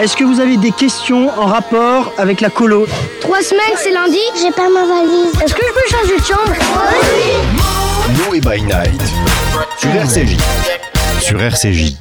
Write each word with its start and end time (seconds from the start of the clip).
Est-ce 0.00 0.16
que 0.16 0.22
vous 0.22 0.38
avez 0.38 0.56
des 0.56 0.70
questions 0.70 1.28
en 1.36 1.46
rapport 1.46 2.12
avec 2.16 2.40
la 2.40 2.48
colo 2.48 2.86
Trois 3.20 3.42
semaines, 3.42 3.76
c'est 3.76 3.90
lundi 3.90 4.18
J'ai 4.40 4.52
pas 4.52 4.68
ma 4.68 4.86
valise. 4.86 5.32
Est-ce 5.44 5.52
que 5.52 5.62
je 5.66 5.72
peux 5.72 5.96
changer 5.96 6.20
de 6.20 6.24
chambre? 6.24 6.52
Noé 8.24 8.40
by 8.40 8.62
Night 8.62 9.02
sur 9.78 9.90
RCJ. 9.90 10.36
Sur 11.20 11.42
RCJ. 11.42 11.96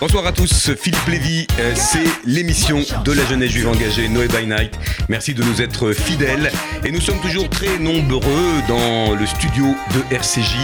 Bonsoir 0.00 0.26
à 0.26 0.32
tous, 0.32 0.72
Philippe 0.74 1.06
Lévy, 1.06 1.46
euh, 1.60 1.72
c'est 1.76 2.04
l'émission 2.26 2.80
de 3.04 3.12
la 3.12 3.24
jeunesse 3.26 3.52
juive 3.52 3.68
engagée 3.68 4.08
Noé 4.08 4.26
by 4.26 4.44
Night. 4.44 4.76
Merci 5.08 5.34
de 5.34 5.42
nous 5.44 5.62
être 5.62 5.92
fidèles 5.92 6.50
et 6.84 6.90
nous 6.90 7.00
sommes 7.00 7.20
toujours 7.20 7.48
très 7.48 7.78
nombreux 7.78 8.60
dans 8.66 9.14
le 9.14 9.24
studio 9.24 9.64
de 9.94 10.14
RCJ 10.14 10.56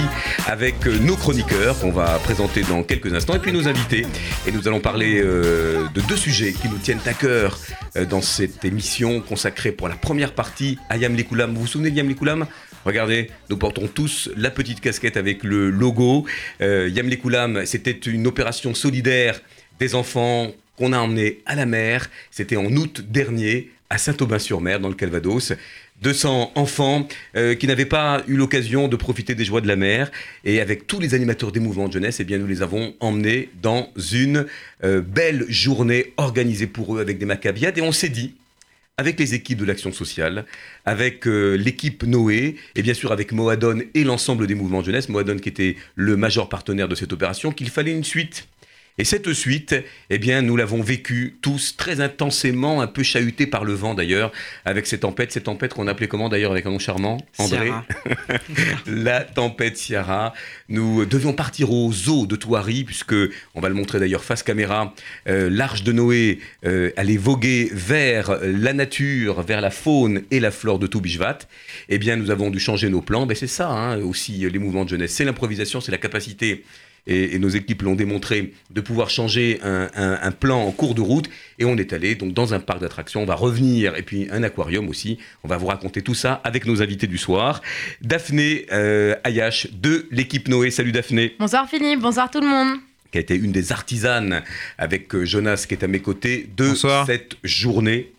avec 0.49 0.85
euh, 0.87 0.99
nos 0.99 1.15
chroniqueurs 1.15 1.79
qu'on 1.79 1.93
va 1.93 2.19
présenter 2.19 2.63
dans 2.63 2.83
quelques 2.83 3.15
instants 3.15 3.37
et 3.37 3.39
puis 3.39 3.53
nos 3.53 3.69
invités. 3.69 4.05
Et 4.49 4.53
nous 4.53 4.67
allons 4.67 4.81
parler 4.81 5.21
euh, 5.23 5.87
de 5.95 6.01
deux 6.01 6.17
sujets 6.17 6.53
qui 6.53 6.69
nous 6.69 6.79
tiennent 6.79 6.99
à 7.07 7.15
cœur 7.15 7.57
dans 8.09 8.23
cette 8.23 8.65
émission 8.65 9.21
consacrée 9.21 9.73
pour 9.73 9.89
la 9.89 9.97
première 9.97 10.33
partie 10.33 10.79
à 10.89 10.97
Yam 10.97 11.15
Likoulam. 11.15 11.55
Vous 11.55 11.63
vous 11.63 11.67
souvenez 11.67 11.91
de 11.91 11.97
Yam 11.97 12.09
Likoulam 12.09 12.47
Regardez, 12.87 13.31
nous 13.51 13.59
portons 13.59 13.89
tous 13.89 14.31
la 14.37 14.51
petite 14.51 14.81
casquette 14.81 15.19
avec 15.19 15.43
le 15.45 15.69
logo. 15.69 16.25
Yam 16.61 17.09
Lekoulam, 17.11 17.67
c'était 17.67 17.91
une 17.91 18.27
opération 18.27 18.73
solidaire 18.73 19.20
des 19.79 19.95
enfants 19.95 20.53
qu'on 20.77 20.93
a 20.93 20.99
emmenés 20.99 21.41
à 21.47 21.55
la 21.55 21.67
mer. 21.67 22.11
C'était 22.31 22.57
en 22.57 22.67
août 22.77 23.03
dernier 23.09 23.71
à 23.91 23.99
Saint-Aubin-sur-Mer, 23.99 24.81
dans 24.81 24.89
le 24.89 24.95
Calvados. 24.95 25.53
200 26.03 26.53
enfants 26.55 27.07
euh, 27.37 27.55
qui 27.55 27.67
n'avaient 27.67 27.85
pas 27.85 28.23
eu 28.27 28.37
l'occasion 28.37 28.89
de 28.89 28.97
profiter 28.97 29.35
des 29.35 29.45
joies 29.45 29.61
de 29.61 29.69
la 29.69 29.77
mer. 29.77 30.11
Et 30.45 30.61
avec 30.61 30.87
tous 30.87 30.99
les 30.99 31.15
animateurs 31.15 31.53
des 31.53 31.61
mouvements 31.61 31.89
de 31.89 31.93
jeunesse, 31.93 32.21
eh 32.21 32.25
bien, 32.25 32.39
nous 32.39 32.47
les 32.47 32.63
avons 32.63 32.95
emmenés 33.01 33.51
dans 33.63 33.91
une 34.13 34.47
euh, 34.83 35.03
belle 35.03 35.45
journée 35.49 36.15
organisée 36.17 36.67
pour 36.67 36.97
eux 36.97 37.01
avec 37.01 37.19
des 37.19 37.27
macabiades. 37.27 37.77
Et 37.77 37.83
on 37.83 37.93
s'est 37.93 38.09
dit, 38.09 38.35
avec 38.97 39.19
les 39.19 39.35
équipes 39.35 39.59
de 39.59 39.65
l'action 39.65 39.93
sociale, 39.93 40.45
avec 40.85 41.27
euh, 41.27 41.55
l'équipe 41.55 42.03
Noé, 42.03 42.57
et 42.77 42.83
bien 42.83 42.95
sûr 42.95 43.13
avec 43.13 43.33
Moadon 43.33 43.81
et 43.95 44.05
l'ensemble 44.05 44.47
des 44.47 44.55
mouvements 44.55 44.81
de 44.81 44.87
jeunesse, 44.87 45.09
Moadon 45.09 45.37
qui 45.37 45.49
était 45.49 45.77
le 45.95 46.17
major 46.17 46.49
partenaire 46.49 46.89
de 46.89 46.95
cette 46.95 47.13
opération, 47.13 47.51
qu'il 47.51 47.71
fallait 47.71 47.93
une 47.93 48.05
suite. 48.05 48.47
Et 49.01 49.05
cette 49.05 49.33
suite, 49.33 49.75
eh 50.11 50.19
bien, 50.19 50.43
nous 50.43 50.59
l'avons 50.59 50.83
vécue 50.83 51.39
tous 51.41 51.75
très 51.79 52.03
intensément, 52.03 52.83
un 52.83 52.87
peu 52.87 53.03
chahuté 53.03 53.47
par 53.47 53.65
le 53.65 53.73
vent 53.73 53.95
d'ailleurs, 53.95 54.31
avec 54.67 54.87
ces 54.87 54.99
tempêtes, 54.99 55.33
ces 55.33 55.41
tempêtes 55.41 55.73
qu'on 55.73 55.87
appelait 55.87 56.07
comment 56.07 56.29
d'ailleurs 56.29 56.53
avec 56.53 56.67
un 56.67 56.71
nom 56.71 56.79
charmant 56.79 57.17
André 57.39 57.71
La 58.87 59.25
tempête 59.25 59.79
Ciara. 59.79 60.35
Nous 60.69 61.07
devions 61.07 61.33
partir 61.33 61.73
aux 61.73 61.91
eaux 62.11 62.27
de 62.27 62.37
Touari, 62.37 62.85
puisque, 62.85 63.15
on 63.55 63.63
va 63.63 63.71
le 63.71 63.75
montrer 63.75 64.01
d'ailleurs 64.01 64.23
face 64.23 64.43
caméra, 64.43 64.95
euh, 65.29 65.49
l'arche 65.51 65.83
de 65.83 65.93
Noé 65.93 66.39
euh, 66.67 66.91
allait 66.99 67.17
voguer 67.17 67.71
vers 67.73 68.39
la 68.43 68.75
nature, 68.75 69.41
vers 69.41 69.63
la 69.63 69.71
faune 69.71 70.25
et 70.31 70.41
la 70.41 70.51
flore 70.51 70.79
de 70.79 70.87
Toubishvat. 70.87 71.39
Eh 71.89 71.97
bien, 71.97 72.17
nous 72.17 72.31
avons 72.31 72.51
dû 72.51 72.61
changer 72.61 72.91
nos 72.91 73.01
plans. 73.01 73.25
Mais 73.25 73.35
c'est 73.35 73.47
ça 73.47 73.71
hein, 73.71 73.99
aussi, 74.03 74.47
les 74.47 74.59
mouvements 74.59 74.85
de 74.85 74.91
jeunesse. 74.91 75.15
C'est 75.15 75.25
l'improvisation, 75.25 75.81
c'est 75.81 75.91
la 75.91 75.97
capacité 75.97 76.65
et, 77.07 77.39
nos 77.39 77.49
équipes 77.49 77.83
l'ont 77.83 77.95
démontré, 77.95 78.53
de 78.71 78.81
pouvoir 78.81 79.11
changer 79.11 79.61
un, 79.63 80.31
plan 80.33 80.63
en 80.63 80.71
cours 80.71 80.95
de 80.95 81.01
route. 81.01 81.29
Et 81.59 81.65
on 81.65 81.77
est 81.77 81.93
allé 81.93 82.15
donc 82.15 82.33
dans 82.33 82.55
un 82.55 82.61
parc 82.61 82.81
d'attractions. 82.81 83.23
On 83.23 83.27
va 83.27 83.35
revenir 83.35 83.97
et 83.97 84.03
puis 84.03 84.29
un 84.31 84.43
aquarium 84.43 84.89
aussi. 84.89 85.19
On 85.43 85.49
va 85.49 85.57
vous 85.57 85.67
raconter 85.67 86.03
tout 86.03 86.15
ça 86.15 86.41
avec 86.45 86.67
nos 86.67 86.83
invités 86.83 87.07
du 87.07 87.19
soir. 87.19 87.63
Daphné 88.03 88.67
euh, 88.73 89.15
Ayash 89.25 89.69
de 89.73 90.07
l'équipe 90.11 90.49
Noé. 90.49 90.71
Salut 90.71 90.93
Daphné. 90.93 91.35
Bonsoir 91.39 91.69
Philippe, 91.69 92.01
bonsoir 92.01 92.31
tout 92.31 92.41
le 92.41 92.49
monde 92.49 92.79
qui 93.11 93.19
a 93.19 93.21
été 93.21 93.35
une 93.35 93.53
des 93.53 93.73
artisanes 93.73 94.43
avec 94.79 95.15
euh, 95.15 95.25
Jonas 95.25 95.65
qui 95.69 95.75
est 95.75 95.83
à 95.83 95.89
mes 95.89 96.01
côtés 96.01 96.49
de 96.57 96.75
cette 96.75 97.37
journée 97.43 98.13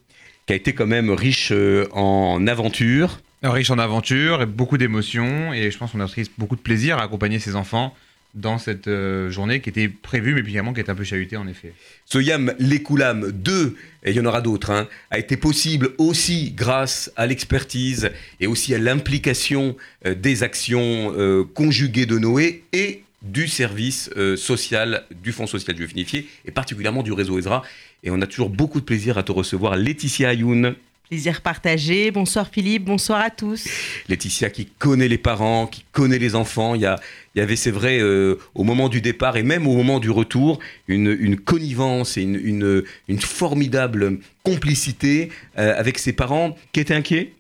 qui 0.46 0.54
a 0.54 0.56
été 0.56 0.74
quand 0.74 0.88
même 0.88 1.10
riche 1.12 1.52
euh, 1.52 1.88
en 1.94 2.46
aventures. 2.48 3.20
Riche 3.44 3.72
en 3.72 3.80
aventures, 3.80 4.46
beaucoup 4.46 4.78
d'émotions 4.78 5.54
et 5.54 5.72
je 5.72 5.78
pense 5.78 5.92
qu'on 5.92 6.00
a 6.00 6.08
pris 6.08 6.30
beaucoup 6.38 6.56
de 6.56 6.62
plaisir 6.62 6.98
à 7.00 7.04
accompagner 7.04 7.40
ces 7.40 7.56
enfants 7.56 7.96
dans 8.34 8.58
cette 8.58 8.88
euh, 8.88 9.30
journée 9.30 9.62
qui 9.62 9.70
était 9.70 9.90
prévue, 9.90 10.34
mais 10.34 10.50
également 10.50 10.74
qui 10.74 10.80
est 10.80 10.90
un 10.90 10.96
peu 10.96 11.04
chahutée 11.04 11.38
en 11.38 11.48
effet. 11.48 11.74
Ce 12.06 12.18
Yam 12.18 12.54
Lekoulam 12.60 13.32
2, 13.32 13.76
et 14.04 14.12
il 14.12 14.16
y 14.16 14.20
en 14.20 14.26
aura 14.26 14.42
d'autres, 14.42 14.72
hein, 14.72 14.88
a 15.10 15.20
été 15.20 15.38
possible 15.38 15.92
aussi 15.98 16.52
grâce 16.52 17.12
à 17.16 17.26
l'expertise 17.28 18.10
et 18.40 18.48
aussi 18.48 18.74
à 18.74 18.78
l'implication 18.78 19.76
euh, 20.06 20.16
des 20.16 20.44
actions 20.44 21.14
euh, 21.18 21.44
conjuguées 21.44 22.06
de 22.06 22.18
Noé 22.18 22.64
et 22.74 23.04
du 23.22 23.48
service 23.48 24.10
social 24.36 25.04
du 25.24 25.32
Fonds 25.32 25.46
social 25.46 25.78
juif 25.78 25.92
unifié 25.92 26.28
et 26.44 26.50
particulièrement 26.50 27.04
du 27.04 27.12
réseau 27.12 27.38
Ezra. 27.38 27.62
Et 28.02 28.10
on 28.10 28.20
a 28.20 28.26
toujours 28.26 28.50
beaucoup 28.50 28.80
de 28.80 28.86
plaisir 28.86 29.20
à 29.20 29.24
te 29.24 29.32
recevoir, 29.32 29.76
Laetitia 29.76 30.30
Ayoun. 30.30 30.74
Plaisir 31.12 31.42
partagé. 31.42 32.10
Bonsoir 32.10 32.48
Philippe, 32.50 32.86
bonsoir 32.86 33.20
à 33.20 33.30
tous. 33.30 33.68
Laetitia 34.08 34.50
qui 34.50 34.68
connaît 34.68 35.10
les 35.10 35.18
parents, 35.18 35.68
qui 35.68 35.84
connaît 35.92 36.18
les 36.18 36.36
enfants. 36.36 36.74
Il 36.74 36.84
y, 36.84 36.86
a, 36.86 37.02
il 37.36 37.40
y 37.40 37.42
avait, 37.42 37.58
c'est 37.58 37.70
vrai, 37.70 38.00
euh, 38.00 38.40
au 38.56 38.64
moment 38.64 38.88
du 38.88 39.02
départ 39.02 39.36
et 39.36 39.44
même 39.44 39.68
au 39.68 39.76
moment 39.76 40.00
du 40.00 40.10
retour, 40.10 40.60
une, 40.88 41.36
connivence 41.36 42.16
et 42.16 42.22
une, 42.22 42.86
une, 43.10 43.20
formidable 43.20 44.20
complicité 44.44 45.28
euh, 45.58 45.78
avec 45.78 46.00
ses 46.00 46.14
parents 46.14 46.56
qui 46.72 46.80
étaient 46.80 46.96
inquiets 46.96 47.34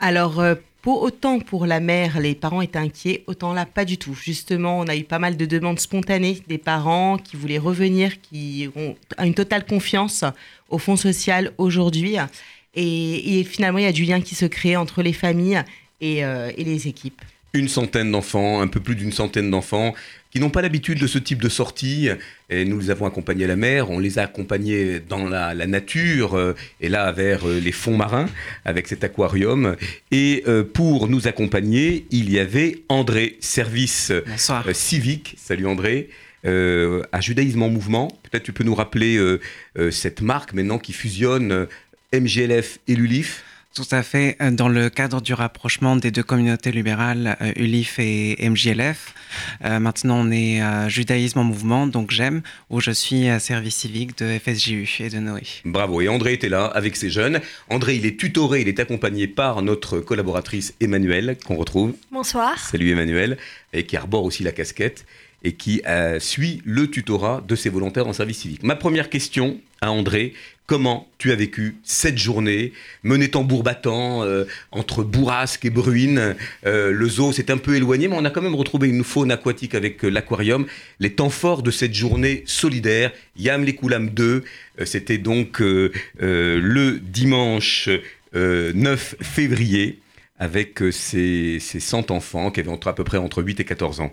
Alors, 0.00 0.40
euh, 0.40 0.56
pour, 0.82 1.00
autant 1.02 1.38
pour 1.38 1.66
la 1.66 1.78
mère, 1.78 2.18
les 2.18 2.34
parents 2.34 2.62
étaient 2.62 2.80
inquiets, 2.80 3.22
autant 3.28 3.52
là, 3.52 3.64
pas 3.64 3.84
du 3.84 3.96
tout. 3.96 4.14
Justement, 4.14 4.80
on 4.80 4.88
a 4.88 4.96
eu 4.96 5.04
pas 5.04 5.20
mal 5.20 5.36
de 5.36 5.46
demandes 5.46 5.78
spontanées 5.78 6.42
des 6.48 6.58
parents 6.58 7.16
qui 7.16 7.36
voulaient 7.36 7.58
revenir, 7.58 8.20
qui 8.20 8.68
ont 8.74 8.96
une 9.22 9.34
totale 9.34 9.66
confiance 9.66 10.24
au 10.68 10.78
Fonds 10.78 10.96
social 10.96 11.52
aujourd'hui. 11.58 12.16
Et, 12.74 13.44
finalement, 13.44 13.78
il 13.78 13.84
y 13.84 13.88
a 13.88 13.92
du 13.92 14.04
lien 14.04 14.20
qui 14.20 14.34
se 14.34 14.46
crée 14.46 14.76
entre 14.76 15.02
les 15.02 15.12
familles 15.12 15.62
et, 16.00 16.24
euh, 16.24 16.50
les 16.56 16.88
équipes. 16.88 17.20
Une 17.54 17.68
centaine 17.68 18.12
d'enfants, 18.12 18.60
un 18.60 18.66
peu 18.66 18.78
plus 18.78 18.94
d'une 18.94 19.10
centaine 19.10 19.50
d'enfants 19.50 19.94
qui 20.30 20.38
n'ont 20.38 20.50
pas 20.50 20.60
l'habitude 20.60 21.00
de 21.00 21.06
ce 21.06 21.18
type 21.18 21.42
de 21.42 21.48
sortie. 21.48 22.10
Et 22.50 22.66
nous 22.66 22.78
les 22.78 22.90
avons 22.90 23.06
accompagnés 23.06 23.44
à 23.44 23.48
la 23.48 23.56
mer, 23.56 23.90
on 23.90 23.98
les 23.98 24.18
a 24.18 24.24
accompagnés 24.24 25.00
dans 25.00 25.26
la, 25.26 25.54
nature, 25.66 26.36
euh, 26.36 26.54
et 26.82 26.90
là 26.90 27.10
vers 27.10 27.48
euh, 27.48 27.58
les 27.58 27.72
fonds 27.72 27.96
marins, 27.96 28.26
avec 28.66 28.86
cet 28.86 29.02
aquarium. 29.02 29.76
Et 30.10 30.44
pour 30.74 31.08
nous 31.08 31.26
accompagner, 31.26 32.06
il 32.10 32.30
y 32.30 32.38
avait 32.38 32.82
André, 32.90 33.38
service 33.40 34.12
civique. 34.74 35.34
Salut 35.38 35.66
André. 35.66 36.10
à 36.44 37.20
Judaïsme 37.20 37.62
en 37.62 37.70
mouvement. 37.70 38.08
Peut-être 38.22 38.42
tu 38.42 38.52
peux 38.52 38.64
nous 38.64 38.74
rappeler 38.74 39.18
cette 39.90 40.20
marque 40.20 40.52
maintenant 40.52 40.78
qui 40.78 40.92
fusionne 40.92 41.66
MGLF 42.12 42.78
et 42.88 42.94
l'ULIF 42.94 43.44
tout 43.78 43.94
à 43.94 44.02
fait. 44.02 44.36
Euh, 44.40 44.50
dans 44.50 44.68
le 44.68 44.90
cadre 44.90 45.20
du 45.20 45.34
rapprochement 45.34 45.94
des 45.94 46.10
deux 46.10 46.24
communautés 46.24 46.72
libérales, 46.72 47.36
euh, 47.40 47.52
ULIF 47.54 48.00
et 48.00 48.36
MJLF, 48.48 49.14
euh, 49.64 49.78
maintenant 49.78 50.26
on 50.26 50.32
est 50.32 50.60
Judaïsme 50.88 51.38
en 51.38 51.44
mouvement, 51.44 51.86
donc 51.86 52.10
j'aime, 52.10 52.42
où 52.70 52.80
je 52.80 52.90
suis 52.90 53.28
à 53.28 53.38
service 53.38 53.76
civique 53.76 54.18
de 54.18 54.36
FSJU 54.38 54.88
et 54.98 55.10
de 55.10 55.18
Noé. 55.18 55.42
Bravo. 55.64 56.00
Et 56.00 56.08
André 56.08 56.32
était 56.32 56.48
là 56.48 56.64
avec 56.64 56.96
ses 56.96 57.08
jeunes. 57.08 57.40
André, 57.68 57.94
il 57.94 58.06
est 58.06 58.18
tutoré, 58.18 58.62
il 58.62 58.68
est 58.68 58.80
accompagné 58.80 59.28
par 59.28 59.62
notre 59.62 60.00
collaboratrice 60.00 60.74
Emmanuelle, 60.80 61.36
qu'on 61.46 61.56
retrouve. 61.56 61.94
Bonsoir. 62.10 62.58
Salut 62.58 62.90
Emmanuel, 62.90 63.38
et 63.72 63.86
qui 63.86 63.96
arbore 63.96 64.24
aussi 64.24 64.42
la 64.42 64.52
casquette 64.52 65.04
et 65.42 65.52
qui 65.52 65.82
suit 66.18 66.62
le 66.64 66.88
tutorat 66.88 67.42
de 67.46 67.54
ses 67.54 67.70
volontaires 67.70 68.08
en 68.08 68.12
service 68.12 68.38
civique. 68.38 68.62
Ma 68.62 68.76
première 68.76 69.08
question 69.08 69.60
à 69.80 69.90
André, 69.92 70.34
comment 70.68 71.08
tu 71.16 71.32
as 71.32 71.34
vécu 71.34 71.76
cette 71.82 72.18
journée, 72.18 72.72
menée 73.02 73.30
tambour 73.30 73.62
battant 73.62 74.22
euh, 74.22 74.44
entre 74.70 75.02
Bourrasque 75.02 75.64
et 75.64 75.70
Bruine. 75.70 76.36
Euh, 76.66 76.92
le 76.92 77.08
zoo 77.08 77.32
s'est 77.32 77.50
un 77.50 77.56
peu 77.56 77.74
éloigné, 77.74 78.06
mais 78.06 78.16
on 78.16 78.24
a 78.24 78.30
quand 78.30 78.42
même 78.42 78.54
retrouvé 78.54 78.88
une 78.88 79.02
faune 79.02 79.32
aquatique 79.32 79.74
avec 79.74 80.04
euh, 80.04 80.10
l'aquarium. 80.10 80.66
Les 81.00 81.14
temps 81.14 81.30
forts 81.30 81.62
de 81.62 81.70
cette 81.70 81.94
journée 81.94 82.44
solidaire, 82.46 83.12
Yam 83.36 83.64
les 83.64 83.74
Koulam 83.74 84.10
2, 84.10 84.44
c'était 84.84 85.18
donc 85.18 85.60
le 85.60 86.98
dimanche 87.00 87.88
9 88.34 89.16
février, 89.20 90.00
avec 90.38 90.80
ces, 90.92 91.58
ces 91.60 91.80
100 91.80 92.10
enfants 92.10 92.50
qui 92.50 92.60
avaient 92.60 92.70
à 92.70 92.92
peu 92.92 93.04
près 93.04 93.18
entre 93.18 93.42
8 93.42 93.60
et 93.60 93.64
14 93.64 94.00
ans. 94.00 94.12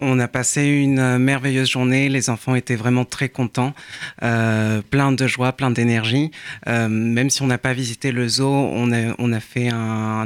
On 0.00 0.20
a 0.20 0.28
passé 0.28 0.64
une 0.64 1.00
euh, 1.00 1.18
merveilleuse 1.18 1.68
journée. 1.68 2.08
Les 2.08 2.30
enfants 2.30 2.54
étaient 2.54 2.76
vraiment 2.76 3.04
très 3.04 3.28
contents, 3.28 3.74
euh, 4.22 4.80
plein 4.80 5.10
de 5.10 5.26
joie, 5.26 5.52
plein 5.52 5.72
d'énergie. 5.72 6.30
Euh, 6.68 6.86
même 6.88 7.30
si 7.30 7.42
on 7.42 7.48
n'a 7.48 7.58
pas 7.58 7.72
visité 7.72 8.12
le 8.12 8.28
zoo, 8.28 8.48
on 8.48 8.92
a, 8.92 9.40
fait 9.40 9.70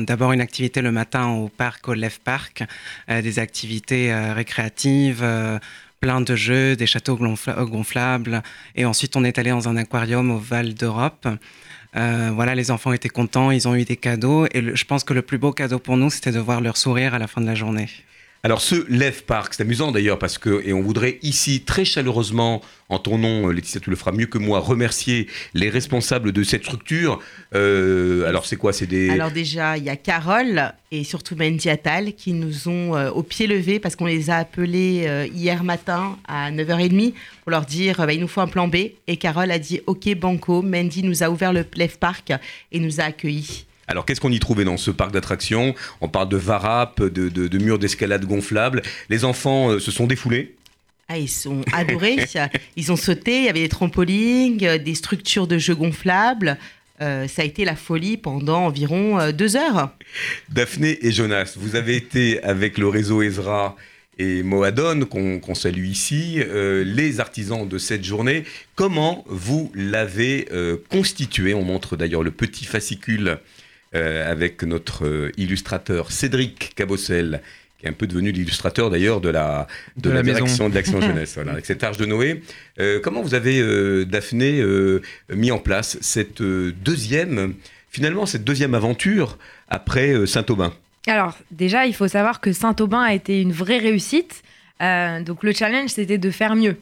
d'abord 0.00 0.32
une 0.32 0.40
activité 0.40 0.82
le 0.82 0.92
matin 0.92 1.28
au 1.28 1.48
parc, 1.48 1.88
au 1.88 1.94
Lev 1.94 2.18
Park, 2.22 2.64
des 3.08 3.38
activités 3.38 4.12
récréatives 4.14 5.24
plein 6.00 6.20
de 6.20 6.34
jeux, 6.34 6.76
des 6.76 6.86
châteaux 6.86 7.16
gonflables. 7.16 8.42
Et 8.74 8.84
ensuite, 8.84 9.16
on 9.16 9.24
est 9.24 9.38
allé 9.38 9.50
dans 9.50 9.68
un 9.68 9.76
aquarium 9.76 10.30
au 10.30 10.38
Val 10.38 10.74
d'Europe. 10.74 11.28
voilà, 11.94 12.54
les 12.54 12.70
enfants 12.70 12.92
étaient 12.92 13.10
contents, 13.10 13.50
ils 13.50 13.68
ont 13.68 13.74
eu 13.74 13.84
des 13.84 13.96
cadeaux. 13.96 14.46
Et 14.46 14.74
je 14.74 14.84
pense 14.84 15.04
que 15.04 15.12
le 15.12 15.22
plus 15.22 15.38
beau 15.38 15.52
cadeau 15.52 15.78
pour 15.78 15.96
nous, 15.96 16.10
c'était 16.10 16.32
de 16.32 16.40
voir 16.40 16.60
leur 16.60 16.76
sourire 16.76 17.14
à 17.14 17.18
la 17.18 17.26
fin 17.26 17.40
de 17.40 17.46
la 17.46 17.54
journée. 17.54 17.88
Alors 18.44 18.60
ce 18.60 18.74
Lève 18.88 19.22
Park, 19.22 19.54
c'est 19.54 19.62
amusant 19.62 19.92
d'ailleurs 19.92 20.18
parce 20.18 20.36
que, 20.36 20.66
et 20.66 20.72
on 20.72 20.82
voudrait 20.82 21.20
ici 21.22 21.60
très 21.60 21.84
chaleureusement, 21.84 22.60
en 22.88 22.98
ton 22.98 23.16
nom, 23.16 23.48
euh, 23.48 23.52
Laetitia, 23.52 23.80
tu 23.80 23.88
le 23.88 23.94
feras 23.94 24.10
mieux 24.10 24.26
que 24.26 24.36
moi, 24.36 24.58
remercier 24.58 25.28
les 25.54 25.70
responsables 25.70 26.32
de 26.32 26.42
cette 26.42 26.64
structure. 26.64 27.20
Euh, 27.54 28.26
alors 28.26 28.44
c'est 28.44 28.56
quoi? 28.56 28.72
C'est 28.72 28.88
des... 28.88 29.10
Alors 29.10 29.30
déjà, 29.30 29.78
il 29.78 29.84
y 29.84 29.90
a 29.90 29.94
Carole 29.94 30.74
et 30.90 31.04
surtout 31.04 31.36
Mendy 31.36 31.70
Attal 31.70 32.14
qui 32.14 32.32
nous 32.32 32.66
ont 32.66 32.96
euh, 32.96 33.12
au 33.12 33.22
pied 33.22 33.46
levé 33.46 33.78
parce 33.78 33.94
qu'on 33.94 34.06
les 34.06 34.28
a 34.28 34.38
appelés 34.38 35.28
hier 35.32 35.62
matin 35.62 36.18
à 36.26 36.50
9h30 36.50 37.14
pour 37.44 37.52
leur 37.52 37.64
dire 37.64 37.98
bah, 37.98 38.12
il 38.12 38.20
nous 38.20 38.26
faut 38.26 38.40
un 38.40 38.48
plan 38.48 38.66
B. 38.66 38.74
Et 39.06 39.18
Carole 39.18 39.52
a 39.52 39.60
dit 39.60 39.82
ok 39.86 40.16
banco, 40.16 40.62
Mendy 40.62 41.04
nous 41.04 41.22
a 41.22 41.30
ouvert 41.30 41.52
le 41.52 41.64
Lève 41.76 41.96
Park 41.96 42.32
et 42.72 42.80
nous 42.80 43.00
a 43.00 43.04
accueillis. 43.04 43.66
Alors, 43.92 44.06
qu'est-ce 44.06 44.22
qu'on 44.22 44.32
y 44.32 44.40
trouvait 44.40 44.64
dans 44.64 44.78
ce 44.78 44.90
parc 44.90 45.12
d'attractions? 45.12 45.74
On 46.00 46.08
parle 46.08 46.30
de 46.30 46.38
varap, 46.38 47.02
de, 47.02 47.58
murs 47.58 47.78
d'escalade 47.78 48.24
gonflables. 48.24 48.80
Les 49.10 49.26
enfants 49.26 49.68
euh, 49.68 49.80
se 49.80 49.90
sont 49.90 50.06
défoulés 50.06 50.56
ah, 51.08 51.18
ils 51.18 51.28
sont 51.28 51.60
adorés. 51.74 52.16
ils 52.76 52.90
ont 52.90 52.96
sauté. 52.96 53.40
Il 53.40 53.44
y 53.44 53.48
avait 53.50 53.60
des 53.60 53.68
trampolines, 53.68 54.58
euh, 54.62 54.78
des 54.78 54.94
structures 54.94 55.46
de 55.46 55.58
jeux 55.58 55.74
gonflables. 55.74 56.56
Euh, 57.02 57.28
ça 57.28 57.42
a 57.42 57.44
été 57.44 57.66
la 57.66 57.76
folie 57.76 58.16
pendant 58.16 58.64
environ 58.64 59.30
deux 59.30 59.56
heures. 59.56 59.90
Daphné 60.48 60.98
et 61.06 61.12
Jonas, 61.12 61.52
vous 61.58 61.76
avez 61.76 61.96
été 61.96 62.42
avec 62.42 62.78
le 62.78 62.88
réseau 62.88 63.20
Ezra 63.20 63.76
et 64.16 64.42
Moadon, 64.42 65.04
qu'on 65.04 65.54
salue 65.54 65.84
ici, 65.84 66.42
les 66.48 67.20
artisans 67.20 67.68
de 67.68 67.76
cette 67.76 68.04
journée. 68.04 68.44
Comment 68.74 69.22
vous 69.26 69.70
l'avez 69.74 70.48
constitué? 70.88 71.52
On 71.52 71.64
montre 71.64 71.96
d'ailleurs 71.96 72.22
le 72.22 72.30
petit 72.30 72.64
fascicule 72.64 73.38
euh, 73.94 74.30
avec 74.30 74.62
notre 74.62 75.06
euh, 75.06 75.32
illustrateur 75.36 76.12
Cédric 76.12 76.74
Cabossel, 76.74 77.42
qui 77.78 77.84
est 77.84 77.90
un 77.90 77.92
peu 77.92 78.06
devenu 78.06 78.32
l'illustrateur 78.32 78.88
d'ailleurs 78.88 79.20
de 79.20 79.28
la, 79.28 79.66
de, 79.98 80.08
la, 80.08 80.22
direction 80.22 80.70
de 80.70 80.74
l'Action 80.74 81.00
Jeunesse, 81.02 81.36
avec 81.36 81.66
cette 81.66 81.84
Arche 81.84 81.98
de 81.98 82.06
Noé. 82.06 82.42
Euh, 82.80 83.00
comment 83.02 83.20
vous 83.20 83.34
avez, 83.34 84.04
Daphné, 84.06 84.64
mis 85.30 85.50
en 85.50 85.58
place 85.58 85.98
cette 86.00 86.42
deuxième, 86.42 87.54
finalement, 87.90 88.24
cette 88.24 88.44
deuxième 88.44 88.74
aventure 88.74 89.36
après 89.68 90.26
Saint-Aubin? 90.26 90.72
Alors, 91.06 91.36
déjà, 91.50 91.84
il 91.84 91.94
faut 91.94 92.08
savoir 92.08 92.40
que 92.40 92.52
Saint-Aubin 92.52 93.02
a 93.02 93.12
été 93.12 93.42
une 93.42 93.52
vraie 93.52 93.78
réussite. 93.78 94.42
donc, 94.80 95.42
le 95.42 95.52
challenge, 95.52 95.90
c'était 95.90 96.18
de 96.18 96.30
faire 96.30 96.56
mieux. 96.56 96.76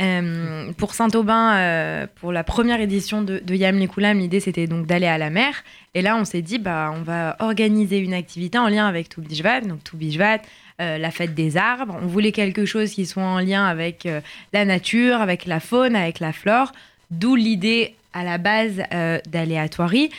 Euh, 0.00 0.72
pour 0.78 0.94
Saint-Aubin, 0.94 1.54
euh, 1.54 2.06
pour 2.16 2.32
la 2.32 2.44
première 2.44 2.80
édition 2.80 3.20
de, 3.20 3.38
de 3.38 3.54
Yam 3.54 3.78
les 3.78 4.14
l'idée 4.14 4.40
c'était 4.40 4.66
donc 4.66 4.86
d'aller 4.86 5.06
à 5.06 5.18
la 5.18 5.28
mer. 5.28 5.54
Et 5.94 6.00
là, 6.00 6.16
on 6.16 6.24
s'est 6.24 6.40
dit, 6.40 6.58
bah, 6.58 6.92
on 6.96 7.02
va 7.02 7.36
organiser 7.40 7.98
une 7.98 8.14
activité 8.14 8.56
en 8.58 8.68
lien 8.68 8.86
avec 8.86 9.10
Toubishvat, 9.10 9.60
donc 9.60 9.84
Toubishvat, 9.84 10.40
euh, 10.80 10.96
la 10.96 11.10
fête 11.10 11.34
des 11.34 11.58
arbres. 11.58 11.98
On 12.02 12.06
voulait 12.06 12.32
quelque 12.32 12.64
chose 12.64 12.90
qui 12.90 13.04
soit 13.04 13.22
en 13.22 13.38
lien 13.38 13.66
avec 13.66 14.08
la 14.52 14.64
nature, 14.64 15.20
avec 15.20 15.44
la 15.44 15.60
faune, 15.60 15.94
avec 15.94 16.20
la 16.20 16.32
flore. 16.32 16.72
D'où 17.10 17.36
l'idée 17.36 17.94
à 18.14 18.24
la 18.24 18.38
base 18.38 18.82
d'aléatoirie. 19.26 20.10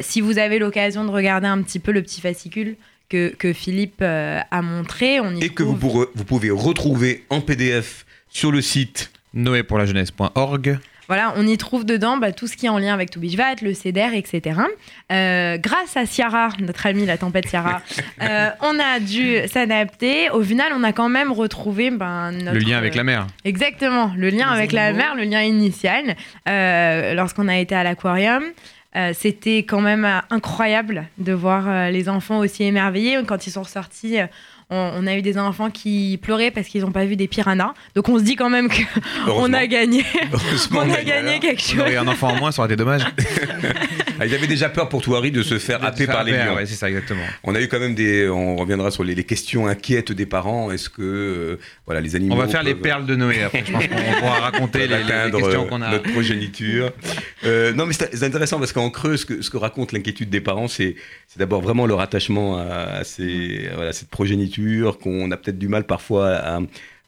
si 0.00 0.20
vous 0.20 0.38
avez 0.38 0.58
l'occasion 0.58 1.04
de 1.04 1.10
regarder 1.10 1.46
un 1.46 1.62
petit 1.62 1.78
peu 1.78 1.92
le 1.92 2.02
petit 2.02 2.20
fascicule 2.20 2.76
que, 3.08 3.28
que 3.28 3.52
Philippe 3.52 4.02
a 4.02 4.62
montré, 4.62 5.20
on 5.20 5.34
y 5.34 5.44
Et 5.44 5.48
que 5.48 5.62
vous, 5.62 5.76
vous 5.76 6.24
pouvez 6.24 6.50
retrouver 6.50 7.24
en 7.30 7.40
PDF 7.40 8.04
sur 8.32 8.50
le 8.50 8.60
site 8.60 9.12
noépourlajeunesse.org. 9.34 10.78
Voilà, 11.08 11.34
on 11.36 11.46
y 11.46 11.58
trouve 11.58 11.84
dedans 11.84 12.16
bah, 12.16 12.32
tout 12.32 12.46
ce 12.46 12.56
qui 12.56 12.66
est 12.66 12.68
en 12.70 12.78
lien 12.78 12.94
avec 12.94 13.10
Toubishvat, 13.10 13.56
le 13.60 13.74
CEDER, 13.74 14.10
etc. 14.14 14.60
Euh, 15.10 15.58
grâce 15.58 15.96
à 15.96 16.06
Ciara, 16.06 16.48
notre 16.58 16.86
amie 16.86 17.04
la 17.04 17.18
tempête 17.18 17.48
Ciara, 17.48 17.82
euh, 18.22 18.48
on 18.60 18.78
a 18.78 18.98
dû 18.98 19.36
s'adapter. 19.48 20.30
Au 20.30 20.42
final, 20.42 20.72
on 20.74 20.82
a 20.82 20.92
quand 20.92 21.10
même 21.10 21.30
retrouvé 21.30 21.90
ben, 21.90 22.32
le 22.32 22.58
lien 22.58 22.78
avec 22.78 22.94
la 22.94 23.04
mer. 23.04 23.26
Exactement, 23.44 24.12
le 24.16 24.30
lien 24.30 24.48
avec 24.48 24.72
la 24.72 24.92
mer, 24.92 25.14
le 25.14 25.24
lien 25.24 25.42
initial, 25.42 26.16
euh, 26.48 27.14
lorsqu'on 27.14 27.48
a 27.48 27.58
été 27.58 27.74
à 27.74 27.82
l'aquarium. 27.82 28.44
C'était 29.14 29.60
quand 29.60 29.80
même 29.80 30.06
incroyable 30.28 31.06
de 31.16 31.32
voir 31.32 31.90
les 31.90 32.10
enfants 32.10 32.40
aussi 32.40 32.64
émerveillés 32.64 33.18
quand 33.26 33.46
ils 33.46 33.50
sont 33.50 33.62
ressortis 33.62 34.18
on, 34.72 35.06
a 35.06 35.16
eu 35.16 35.22
des 35.22 35.38
enfants 35.38 35.70
qui 35.70 36.18
pleuraient 36.22 36.50
parce 36.50 36.68
qu'ils 36.68 36.82
n'ont 36.82 36.92
pas 36.92 37.04
vu 37.04 37.16
des 37.16 37.28
piranhas. 37.28 37.74
Donc 37.94 38.08
on 38.08 38.18
se 38.18 38.24
dit 38.24 38.36
quand 38.36 38.50
même 38.50 38.68
qu'on 39.26 39.52
a 39.52 39.66
gagné. 39.66 40.04
on 40.72 40.90
a 40.90 41.02
gagné 41.02 41.38
quelque 41.40 41.62
chose. 41.62 41.82
un 41.96 42.06
enfant 42.08 42.28
en 42.28 42.36
moins, 42.36 42.52
ça 42.52 42.62
aurait 42.62 42.72
été 42.72 42.76
dommage. 42.76 43.02
ah, 44.20 44.26
ils 44.26 44.34
avaient 44.34 44.46
déjà 44.46 44.68
peur 44.68 44.88
pour 44.88 45.02
Touari 45.02 45.30
de 45.30 45.42
se 45.42 45.58
faire 45.58 45.84
happer 45.84 46.06
par 46.06 46.24
les 46.24 46.32
lions. 46.32 46.56
c'est 46.60 46.74
ça, 46.74 46.88
exactement. 46.88 47.22
On 47.44 47.54
a 47.54 47.60
eu 47.60 47.68
quand 47.68 47.80
même 47.80 47.94
des. 47.94 48.28
On 48.28 48.56
reviendra 48.56 48.90
sur 48.90 49.04
les, 49.04 49.22
questions 49.24 49.66
inquiètes 49.66 50.12
des 50.12 50.26
parents. 50.26 50.70
Est-ce 50.70 50.88
que 50.88 51.02
euh, 51.02 51.60
voilà 51.86 52.00
les 52.00 52.16
animaux. 52.16 52.34
On 52.34 52.38
va 52.38 52.48
faire 52.48 52.62
les 52.62 52.74
perles 52.74 53.06
de 53.06 53.14
Noé 53.14 53.42
après. 53.42 53.64
Je 53.66 53.72
pense 53.72 53.86
qu'on 53.86 54.20
pourra 54.20 54.40
raconter 54.40 54.86
les, 54.86 55.30
questions 55.30 55.66
qu'on 55.66 55.82
a. 55.82 55.90
Notre 55.90 56.10
progéniture. 56.12 56.92
Euh, 57.44 57.72
non, 57.72 57.86
mais 57.86 57.92
c'est 57.92 58.22
intéressant 58.22 58.60
parce 58.60 58.72
qu'en 58.72 58.88
creux, 58.88 59.16
ce 59.16 59.24
que, 59.26 59.56
raconte 59.56 59.90
l'inquiétude 59.90 60.30
des 60.30 60.40
parents, 60.40 60.68
c'est 60.68 60.94
d'abord 61.36 61.60
vraiment 61.60 61.86
leur 61.86 61.98
attachement 62.00 62.56
à, 62.56 63.02
cette 63.02 64.08
progéniture 64.10 64.61
qu'on 64.98 65.30
a 65.30 65.36
peut-être 65.36 65.58
du 65.58 65.68
mal 65.68 65.84
parfois 65.84 66.30
à, 66.30 66.60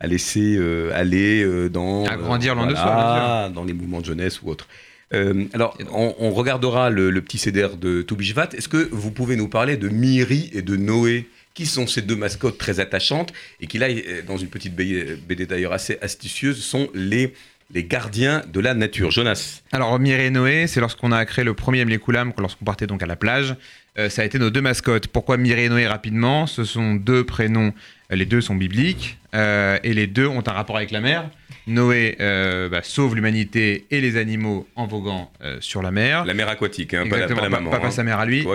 laisser 0.06 0.56
euh, 0.58 0.90
aller 0.94 1.42
euh, 1.42 1.68
dans. 1.68 2.04
À 2.04 2.16
grandir 2.16 2.54
loin 2.54 2.66
de 2.66 2.74
soi, 2.74 3.50
Dans 3.54 3.64
les 3.64 3.72
mouvements 3.72 4.00
de 4.00 4.06
jeunesse 4.06 4.42
ou 4.42 4.50
autres. 4.50 4.68
Euh, 5.12 5.44
alors, 5.52 5.76
on, 5.92 6.30
regardera 6.30 6.90
le, 6.90 7.12
petit 7.20 7.38
CDR 7.38 7.76
de 7.76 8.02
Toubishvat. 8.02 8.48
Est-ce 8.54 8.68
que 8.68 8.88
vous 8.90 9.10
pouvez 9.10 9.36
nous 9.36 9.48
parler 9.48 9.76
de 9.76 9.88
Miri 9.88 10.50
et 10.52 10.62
de 10.62 10.76
Noé 10.76 11.28
qui 11.52 11.66
sont 11.66 11.86
ces 11.86 12.02
deux 12.02 12.16
mascottes 12.16 12.58
très 12.58 12.80
attachantes 12.80 13.32
et 13.60 13.68
qui, 13.68 13.78
là, 13.78 13.86
dans 14.26 14.36
une 14.36 14.48
petite 14.48 14.74
BD 14.74 15.46
d'ailleurs 15.46 15.72
assez 15.72 15.98
astucieuse, 16.00 16.60
sont 16.60 16.88
les 16.94 17.32
les 17.72 17.84
gardiens 17.84 18.42
de 18.52 18.60
la 18.60 18.74
nature. 18.74 19.10
Jonas. 19.10 19.62
Alors, 19.72 19.98
Miri 19.98 20.24
et 20.24 20.30
Noé, 20.30 20.66
c'est 20.66 20.80
lorsqu'on 20.80 21.12
a 21.12 21.24
créé 21.24 21.44
le 21.44 21.54
premier 21.54 21.84
Mlekoulam, 21.84 22.32
lorsqu'on 22.38 22.64
partait 22.64 22.86
donc 22.86 23.02
à 23.02 23.06
la 23.06 23.16
plage. 23.16 23.56
Euh, 23.98 24.08
ça 24.08 24.22
a 24.22 24.24
été 24.24 24.38
nos 24.38 24.50
deux 24.50 24.60
mascottes. 24.60 25.06
Pourquoi 25.06 25.36
Mireille 25.36 25.66
et 25.66 25.68
Noé 25.68 25.86
rapidement? 25.86 26.46
Ce 26.46 26.64
sont 26.64 26.94
deux 26.94 27.24
prénoms, 27.24 27.72
euh, 28.10 28.16
les 28.16 28.26
deux 28.26 28.40
sont 28.40 28.56
bibliques, 28.56 29.18
euh, 29.34 29.78
et 29.84 29.94
les 29.94 30.08
deux 30.08 30.26
ont 30.26 30.42
un 30.46 30.52
rapport 30.52 30.76
avec 30.76 30.90
la 30.90 31.00
mer. 31.00 31.30
Noé 31.66 32.16
bah, 32.18 32.82
sauve 32.82 33.14
l'humanité 33.14 33.86
et 33.90 34.02
les 34.02 34.18
animaux 34.18 34.68
en 34.76 34.86
voguant 34.86 35.32
sur 35.60 35.80
la 35.80 35.90
mer. 35.90 36.26
La 36.26 36.34
mer 36.34 36.46
aquatique, 36.48 36.92
hein, 36.92 37.06
pas, 37.08 37.16
la, 37.16 37.48
maman. 37.48 37.70
Pas, 37.70 37.80
hein. 37.82 37.90
sa 37.90 38.02
mère 38.02 38.18
à 38.18 38.26
lui. 38.26 38.46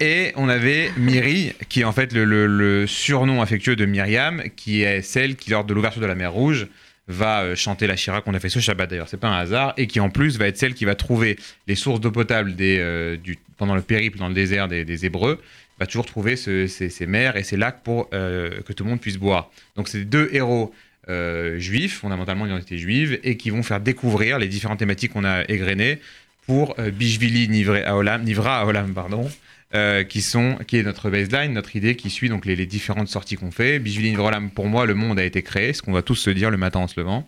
et 0.00 0.32
on 0.36 0.48
avait 0.48 0.92
Miri, 0.96 1.54
qui 1.68 1.80
est 1.80 1.84
en 1.84 1.90
fait 1.90 2.12
le, 2.12 2.86
surnom 2.86 3.42
affectueux 3.42 3.74
de 3.74 3.84
Myriam, 3.84 4.44
qui 4.54 4.82
est 4.82 5.02
celle 5.02 5.34
qui, 5.34 5.50
lors 5.50 5.64
de 5.64 5.74
l'ouverture 5.74 6.02
de 6.02 6.06
la 6.06 6.14
mer 6.14 6.32
Rouge, 6.32 6.68
va 7.06 7.54
chanter 7.54 7.86
la 7.86 7.96
Shira 7.96 8.22
qu'on 8.22 8.34
a 8.34 8.40
fait 8.40 8.48
ce 8.48 8.60
Shabbat 8.60 8.88
d'ailleurs, 8.88 9.08
c'est 9.08 9.20
pas 9.20 9.28
un 9.28 9.38
hasard, 9.38 9.74
et 9.76 9.86
qui 9.86 10.00
en 10.00 10.08
plus 10.08 10.38
va 10.38 10.46
être 10.46 10.56
celle 10.56 10.74
qui 10.74 10.84
va 10.84 10.94
trouver 10.94 11.36
les 11.66 11.74
sources 11.74 12.00
d'eau 12.00 12.10
potable 12.10 12.56
des, 12.56 13.18
du 13.22 13.38
pendant 13.56 13.74
le 13.74 13.82
périple 13.82 14.18
dans 14.18 14.28
le 14.28 14.34
désert 14.34 14.68
des, 14.68 15.06
Hébreux, 15.06 15.40
va 15.78 15.86
toujours 15.86 16.06
trouver 16.06 16.36
ces, 16.36 17.06
mers 17.06 17.36
et 17.36 17.42
ces 17.42 17.56
lacs 17.56 17.82
pour 17.82 18.08
euh, 18.12 18.60
que 18.62 18.72
tout 18.72 18.84
le 18.84 18.90
monde 18.90 19.00
puisse 19.00 19.16
boire. 19.16 19.50
Donc 19.76 19.88
c'est 19.88 20.04
deux 20.04 20.28
héros 20.32 20.72
euh, 21.08 21.58
juifs, 21.58 21.98
fondamentalement 21.98 22.46
d'identité 22.46 22.78
juive, 22.78 23.18
et 23.22 23.36
qui 23.36 23.50
vont 23.50 23.62
faire 23.62 23.80
découvrir 23.80 24.38
les 24.38 24.48
différentes 24.48 24.78
thématiques 24.78 25.12
qu'on 25.12 25.24
a 25.24 25.44
égrenées 25.48 25.98
pour 26.46 26.74
euh, 26.78 26.90
Bishvili 26.90 27.48
Nivra 27.48 27.96
Olam, 27.96 28.94
pardon, 28.94 29.30
euh, 29.74 30.04
qui, 30.04 30.18
est 30.20 30.82
notre 30.84 31.10
baseline, 31.10 31.52
notre 31.52 31.74
idée 31.74 31.96
qui 31.96 32.08
suit 32.08 32.28
donc 32.28 32.46
les, 32.46 32.54
différentes 32.64 33.08
sorties 33.08 33.34
qu'on 33.34 33.50
fait. 33.50 33.80
Bishvili 33.80 34.10
Nivra 34.10 34.28
Olam, 34.28 34.50
pour 34.50 34.66
moi, 34.68 34.86
le 34.86 34.94
monde 34.94 35.18
a 35.18 35.24
été 35.24 35.42
créé, 35.42 35.72
ce 35.72 35.82
qu'on 35.82 35.92
va 35.92 36.02
tous 36.02 36.14
se 36.14 36.30
dire 36.30 36.50
le 36.50 36.56
matin 36.56 36.78
en 36.78 36.86
se 36.86 36.98
levant. 36.98 37.26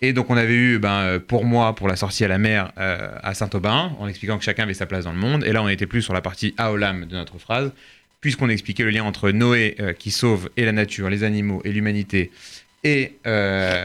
Et 0.00 0.12
donc 0.12 0.30
on 0.30 0.36
avait 0.36 0.54
eu, 0.54 0.78
ben, 0.78 1.00
euh, 1.00 1.18
pour 1.18 1.44
moi, 1.44 1.74
pour 1.74 1.88
la 1.88 1.96
sortie 1.96 2.24
à 2.24 2.28
la 2.28 2.38
mer 2.38 2.72
euh, 2.78 3.10
à 3.22 3.34
Saint-Aubin, 3.34 3.96
en 3.98 4.06
expliquant 4.06 4.38
que 4.38 4.44
chacun 4.44 4.62
avait 4.62 4.74
sa 4.74 4.86
place 4.86 5.04
dans 5.04 5.12
le 5.12 5.18
monde. 5.18 5.42
Et 5.44 5.52
là, 5.52 5.60
on 5.62 5.68
était 5.68 5.86
plus 5.86 6.02
sur 6.02 6.14
la 6.14 6.20
partie 6.20 6.54
Aolam 6.56 7.06
de 7.06 7.16
notre 7.16 7.38
phrase, 7.38 7.72
puisqu'on 8.20 8.48
expliquait 8.48 8.84
le 8.84 8.90
lien 8.90 9.02
entre 9.02 9.30
Noé 9.30 9.76
qui 9.98 10.12
sauve 10.12 10.50
et 10.56 10.64
la 10.64 10.72
nature, 10.72 11.10
les 11.10 11.24
animaux 11.24 11.62
et 11.64 11.72
l'humanité, 11.72 12.30
et, 12.84 13.12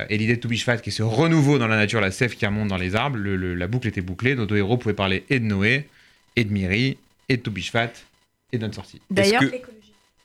l'idée 0.09 0.35
de 0.35 0.39
Toubishvat 0.39 0.77
qui 0.77 0.91
ce 0.91 1.01
renouveau 1.01 1.57
dans 1.57 1.67
la 1.67 1.77
nature, 1.77 1.99
la 1.99 2.11
sève 2.11 2.35
qui 2.35 2.45
remonte 2.45 2.67
dans 2.67 2.77
les 2.77 2.95
arbres. 2.95 3.17
la 3.17 3.67
boucle 3.67 3.87
était 3.87 4.01
bouclée. 4.01 4.35
Nos 4.35 4.45
deux 4.45 4.57
héros 4.57 4.77
pouvaient 4.77 4.93
parler 4.93 5.23
et 5.31 5.39
de 5.39 5.45
Noé, 5.45 5.87
et 6.35 6.43
de 6.43 6.53
Miri, 6.53 6.97
et 7.29 7.37
de 7.37 7.41
Toubishvat, 7.41 7.93
et 8.51 8.57
de 8.57 8.63
notre 8.63 8.75
sortie. 8.75 9.01
D'ailleurs, 9.09 9.43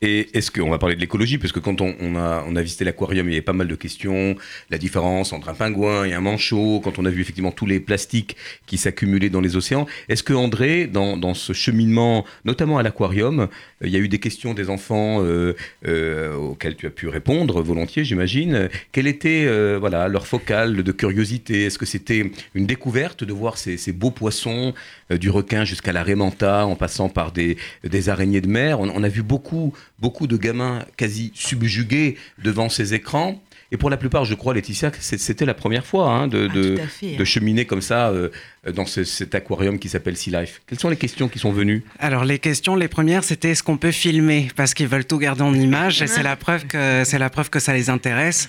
et 0.03 0.37
est-ce 0.37 0.51
qu'on 0.51 0.69
va 0.69 0.79
parler 0.79 0.95
de 0.95 0.99
l'écologie 0.99 1.37
Parce 1.37 1.53
que 1.53 1.61
quand 1.61 1.79
on, 1.79 2.15
a, 2.17 2.61
visité 2.61 2.83
l'aquarium, 2.83 3.25
il 3.29 3.31
y 3.31 3.35
avait 3.35 3.41
pas 3.41 3.53
mal 3.53 3.69
de 3.69 3.75
questions. 3.75 4.35
La 4.69 4.77
différence 4.77 5.31
entre 5.31 5.47
un 5.47 5.53
pingouin 5.53 6.03
et 6.03 6.13
un 6.13 6.19
manchot, 6.19 6.81
quand 6.83 6.99
on 6.99 7.05
a 7.05 7.09
vu 7.09 7.21
effectivement 7.21 7.53
tous 7.53 7.65
les 7.65 7.79
plastiques 7.79 8.35
qui 8.65 8.77
s'accumulaient 8.77 9.29
dans 9.29 9.39
les 9.39 9.55
océans. 9.55 9.85
Est-ce 10.09 10.21
que 10.21 10.33
André, 10.33 10.87
dans, 10.87 11.33
ce 11.33 11.53
cheminement, 11.53 12.25
notamment 12.43 12.77
à 12.79 12.83
l'aquarium, 12.83 13.39
euh, 13.39 13.47
il 13.81 13.91
y 13.91 13.95
a 13.95 13.99
eu 13.99 14.09
des 14.09 14.19
questions 14.19 14.53
des 14.53 14.69
enfants 14.69 15.23
euh, 15.23 15.55
euh, 15.87 16.35
auxquelles 16.35 16.75
tu 16.75 16.85
as 16.85 16.89
pu 16.89 17.07
répondre 17.07 17.61
volontiers, 17.61 18.03
j'imagine. 18.03 18.67
Quelle 18.91 19.07
était 19.07 19.47
voilà, 19.77 20.09
leur 20.09 20.27
focale 20.27 20.83
de 20.83 20.91
curiosité? 20.91 21.63
Est-ce 21.63 21.77
que 21.77 21.85
c'était 21.85 22.29
une 22.55 22.65
découverte 22.65 23.23
de 23.23 23.31
voir 23.31 23.57
ces, 23.57 23.93
beaux 23.93 24.11
poissons, 24.11 24.73
du 25.09 25.29
requin 25.29 25.63
jusqu'à 25.63 25.93
la 25.93 26.03
rémanta, 26.03 26.65
en 26.65 26.75
passant 26.75 27.07
par 27.07 27.31
des, 27.31 27.55
araignées 28.09 28.41
de 28.41 28.49
mer? 28.49 28.81
On 28.81 29.01
a 29.01 29.07
vu 29.07 29.23
beaucoup 29.23 29.73
beaucoup 30.03 30.27
de 30.27 30.35
gamins 30.35 30.85
quasi 30.97 31.31
subjugués 31.33 32.17
devant 32.43 32.67
ces 32.67 32.93
écrans. 32.93 33.41
Et 33.71 33.77
pour 33.77 33.89
la 33.89 33.97
plupart, 33.97 34.25
je 34.25 34.35
crois, 34.35 34.53
Laetitia, 34.53 34.91
c'était 34.99 35.45
la 35.45 35.55
première 35.55 35.85
fois 35.85 36.11
hein, 36.11 36.27
de, 36.27 36.47
Ah, 36.49 36.53
de, 36.53 37.17
de 37.17 37.23
cheminer 37.23 37.65
comme 37.65 37.81
ça 37.81 38.09
euh, 38.09 38.29
dans 38.71 38.85
ce- 38.85 39.03
cet 39.03 39.35
aquarium 39.35 39.77
qui 39.77 39.89
s'appelle 39.89 40.15
Sea 40.15 40.31
Life. 40.31 40.61
Quelles 40.67 40.79
sont 40.79 40.89
les 40.89 40.95
questions 40.95 41.27
qui 41.27 41.39
sont 41.39 41.51
venues? 41.51 41.83
Alors 41.99 42.23
les 42.23 42.39
questions, 42.39 42.75
les 42.75 42.87
premières, 42.87 43.23
c'était 43.23 43.49
est-ce 43.51 43.63
qu'on 43.63 43.77
peut 43.77 43.91
filmer? 43.91 44.47
Parce 44.55 44.73
qu'ils 44.73 44.87
veulent 44.87 45.05
tout 45.05 45.17
garder 45.17 45.41
en 45.41 45.53
image 45.53 46.01
et 46.01 46.07
c'est 46.07 46.23
la 46.23 46.35
preuve 46.35 46.65
que 46.67 47.03
la 47.17 47.29
preuve 47.29 47.49
que 47.49 47.59
ça 47.59 47.73
les 47.73 47.89
intéresse. 47.89 48.47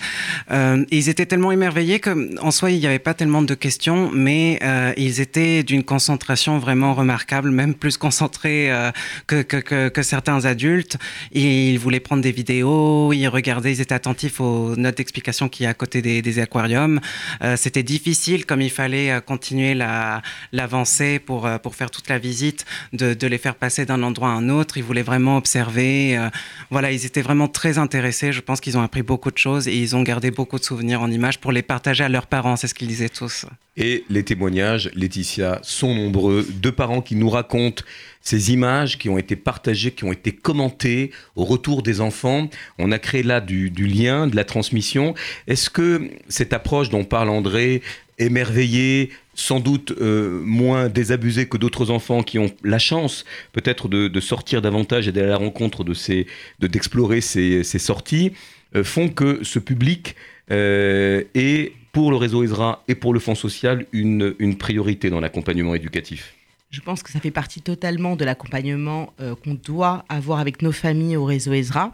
Euh, 0.51 0.85
ils 0.91 1.09
étaient 1.09 1.25
tellement 1.25 1.51
émerveillés 1.51 1.99
que 1.99 2.39
en 2.41 2.51
soi 2.51 2.71
il 2.71 2.79
n'y 2.79 2.87
avait 2.87 2.99
pas 2.99 3.13
tellement 3.13 3.41
de 3.41 3.53
questions, 3.55 4.09
mais 4.13 4.59
euh, 4.63 4.93
ils 4.97 5.19
étaient 5.21 5.63
d'une 5.63 5.83
concentration 5.83 6.59
vraiment 6.59 6.93
remarquable, 6.93 7.51
même 7.51 7.73
plus 7.73 7.97
concentrés 7.97 8.71
euh, 8.71 8.91
que, 9.27 9.41
que, 9.41 10.01
certains 10.01 10.45
adultes. 10.45 10.97
Ils 11.31 11.77
voulaient 11.77 11.99
prendre 11.99 12.21
des 12.21 12.31
vidéos, 12.31 13.11
ils 13.13 13.27
regardaient, 13.27 13.73
ils 13.73 13.81
étaient 13.81 13.93
attentifs 13.95 14.39
aux 14.39 14.75
notes 14.75 14.97
d'explication 14.97 15.49
qui 15.49 15.65
a 15.65 15.69
à 15.69 15.73
côté 15.73 16.01
des, 16.01 16.39
aquariums. 16.39 16.99
Euh, 17.43 17.55
C'était 17.57 17.83
difficile 17.83 18.45
comme 18.45 18.61
il 18.61 18.69
fallait 18.69 19.11
euh, 19.11 19.19
continuer 19.19 19.73
la 19.73 20.04
l'avancée 20.51 21.19
pour, 21.19 21.45
euh, 21.45 21.57
pour 21.57 21.75
faire 21.75 21.91
toute 21.91 22.09
la 22.09 22.17
visite, 22.19 22.65
de, 22.93 23.13
de 23.13 23.27
les 23.27 23.37
faire 23.37 23.55
passer 23.55 23.85
d'un 23.85 24.01
endroit 24.03 24.29
à 24.29 24.31
un 24.31 24.49
autre. 24.49 24.77
Ils 24.77 24.83
voulaient 24.83 25.01
vraiment 25.01 25.37
observer. 25.37 26.17
euh, 26.17 26.29
voilà, 26.69 26.91
ils 26.91 27.05
étaient 27.05 27.21
vraiment 27.21 27.47
très 27.47 27.77
intéressés. 27.77 28.31
Je 28.31 28.41
pense 28.41 28.59
qu'ils 28.61 28.77
ont 28.77 28.81
appris 28.81 29.03
beaucoup 29.03 29.31
de 29.31 29.37
choses 29.37 29.67
et 29.67 29.75
ils 29.75 29.95
ont 29.95 30.03
gardé 30.03 30.31
beaucoup 30.31 30.59
de 30.59 30.63
souvenirs 30.63 31.01
en 31.01 31.11
images 31.11 31.39
pour 31.39 31.51
les 31.51 31.61
partager 31.61 32.03
à 32.03 32.09
leurs 32.09 32.27
parents. 32.27 32.55
C'est 32.55 32.67
ce 32.67 32.73
qu'ils 32.73 32.87
disaient 32.87 33.09
tous. 33.09 33.45
Et 33.77 34.05
les 34.09 34.23
témoignages, 34.23 34.89
Laetitia, 34.95 35.59
sont 35.61 35.93
nombreux. 35.93 36.47
Deux 36.49 36.71
parents 36.71 37.01
qui 37.01 37.15
nous 37.15 37.29
racontent 37.29 37.83
ces 38.21 38.51
images 38.51 38.97
qui 38.97 39.07
ont 39.09 39.19
été 39.19 39.35
partagées, 39.35 39.91
qui 39.91 40.03
ont 40.03 40.11
été 40.11 40.31
commentées 40.31 41.11
au 41.35 41.43
retour 41.45 41.83
des 41.83 42.01
enfants. 42.01 42.49
On 42.79 42.91
a 42.91 42.99
créé 42.99 43.21
là 43.21 43.39
du, 43.39 43.69
du 43.69 43.85
lien, 43.85 44.27
de 44.27 44.35
la 44.35 44.45
transmission. 44.45 45.13
Est-ce 45.47 45.69
que 45.69 46.09
cette 46.27 46.51
approche 46.53 46.89
dont 46.89 47.03
parle 47.03 47.29
André, 47.29 47.83
émerveillée, 48.17 49.11
sans 49.35 49.59
doute 49.59 49.93
euh, 49.99 50.41
moins 50.43 50.89
désabusée 50.89 51.47
que 51.47 51.57
d'autres 51.57 51.91
enfants 51.91 52.23
qui 52.23 52.39
ont 52.39 52.51
la 52.63 52.79
chance 52.79 53.25
peut-être 53.51 53.87
de, 53.87 54.19
sortir 54.19 54.61
davantage 54.61 55.07
et 55.07 55.11
d'aller 55.11 55.27
à 55.27 55.31
la 55.31 55.37
rencontre 55.37 55.83
de 55.83 55.93
ces, 55.93 56.25
de 56.59 56.67
d'explorer 56.67 57.21
ces, 57.21 57.63
ces 57.63 57.79
sorties, 57.79 58.31
euh, 58.75 58.83
font 58.83 59.09
que 59.09 59.43
ce 59.43 59.59
public 59.59 60.15
euh, 60.51 61.23
est 61.35 61.73
pour 61.91 62.11
le 62.11 62.17
réseau 62.17 62.43
ESRA 62.43 62.83
et 62.87 62.95
pour 62.95 63.13
le 63.13 63.19
Fonds 63.19 63.35
social 63.35 63.85
une, 63.91 64.35
une 64.39 64.57
priorité 64.57 65.09
dans 65.09 65.19
l'accompagnement 65.19 65.75
éducatif. 65.75 66.33
Je 66.71 66.81
pense 66.81 67.03
que 67.03 67.11
ça 67.11 67.19
fait 67.19 67.31
partie 67.31 67.61
totalement 67.61 68.15
de 68.17 68.25
l'accompagnement 68.25 69.13
qu'on 69.43 69.53
doit 69.53 70.03
avoir 70.09 70.39
avec 70.39 70.61
nos 70.61 70.73
familles 70.73 71.15
au 71.15 71.23
réseau 71.23 71.53
ESRA. 71.53 71.93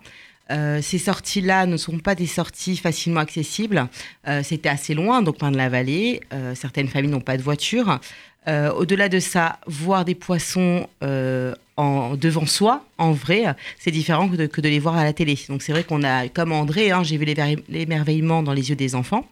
Euh, 0.49 0.81
ces 0.81 0.97
sorties-là 0.97 1.65
ne 1.65 1.77
sont 1.77 1.99
pas 1.99 2.15
des 2.15 2.27
sorties 2.27 2.77
facilement 2.77 3.19
accessibles. 3.19 3.87
Euh, 4.27 4.41
C'était 4.43 4.69
assez 4.69 4.93
loin, 4.93 5.21
donc 5.21 5.37
Pain 5.37 5.51
de 5.51 5.57
la 5.57 5.69
Vallée. 5.69 6.21
Euh, 6.33 6.55
certaines 6.55 6.87
familles 6.87 7.11
n'ont 7.11 7.21
pas 7.21 7.37
de 7.37 7.43
voiture. 7.43 7.99
Au-delà 8.47 9.07
de 9.07 9.19
ça, 9.19 9.59
voir 9.67 10.03
des 10.03 10.15
poissons 10.15 10.87
en, 11.77 12.15
devant 12.15 12.47
soi, 12.47 12.83
en 12.97 13.11
vrai, 13.11 13.43
c'est 13.77 13.91
différent 13.91 14.27
que 14.27 14.35
de, 14.35 14.67
les 14.67 14.79
voir 14.79 14.97
à 14.97 15.03
la 15.03 15.13
télé. 15.13 15.37
Donc 15.47 15.61
c'est 15.61 15.71
vrai 15.71 15.83
qu'on 15.83 16.01
a, 16.01 16.27
comme 16.27 16.51
André, 16.51 16.89
hein, 16.89 17.03
j'ai 17.03 17.17
vu 17.17 17.25
l'émerveillement 17.69 18.41
dans 18.41 18.53
les 18.53 18.71
yeux 18.71 18.75
des 18.75 18.95
enfants. 18.95 19.27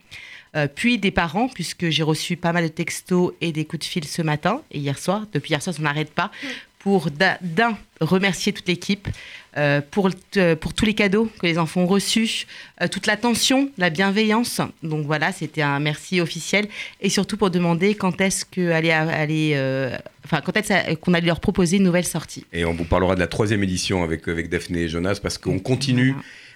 Puis 0.75 0.99
des 0.99 1.09
parents, 1.09 1.47
puisque 1.47 1.89
j'ai 1.89 2.03
reçu 2.03 2.37
pas 2.37 2.53
mal 2.53 2.65
de 2.65 2.67
textos 2.67 3.33
et 3.41 3.51
des 3.51 3.65
coups 3.65 3.79
de 3.79 3.89
fil 3.91 4.05
ce 4.05 4.21
matin 4.21 4.61
et 4.69 4.77
hier 4.77 4.99
soir. 4.99 5.25
Depuis 5.33 5.49
hier 5.49 5.61
soir, 5.63 5.75
on 5.79 5.81
n'arrête 5.81 6.11
pas 6.11 6.29
pour 6.79 7.09
d'un- 7.11 7.77
remercier 8.01 8.53
toute 8.53 8.67
l'équipe 8.67 9.09
euh, 9.57 9.81
pour, 9.91 10.09
euh, 10.37 10.55
pour 10.55 10.73
tous 10.73 10.85
les 10.85 10.93
cadeaux 10.93 11.29
que 11.39 11.45
les 11.45 11.57
enfants 11.57 11.81
ont 11.81 11.87
reçus, 11.87 12.45
euh, 12.81 12.87
toute 12.87 13.07
l'attention, 13.07 13.69
la 13.77 13.89
bienveillance. 13.89 14.61
Donc 14.83 15.05
voilà, 15.05 15.33
c'était 15.33 15.61
un 15.61 15.79
merci 15.79 16.21
officiel 16.21 16.67
et 17.01 17.09
surtout 17.09 17.35
pour 17.35 17.49
demander 17.51 17.95
quand 17.95 18.21
est-ce 18.21 18.45
que 18.45 18.71
allait, 18.71 18.93
allait, 18.93 19.99
enfin 20.25 20.41
quand 20.41 20.55
est-ce 20.55 20.95
qu'on 20.95 21.13
allait 21.13 21.27
leur 21.27 21.41
proposer 21.41 21.77
une 21.77 21.83
nouvelle 21.83 22.05
sortie. 22.05 22.45
Et 22.53 22.63
on 22.63 22.73
vous 22.73 22.85
parlera 22.85 23.15
de 23.15 23.19
la 23.19 23.27
troisième 23.27 23.63
édition 23.63 24.03
avec, 24.03 24.27
avec 24.29 24.49
Daphné 24.49 24.83
et 24.83 24.87
Jonas 24.87 25.19
parce 25.21 25.37
qu'on 25.37 25.59
continue 25.59 26.15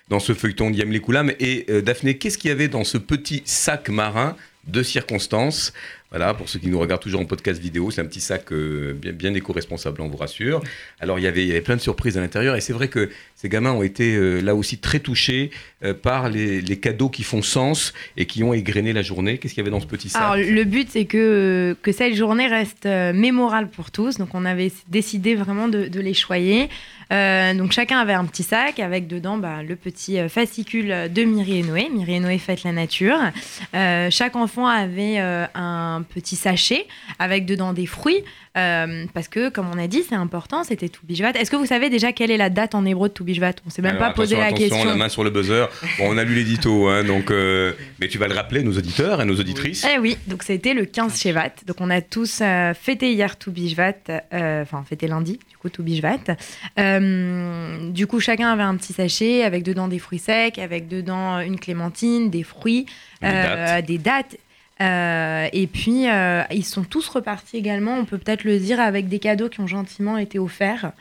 dans 0.09 0.19
ce 0.19 0.33
feuilleton 0.33 0.69
d'Yam 0.69 0.91
les. 0.91 1.33
Et 1.39 1.65
Daphné, 1.81 2.17
qu'est-ce 2.17 2.37
qu'il 2.37 2.49
y 2.49 2.51
avait 2.51 2.67
dans 2.69 2.83
ce 2.85 2.97
petit 2.97 3.41
sac 3.45 3.89
marin 3.89 4.37
de 4.67 4.81
circonstances 4.81 5.73
Voilà, 6.13 6.35
pour 6.35 6.47
ceux 6.47 6.59
qui 6.59 6.69
nous 6.69 6.77
regardent 6.77 7.01
toujours 7.01 7.21
en 7.21 7.25
podcast 7.25 7.59
vidéo, 7.59 7.89
c'est 7.89 7.99
un 7.99 8.05
petit 8.05 8.21
sac 8.21 8.51
euh, 8.51 8.93
bien, 8.93 9.33
éco-responsable, 9.33 9.99
on 9.99 10.09
vous 10.09 10.17
rassure. 10.17 10.61
Alors, 10.99 11.17
il 11.17 11.23
y, 11.23 11.27
avait, 11.27 11.59
plein 11.61 11.75
de 11.75 11.81
surprises 11.81 12.19
à 12.19 12.21
l'intérieur 12.21 12.55
et 12.55 12.61
c'est 12.61 12.71
vrai 12.71 12.87
que 12.87 13.09
ces 13.35 13.49
gamins 13.49 13.71
ont 13.71 13.81
été 13.81 14.13
euh, 14.13 14.39
là 14.39 14.53
aussi 14.53 14.77
très 14.77 14.99
touchés 14.99 15.49
euh, 15.83 15.95
par 15.95 16.29
les, 16.29 16.61
cadeaux 16.77 17.09
qui 17.09 17.23
font 17.23 17.41
sens 17.41 17.93
et 18.15 18.27
qui 18.27 18.43
ont 18.43 18.53
égrené 18.53 18.93
la 18.93 19.01
journée. 19.01 19.39
Qu'est-ce 19.39 19.55
qu'il 19.55 19.61
y 19.61 19.65
avait 19.65 19.71
dans 19.71 19.79
ce 19.79 19.87
petit 19.87 20.09
sac? 20.09 20.21
Alors, 20.21 20.35
le 20.35 20.63
but, 20.65 20.87
c'est 20.91 21.05
que, 21.05 21.75
que 21.81 21.91
cette 21.91 22.13
journée 22.13 22.45
reste 22.45 22.85
mémorable 22.85 23.69
pour 23.69 23.89
tous. 23.89 24.19
Donc, 24.19 24.35
on 24.35 24.45
avait 24.45 24.71
décidé 24.89 25.33
vraiment 25.33 25.67
de, 25.67 25.99
les 25.99 26.13
choyer. 26.13 26.69
Donc, 27.09 27.71
chacun 27.71 27.97
avait 27.97 28.13
un 28.13 28.25
petit 28.25 28.43
sac 28.43 28.79
avec 28.79 29.07
dedans 29.07 29.37
bah, 29.37 29.63
le 29.63 29.75
petit 29.75 30.17
fascicule 30.29 31.11
de 31.11 31.23
Myri 31.23 31.59
et 31.59 31.63
Noé. 31.63 31.89
Myri 31.91 32.15
et 32.15 32.19
Noé 32.19 32.37
fête 32.37 32.63
la 32.63 32.71
nature. 32.71 33.17
Chaque 33.73 34.35
enfant 34.35 34.67
avait 34.67 35.19
euh, 35.19 35.45
un 36.03 36.13
petit 36.13 36.35
sachet 36.35 36.85
avec 37.19 37.45
dedans 37.45 37.73
des 37.73 37.85
fruits. 37.85 38.23
euh, 38.55 39.05
parce 39.15 39.27
que, 39.29 39.49
comme 39.49 39.67
on 39.73 39.79
a 39.79 39.87
dit, 39.87 40.03
c'est 40.07 40.13
important, 40.15 40.63
c'était 40.63 40.89
Toubishvat. 40.89 41.31
Est-ce 41.31 41.49
que 41.49 41.55
vous 41.55 41.65
savez 41.65 41.89
déjà 41.89 42.11
quelle 42.11 42.29
est 42.29 42.37
la 42.37 42.49
date 42.51 42.75
en 42.75 42.85
hébreu 42.85 43.07
de 43.09 43.13
Toubishvat 43.13 43.53
On 43.65 43.69
ne 43.69 43.71
s'est 43.71 43.81
même 43.81 43.95
Alors, 43.95 44.09
pas 44.09 44.13
posé 44.13 44.35
la 44.35 44.45
attention, 44.45 44.67
question. 44.69 44.85
la 44.85 44.95
main 44.95 45.09
sur 45.09 45.23
le 45.23 45.31
buzzer. 45.31 45.65
Bon, 45.97 46.05
on 46.13 46.17
a 46.17 46.23
lu 46.23 46.35
l'édito, 46.35 46.87
hein, 46.87 47.03
donc, 47.03 47.31
euh, 47.31 47.73
mais 47.99 48.07
tu 48.07 48.17
vas 48.19 48.27
le 48.27 48.35
rappeler, 48.35 48.61
nos 48.61 48.77
auditeurs 48.77 49.21
et 49.21 49.25
nos 49.25 49.39
auditrices. 49.39 49.85
Eh 49.91 49.97
oui, 49.97 50.17
donc 50.27 50.43
c'était 50.43 50.73
le 50.75 50.85
15 50.85 51.19
Shevat. 51.19 51.63
Donc 51.65 51.77
on 51.79 51.89
a 51.89 52.01
tous 52.01 52.39
euh, 52.41 52.73
fêté 52.73 53.13
hier 53.13 53.35
euh, 53.49 54.61
enfin 54.61 54.83
fêté 54.87 55.07
lundi, 55.07 55.39
du 55.49 55.57
coup. 55.57 55.69
Euh, 56.79 57.89
du 57.91 58.07
coup, 58.07 58.19
chacun 58.19 58.51
avait 58.51 58.63
un 58.63 58.75
petit 58.75 58.93
sachet 58.93 59.43
avec 59.43 59.63
dedans 59.63 59.87
des 59.87 59.99
fruits 59.99 60.19
secs, 60.19 60.59
avec 60.59 60.87
dedans 60.87 61.39
une 61.39 61.59
clémentine, 61.59 62.29
des 62.29 62.43
fruits, 62.43 62.85
Des 63.21 63.27
dates. 63.29 63.85
des 63.85 63.97
dates. 63.97 64.37
Euh, 64.83 65.47
et 65.53 65.67
puis, 65.67 66.09
euh, 66.09 66.43
ils 66.51 66.65
sont 66.65 66.83
tous 66.83 67.07
repartis 67.07 67.57
également, 67.57 67.97
on 67.97 68.05
peut 68.05 68.17
peut-être 68.17 68.43
le 68.43 68.59
dire, 68.59 68.79
avec 68.79 69.07
des 69.07 69.19
cadeaux 69.19 69.49
qui 69.49 69.61
ont 69.61 69.67
gentiment 69.67 70.17
été 70.17 70.39
offerts. 70.39 70.91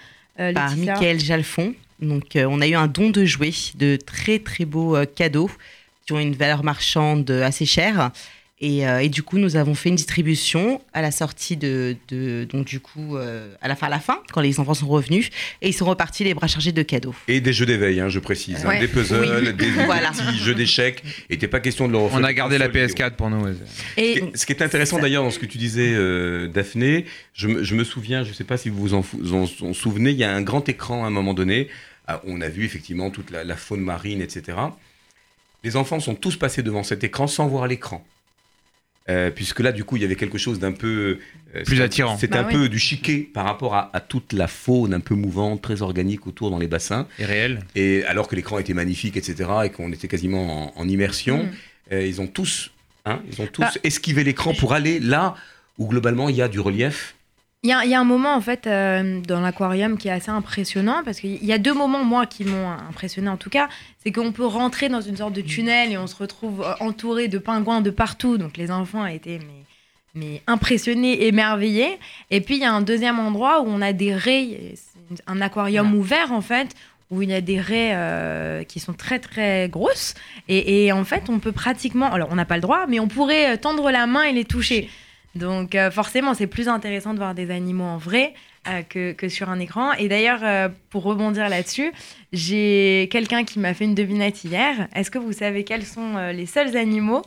Euh, 0.40 0.52
par. 0.52 0.76
Michael 0.76 1.20
Jalfon. 1.20 1.74
Donc, 2.00 2.36
on 2.36 2.60
a 2.60 2.66
eu 2.66 2.74
un 2.74 2.86
don 2.86 3.10
de 3.10 3.24
jouets, 3.24 3.52
de 3.76 3.96
très 3.96 4.38
très 4.38 4.64
beaux 4.64 4.96
cadeaux 5.14 5.50
qui 6.04 6.12
ont 6.12 6.18
une 6.18 6.34
valeur 6.34 6.64
marchande 6.64 7.30
assez 7.30 7.64
chère. 7.64 8.10
Et, 8.64 8.86
euh, 8.86 9.00
et 9.02 9.08
du 9.08 9.24
coup, 9.24 9.38
nous 9.38 9.56
avons 9.56 9.74
fait 9.74 9.88
une 9.88 9.96
distribution 9.96 10.80
à 10.92 11.02
la 11.02 11.10
sortie 11.10 11.56
de, 11.56 11.96
de- 12.06 12.44
donc 12.48 12.64
du 12.64 12.78
coup, 12.78 13.16
euh, 13.16 13.52
à 13.60 13.66
la 13.66 13.74
fin, 13.74 13.88
à 13.88 13.90
la 13.90 13.98
fin, 13.98 14.20
quand 14.32 14.40
les 14.40 14.60
enfants 14.60 14.74
sont 14.74 14.86
revenus, 14.86 15.30
et 15.62 15.68
ils 15.68 15.72
sont 15.72 15.84
repartis 15.84 16.22
les 16.22 16.32
bras 16.32 16.46
chargés 16.46 16.70
de 16.70 16.82
cadeaux. 16.82 17.12
Et 17.26 17.40
des 17.40 17.52
jeux 17.52 17.66
d'éveil, 17.66 17.98
hein, 17.98 18.08
je 18.08 18.20
précise. 18.20 18.64
hein, 18.64 18.78
des 18.78 18.86
puzzles, 18.86 19.20
Oui. 19.40 19.44
des, 19.46 19.52
des 19.52 19.70
Voilà. 19.84 20.12
petits 20.12 20.38
jeux 20.38 20.54
d'échecs. 20.54 21.02
Et 21.28 21.34
n'était 21.34 21.48
pas 21.48 21.58
question 21.58 21.88
de 21.88 21.92
leur 21.92 22.02
On 22.14 22.22
a 22.22 22.32
gardé 22.32 22.56
la 22.56 22.68
consoles 22.68 22.82
vidéo. 22.86 23.06
PS4 23.08 23.16
pour 23.16 23.30
nous. 23.30 23.44
ouais. 23.44 23.52
Ce 23.96 24.00
Et 24.00 24.12
qui 24.12 24.18
est- 24.20 24.36
Ce 24.36 24.46
qui 24.46 24.52
est 24.52 24.62
intéressant 24.62 25.00
d'ailleurs 25.00 25.24
dans 25.24 25.30
ce 25.32 25.40
que 25.40 25.46
tu 25.46 25.58
disais, 25.58 25.92
euh, 25.94 26.46
Daphné, 26.46 27.04
je 27.34 27.48
me, 27.48 27.64
je 27.64 27.74
me 27.74 27.82
souviens, 27.82 28.22
je 28.22 28.28
ne 28.28 28.34
sais 28.34 28.44
pas 28.44 28.56
si 28.56 28.68
vous 28.68 28.78
vous 28.78 28.94
en, 28.94 29.02
fou- 29.02 29.20
en- 29.34 29.66
en 29.66 29.72
souvenez, 29.74 30.10
il 30.12 30.16
y 30.18 30.24
a 30.24 30.32
un 30.32 30.40
grand 30.42 30.68
écran 30.68 31.02
à 31.02 31.08
un 31.08 31.10
moment 31.10 31.34
donné. 31.34 31.66
Ah, 32.06 32.20
on 32.28 32.40
a 32.40 32.48
vu 32.48 32.64
effectivement 32.64 33.10
toute 33.10 33.32
la, 33.32 33.42
la 33.42 33.56
faune 33.56 33.80
marine, 33.80 34.20
etc. 34.22 34.56
Les 35.64 35.74
enfants 35.76 35.98
sont 35.98 36.14
tous 36.14 36.36
passés 36.36 36.62
devant 36.62 36.84
cet 36.84 37.02
écran 37.02 37.26
sans 37.26 37.48
voir 37.48 37.66
l'écran. 37.66 38.04
Euh, 39.08 39.30
puisque 39.30 39.60
là, 39.60 39.72
du 39.72 39.82
coup, 39.84 39.96
il 39.96 40.02
y 40.02 40.04
avait 40.04 40.14
quelque 40.16 40.38
chose 40.38 40.58
d'un 40.60 40.70
peu... 40.72 41.18
euh, 41.56 41.62
Plus 41.64 41.80
attirant. 41.80 42.16
C'était 42.16 42.34
Bah 42.38 42.44
un 42.44 42.46
oui. 42.48 42.52
peu 42.54 42.68
du 42.68 42.78
chiquet 42.78 43.28
par 43.34 43.44
rapport 43.44 43.74
à, 43.74 43.90
à 43.94 44.00
toute 44.00 44.32
la 44.32 44.46
faune 44.46 44.94
un 44.94 45.00
peu 45.00 45.14
mouvante, 45.16 45.60
très 45.60 45.82
organique 45.82 46.26
autour 46.28 46.50
dans 46.50 46.58
les 46.58 46.68
bassins. 46.68 47.06
Et 47.18 47.24
réel. 47.24 47.60
Et 47.74 48.04
alors 48.04 48.28
que 48.28 48.36
l'écran 48.36 48.58
était 48.60 48.74
magnifique, 48.74 49.16
etc., 49.16 49.50
et 49.64 49.70
qu'on 49.70 49.92
était 49.92 50.08
quasiment 50.08 50.74
en, 50.76 50.80
en 50.80 50.88
immersion, 50.88 51.42
Mm. 51.44 51.50
euh, 51.94 52.06
ils 52.06 52.20
ont 52.20 52.28
tous, 52.28 52.70
hein, 53.04 53.20
ils 53.30 53.42
ont 53.42 53.46
tous 53.48 53.62
Bah, 53.62 53.72
esquivé 53.82 54.22
l'écran 54.22 54.54
pour 54.54 54.72
aller 54.72 55.00
là 55.00 55.34
où 55.78 55.88
globalement 55.88 56.28
il 56.28 56.36
y 56.36 56.42
a 56.42 56.48
du 56.48 56.60
relief. 56.60 57.16
Il 57.64 57.70
y, 57.70 57.72
a- 57.72 57.84
il 57.84 57.90
y 57.90 57.94
a 57.94 58.00
un 58.00 58.04
moment 58.04 58.34
en 58.34 58.40
fait 58.40 58.66
euh, 58.66 59.20
dans 59.20 59.40
l'aquarium 59.40 59.96
qui 59.96 60.08
est 60.08 60.10
assez 60.10 60.30
impressionnant 60.32 61.02
parce 61.04 61.20
qu'il 61.20 61.44
y 61.44 61.52
a 61.52 61.58
deux 61.58 61.72
moments 61.74 62.02
moi 62.02 62.26
qui 62.26 62.44
m'ont 62.44 62.70
impressionné 62.70 63.28
en 63.28 63.36
tout 63.36 63.50
cas, 63.50 63.68
c'est 64.02 64.10
qu'on 64.10 64.32
peut 64.32 64.44
rentrer 64.44 64.88
dans 64.88 65.00
une 65.00 65.16
sorte 65.16 65.32
de 65.32 65.42
tunnel 65.42 65.92
et 65.92 65.96
on 65.96 66.08
se 66.08 66.16
retrouve 66.16 66.62
euh, 66.62 66.72
entouré 66.80 67.28
de 67.28 67.38
pingouins 67.38 67.80
de 67.80 67.90
partout, 67.90 68.36
donc 68.36 68.56
les 68.56 68.72
enfants 68.72 69.06
étaient 69.06 69.38
mais, 69.38 69.62
mais 70.16 70.42
impressionnés, 70.48 71.26
émerveillés. 71.28 72.00
Et 72.32 72.40
puis 72.40 72.56
il 72.56 72.62
y 72.62 72.64
a 72.64 72.72
un 72.72 72.80
deuxième 72.82 73.20
endroit 73.20 73.60
où 73.60 73.66
on 73.68 73.80
a 73.80 73.92
des 73.92 74.12
raies, 74.12 74.74
un 75.28 75.40
aquarium 75.40 75.94
ouvert 75.94 76.32
en 76.32 76.40
fait 76.40 76.74
où 77.12 77.22
il 77.22 77.30
y 77.30 77.34
a 77.34 77.40
des 77.40 77.60
raies 77.60 77.92
euh, 77.94 78.64
qui 78.64 78.80
sont 78.80 78.92
très 78.94 79.20
très 79.20 79.68
grosses. 79.68 80.14
Et, 80.48 80.86
et 80.86 80.90
en 80.90 81.04
fait 81.04 81.28
on 81.28 81.38
peut 81.38 81.52
pratiquement, 81.52 82.10
alors 82.12 82.26
on 82.32 82.34
n'a 82.34 82.44
pas 82.44 82.56
le 82.56 82.62
droit, 82.62 82.86
mais 82.88 82.98
on 82.98 83.06
pourrait 83.06 83.56
tendre 83.58 83.88
la 83.92 84.08
main 84.08 84.24
et 84.24 84.32
les 84.32 84.44
toucher. 84.44 84.90
Donc 85.34 85.74
euh, 85.74 85.90
forcément, 85.90 86.34
c'est 86.34 86.46
plus 86.46 86.68
intéressant 86.68 87.12
de 87.14 87.18
voir 87.18 87.34
des 87.34 87.50
animaux 87.50 87.84
en 87.84 87.96
vrai 87.96 88.34
euh, 88.68 88.82
que, 88.82 89.12
que, 89.12 89.28
sur 89.28 89.48
un 89.50 89.58
écran. 89.58 89.92
Et 89.94 90.08
d'ailleurs, 90.08 90.40
euh, 90.42 90.68
pour 90.90 91.04
rebondir 91.04 91.48
là-dessus, 91.48 91.92
j'ai 92.32 93.08
quelqu'un 93.10 93.44
qui 93.44 93.58
m'a 93.58 93.74
fait 93.74 93.84
une 93.84 93.94
devinette 93.94 94.44
hier. 94.44 94.88
Est-ce 94.94 95.10
que 95.10 95.18
vous 95.18 95.32
savez 95.32 95.64
quels 95.64 95.84
sont 95.86 96.16
les 96.32 96.46
seuls 96.46 96.76
animaux 96.76 97.22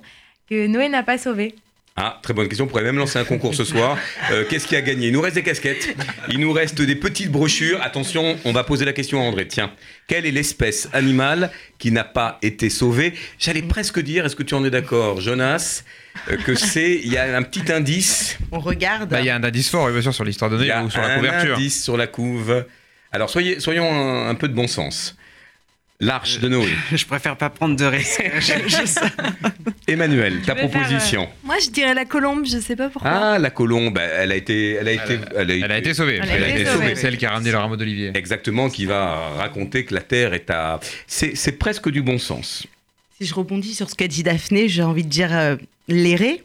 que 0.49 0.67
Noé 0.67 0.89
n'a 0.89 1.03
pas 1.03 1.17
sauvés? 1.17 1.55
Ah, 1.97 2.19
très 2.21 2.33
bonne 2.33 2.49
question. 2.49 2.65
On 2.65 2.67
pourrait 2.67 2.83
même 2.83 2.97
lancer 2.97 3.17
un 3.19 3.23
concours 3.23 3.55
ce 3.55 3.63
soir. 3.63 3.97
Euh, 4.29 4.43
Qu'est-ce 4.49 4.67
qui 4.67 4.75
a 4.75 4.81
gagné? 4.81 5.07
Il 5.07 5.13
nous 5.13 5.21
reste 5.21 5.35
des 5.35 5.43
casquettes. 5.43 5.95
Il 6.29 6.41
nous 6.41 6.51
reste 6.51 6.81
des 6.81 6.95
petites 6.95 7.31
brochures. 7.31 7.81
Attention, 7.81 8.37
on 8.43 8.51
va 8.51 8.65
poser 8.65 8.83
la 8.83 8.91
question 8.91 9.21
à 9.21 9.23
André. 9.23 9.47
Tiens, 9.47 9.71
quelle 10.07 10.25
est 10.25 10.31
l'espèce 10.31 10.89
animale 10.91 11.51
qui 11.79 11.91
n'a 11.91 12.03
pas 12.03 12.37
été 12.41 12.69
sauvée? 12.69 13.13
J'allais 13.39 13.61
presque 13.61 14.01
dire, 14.01 14.25
est-ce 14.25 14.35
que 14.35 14.43
tu 14.43 14.55
en 14.55 14.65
es 14.65 14.69
d'accord, 14.69 15.21
Jonas 15.21 15.83
euh, 16.29 16.35
que 16.35 16.55
c'est, 16.55 16.95
il 16.95 17.13
y 17.13 17.17
a 17.17 17.37
un 17.37 17.43
petit 17.43 17.71
indice? 17.71 18.37
On 18.51 18.59
regarde. 18.59 19.09
Bah, 19.09 19.21
il 19.21 19.27
y 19.27 19.29
a 19.29 19.35
un 19.35 19.43
indice 19.43 19.69
fort, 19.69 19.89
bien 19.89 20.01
sûr, 20.01 20.13
sur 20.13 20.25
l'histoire 20.25 20.51
de 20.51 20.57
Noé 20.57 20.73
ou 20.83 20.89
sur 20.89 21.01
la 21.01 21.15
couverture. 21.15 21.53
Un 21.53 21.57
indice 21.57 21.81
sur 21.81 21.95
la 21.95 22.07
couve. 22.07 22.65
Alors, 23.13 23.29
soyez, 23.29 23.61
soyons 23.61 24.27
un 24.27 24.35
peu 24.35 24.49
de 24.49 24.53
bon 24.53 24.67
sens. 24.67 25.15
L'arche 26.01 26.39
de 26.39 26.49
Noé. 26.49 26.67
Je 26.91 27.05
préfère 27.05 27.37
pas 27.37 27.49
prendre 27.49 27.75
de 27.75 27.85
risques. 27.85 28.21
Emmanuel, 29.87 30.41
ta 30.41 30.55
proposition. 30.55 31.23
Euh, 31.23 31.45
moi, 31.45 31.55
je 31.63 31.69
dirais 31.69 31.93
la 31.93 32.05
colombe, 32.05 32.45
je 32.45 32.57
sais 32.59 32.75
pas 32.75 32.89
pourquoi. 32.89 33.11
Ah, 33.11 33.39
la 33.39 33.49
colombe, 33.49 33.97
elle 33.97 34.31
a 34.31 34.35
été, 34.35 34.73
elle 34.73 34.87
a 34.87 34.91
été, 34.91 35.19
elle 35.35 35.71
a, 35.71 35.77
été, 35.77 35.93
sauvée. 35.93 36.19
Elle 36.21 36.43
a, 36.43 36.49
été, 36.49 36.65
sauvée. 36.65 36.95
Celle 36.95 37.17
qui 37.17 37.25
a 37.25 37.31
ramené 37.31 37.51
le 37.51 37.57
rameau 37.57 37.77
d'olivier. 37.77 38.11
Exactement, 38.15 38.69
qui 38.69 38.85
va 38.85 39.29
raconter 39.37 39.85
que 39.85 39.93
la 39.93 40.01
terre 40.01 40.33
est 40.33 40.49
à. 40.49 40.79
C'est 41.07 41.59
presque 41.59 41.89
du 41.89 42.01
bon 42.01 42.17
sens. 42.17 42.65
Si 43.19 43.25
je 43.25 43.33
rebondis 43.33 43.75
sur 43.75 43.89
ce 43.89 43.95
qu'a 43.95 44.07
dit 44.07 44.23
Daphné, 44.23 44.67
j'ai 44.67 44.83
envie 44.83 45.03
de 45.03 45.09
dire 45.09 45.33
euh, 45.33 45.55
l'éré. 45.87 46.43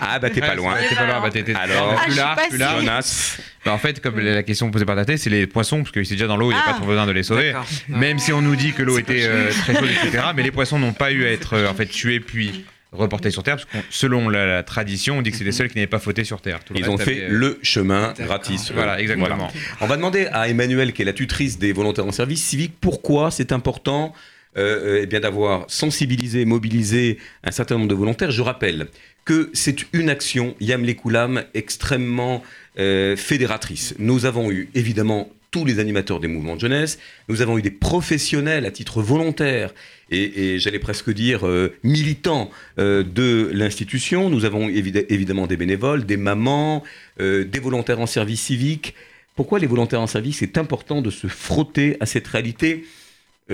Ah 0.00 0.18
bah 0.18 0.30
t'es 0.30 0.40
pas 0.40 0.54
loin. 0.54 0.76
T'es 0.88 0.94
pas 0.94 1.06
loin, 1.06 1.20
bah 1.20 1.30
t'es 1.30 1.44
Alors, 1.54 2.00
plus 2.02 2.16
là, 2.16 2.36
plus 2.48 2.58
là. 2.58 2.78
Jonas. 2.78 3.38
Bah, 3.64 3.72
en 3.72 3.78
fait, 3.78 4.00
comme 4.00 4.18
la 4.18 4.42
question 4.42 4.70
posée 4.70 4.84
par 4.84 4.96
ta 4.96 5.04
tête, 5.04 5.18
c'est 5.18 5.30
les 5.30 5.46
poissons, 5.46 5.78
parce 5.78 5.92
qu'ils 5.92 6.06
sont 6.06 6.14
déjà 6.14 6.26
dans 6.26 6.36
l'eau, 6.36 6.50
il 6.50 6.54
n'y 6.54 6.60
a 6.60 6.64
pas 6.64 6.74
trop 6.74 6.86
besoin 6.86 7.06
de 7.06 7.12
les 7.12 7.22
sauver. 7.22 7.54
Même 7.88 8.18
si 8.18 8.32
on 8.32 8.42
nous 8.42 8.56
dit 8.56 8.72
que 8.72 8.82
l'eau 8.82 8.98
était 8.98 9.24
euh, 9.24 9.50
très 9.50 9.74
chaude, 9.74 9.88
etc. 10.04 10.24
Mais 10.34 10.42
les 10.42 10.50
poissons 10.50 10.78
n'ont 10.78 10.92
pas 10.92 11.12
eu 11.12 11.26
à 11.26 11.30
être 11.30 11.54
euh, 11.54 11.68
en 11.68 11.74
fait 11.74 11.86
tués 11.86 12.20
puis 12.20 12.64
reportés 12.92 13.30
sur 13.30 13.42
Terre, 13.42 13.56
parce 13.56 13.66
que 13.66 13.78
selon 13.90 14.28
la, 14.28 14.62
tradition, 14.62 15.18
on 15.18 15.22
dit 15.22 15.30
que 15.30 15.36
c'est 15.36 15.44
les 15.44 15.52
seuls 15.52 15.68
qui 15.68 15.76
n'avaient 15.76 15.86
pas 15.86 16.00
fauté 16.00 16.24
sur 16.24 16.40
Terre. 16.40 16.58
Ils 16.74 16.90
ont 16.90 16.98
fait 16.98 17.28
le 17.28 17.58
chemin 17.62 18.14
gratis. 18.18 18.72
Voilà, 18.72 19.00
exactement. 19.00 19.48
On 19.80 19.86
va 19.86 19.96
demander 19.96 20.26
à 20.32 20.48
Emmanuel, 20.48 20.92
qui 20.92 21.02
est 21.02 21.04
la 21.04 21.12
tutrice 21.12 21.58
des 21.58 21.72
volontaires 21.72 22.06
en 22.06 22.12
service 22.12 22.42
civique, 22.42 22.74
pourquoi 22.80 23.30
c'est 23.30 23.52
important 23.52 24.12
euh, 24.56 24.98
eh 25.02 25.06
bien 25.06 25.20
d'avoir 25.20 25.64
sensibilisé, 25.68 26.44
mobilisé 26.44 27.18
un 27.44 27.52
certain 27.52 27.76
nombre 27.76 27.86
de 27.86 27.94
volontaires. 27.94 28.32
Je 28.32 28.42
rappelle 28.42 28.88
que 29.24 29.48
c'est 29.52 29.84
une 29.92 30.10
action, 30.10 30.56
Yam 30.60 30.84
Lekoulam, 30.84 31.44
extrêmement 31.54 32.42
euh, 32.78 33.14
fédératrice. 33.14 33.94
Nous 34.00 34.24
avons 34.26 34.50
eu 34.50 34.68
évidemment 34.74 35.28
tous 35.52 35.64
les 35.64 35.78
animateurs 35.78 36.18
des 36.18 36.26
mouvements 36.26 36.56
de 36.56 36.60
jeunesse, 36.60 36.98
nous 37.28 37.42
avons 37.42 37.58
eu 37.58 37.62
des 37.62 37.70
professionnels 37.70 38.66
à 38.66 38.72
titre 38.72 39.02
volontaire 39.02 39.72
et, 40.10 40.58
j'allais 40.58 40.78
presque 40.80 41.12
dire 41.12 41.46
euh, 41.46 41.72
militants 41.82 42.50
de 42.76 43.50
l'institution, 43.52 44.30
nous 44.30 44.44
avons 44.44 44.68
évidemment 44.68 45.46
des 45.46 45.56
bénévoles, 45.56 46.06
des 46.06 46.16
mamans, 46.16 46.82
des 47.18 47.60
volontaires 47.60 48.00
en 48.00 48.06
service 48.06 48.42
civique. 48.42 48.94
Pourquoi 49.36 49.58
les 49.58 49.66
volontaires 49.66 50.00
en 50.00 50.06
service 50.08 50.38
C'est 50.38 50.58
important 50.58 51.02
de 51.02 51.10
se 51.10 51.26
frotter 51.26 51.96
à 52.00 52.06
cette 52.06 52.26
réalité? 52.26 52.84
euh, 52.84 52.99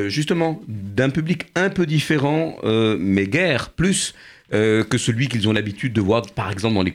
justement 0.09 0.61
d'un 0.69 1.11
public 1.11 1.47
un 1.55 1.71
peu 1.71 1.87
différent, 1.87 2.57
euh, 2.65 2.97
mais 3.01 3.27
guère 3.27 3.71
plus 3.71 4.15
euh, 4.53 4.85
que 4.85 4.99
celui 4.99 5.29
qu'ils 5.29 5.49
ont 5.49 5.53
l'habitude 5.53 5.93
de 5.93 6.01
voir, 6.01 6.23
par 6.35 6.51
exemple, 6.51 6.75
dans 6.75 6.83
les. 6.83 6.95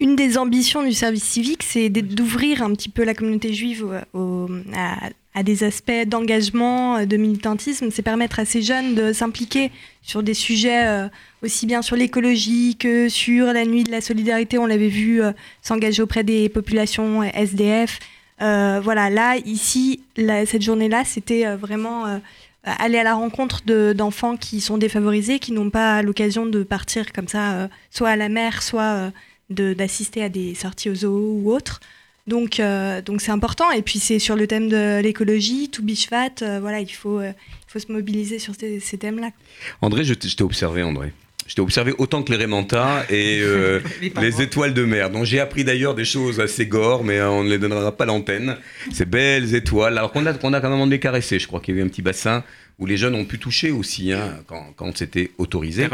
Une 0.00 0.16
des 0.16 0.36
ambitions 0.36 0.82
du 0.82 0.92
service 0.92 1.22
civique, 1.22 1.62
c'est 1.62 1.88
d'ouvrir 1.88 2.62
un 2.62 2.74
petit 2.74 2.88
peu 2.88 3.04
la 3.04 3.14
communauté 3.14 3.52
juive 3.52 3.86
à, 5.34 5.42
des 5.44 5.62
aspects 5.62 6.06
d'engagement, 6.06 7.06
de 7.06 7.16
militantisme. 7.16 7.88
C'est 7.92 8.02
permettre 8.02 8.40
à 8.40 8.44
ces 8.44 8.62
jeunes 8.62 8.96
de 8.96 9.12
s'impliquer 9.12 9.70
sur 10.02 10.24
des 10.24 10.34
sujets 10.34 11.08
aussi 11.42 11.66
bien 11.66 11.82
sur 11.82 11.94
l'écologie 11.94 12.74
que 12.76 13.08
sur 13.08 13.52
la 13.52 13.64
nuit 13.64 13.84
de 13.84 13.92
la 13.92 14.00
solidarité. 14.00 14.58
On 14.58 14.66
l'avait 14.66 14.88
vu 14.88 15.20
s'engager 15.62 16.02
auprès 16.02 16.24
des 16.24 16.48
populations 16.48 17.22
SDF, 17.22 18.00
euh, 18.00 18.04
voilà, 18.40 19.10
là, 19.10 19.36
ici, 19.44 20.00
cette 20.16 20.62
journée-là, 20.62 21.04
c'était 21.04 21.46
euh, 21.46 21.56
vraiment 21.56 22.06
euh, 22.06 22.18
aller 22.64 22.98
à 22.98 23.04
la 23.04 23.14
rencontre 23.14 23.62
d'enfants 23.92 24.36
qui 24.36 24.60
sont 24.60 24.78
défavorisés, 24.78 25.38
qui 25.38 25.52
n'ont 25.52 25.70
pas 25.70 26.02
l'occasion 26.02 26.46
de 26.46 26.62
partir 26.62 27.12
comme 27.12 27.28
ça, 27.28 27.68
soit 27.90 28.10
à 28.10 28.16
la 28.16 28.28
mer, 28.28 28.62
soit 28.62 29.10
d'assister 29.50 30.22
à 30.22 30.28
des 30.28 30.54
sorties 30.54 30.88
aux 30.90 30.94
zoo 30.94 31.40
ou 31.42 31.52
autres. 31.52 31.80
Donc, 32.28 32.62
donc 33.04 33.20
c'est 33.20 33.32
important. 33.32 33.72
Et 33.72 33.82
puis 33.82 33.98
c'est 33.98 34.20
sur 34.20 34.36
le 34.36 34.46
thème 34.46 34.68
de 34.68 35.00
l'écologie, 35.02 35.70
tout 35.70 35.82
bishvat. 35.82 36.60
voilà, 36.60 36.78
il 36.78 36.92
faut, 36.92 37.20
il 37.20 37.34
faut 37.66 37.80
se 37.80 37.90
mobiliser 37.90 38.38
sur 38.38 38.54
ces 38.54 38.96
thèmes-là. 38.96 39.30
André, 39.80 40.04
je 40.04 40.14
t'ai 40.14 40.44
observé, 40.44 40.84
André. 40.84 41.12
Je 41.52 41.56
t'ai 41.56 41.60
observé 41.60 41.92
autant 41.98 42.22
que 42.22 42.32
les 42.32 42.38
Rémentas 42.38 43.04
et 43.10 43.40
euh, 43.42 43.80
les, 44.18 44.40
étoiles 44.40 44.72
de 44.72 44.86
mer, 44.86 45.10
dont 45.10 45.22
j'ai 45.22 45.38
appris 45.38 45.64
d'ailleurs 45.64 45.94
des 45.94 46.06
choses 46.06 46.40
assez 46.40 46.64
gore, 46.64 47.04
mais 47.04 47.18
euh, 47.18 47.28
on 47.28 47.44
ne 47.44 47.50
les 47.50 47.58
donnera 47.58 47.94
pas 47.94 48.06
l'antenne. 48.06 48.56
Ces 48.90 49.04
belles 49.04 49.54
étoiles, 49.54 49.98
alors 49.98 50.12
qu'on 50.12 50.24
a, 50.24 50.32
qu'on 50.32 50.54
a 50.54 50.62
quand 50.62 50.74
même 50.74 50.88
les 50.88 50.98
caresser. 50.98 51.38
Je 51.38 51.46
crois 51.46 51.60
qu'il 51.60 51.74
y 51.74 51.78
avait 51.78 51.86
un 51.86 51.90
petit 51.90 52.00
bassin 52.00 52.42
où 52.78 52.86
les 52.86 52.96
jeunes 52.96 53.14
ont 53.14 53.26
pu 53.26 53.38
toucher 53.38 53.70
aussi, 53.70 54.14
hein, 54.14 54.38
quand, 54.46 54.72
quand 54.76 54.96
c'était 54.96 55.30
autorisé. 55.36 55.88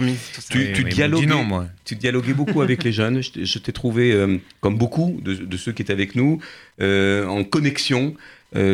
tu, 0.49 0.73
tu, 0.73 0.85
dialoguais, 0.85 1.27
moi. 1.27 1.66
tu 1.85 1.97
dialoguais 1.97 2.35
beaucoup 2.35 2.62
avec 2.62 2.85
les 2.85 2.92
jeunes. 2.92 3.21
Je 3.21 3.59
t'ai 3.59 3.73
trouvé, 3.73 4.12
euh, 4.12 4.38
comme 4.61 4.79
beaucoup 4.79 5.21
de, 5.25 5.35
de, 5.35 5.57
ceux 5.57 5.73
qui 5.73 5.83
étaient 5.83 5.92
avec 5.92 6.14
nous, 6.14 6.38
en 6.81 7.42
connexion. 7.42 8.14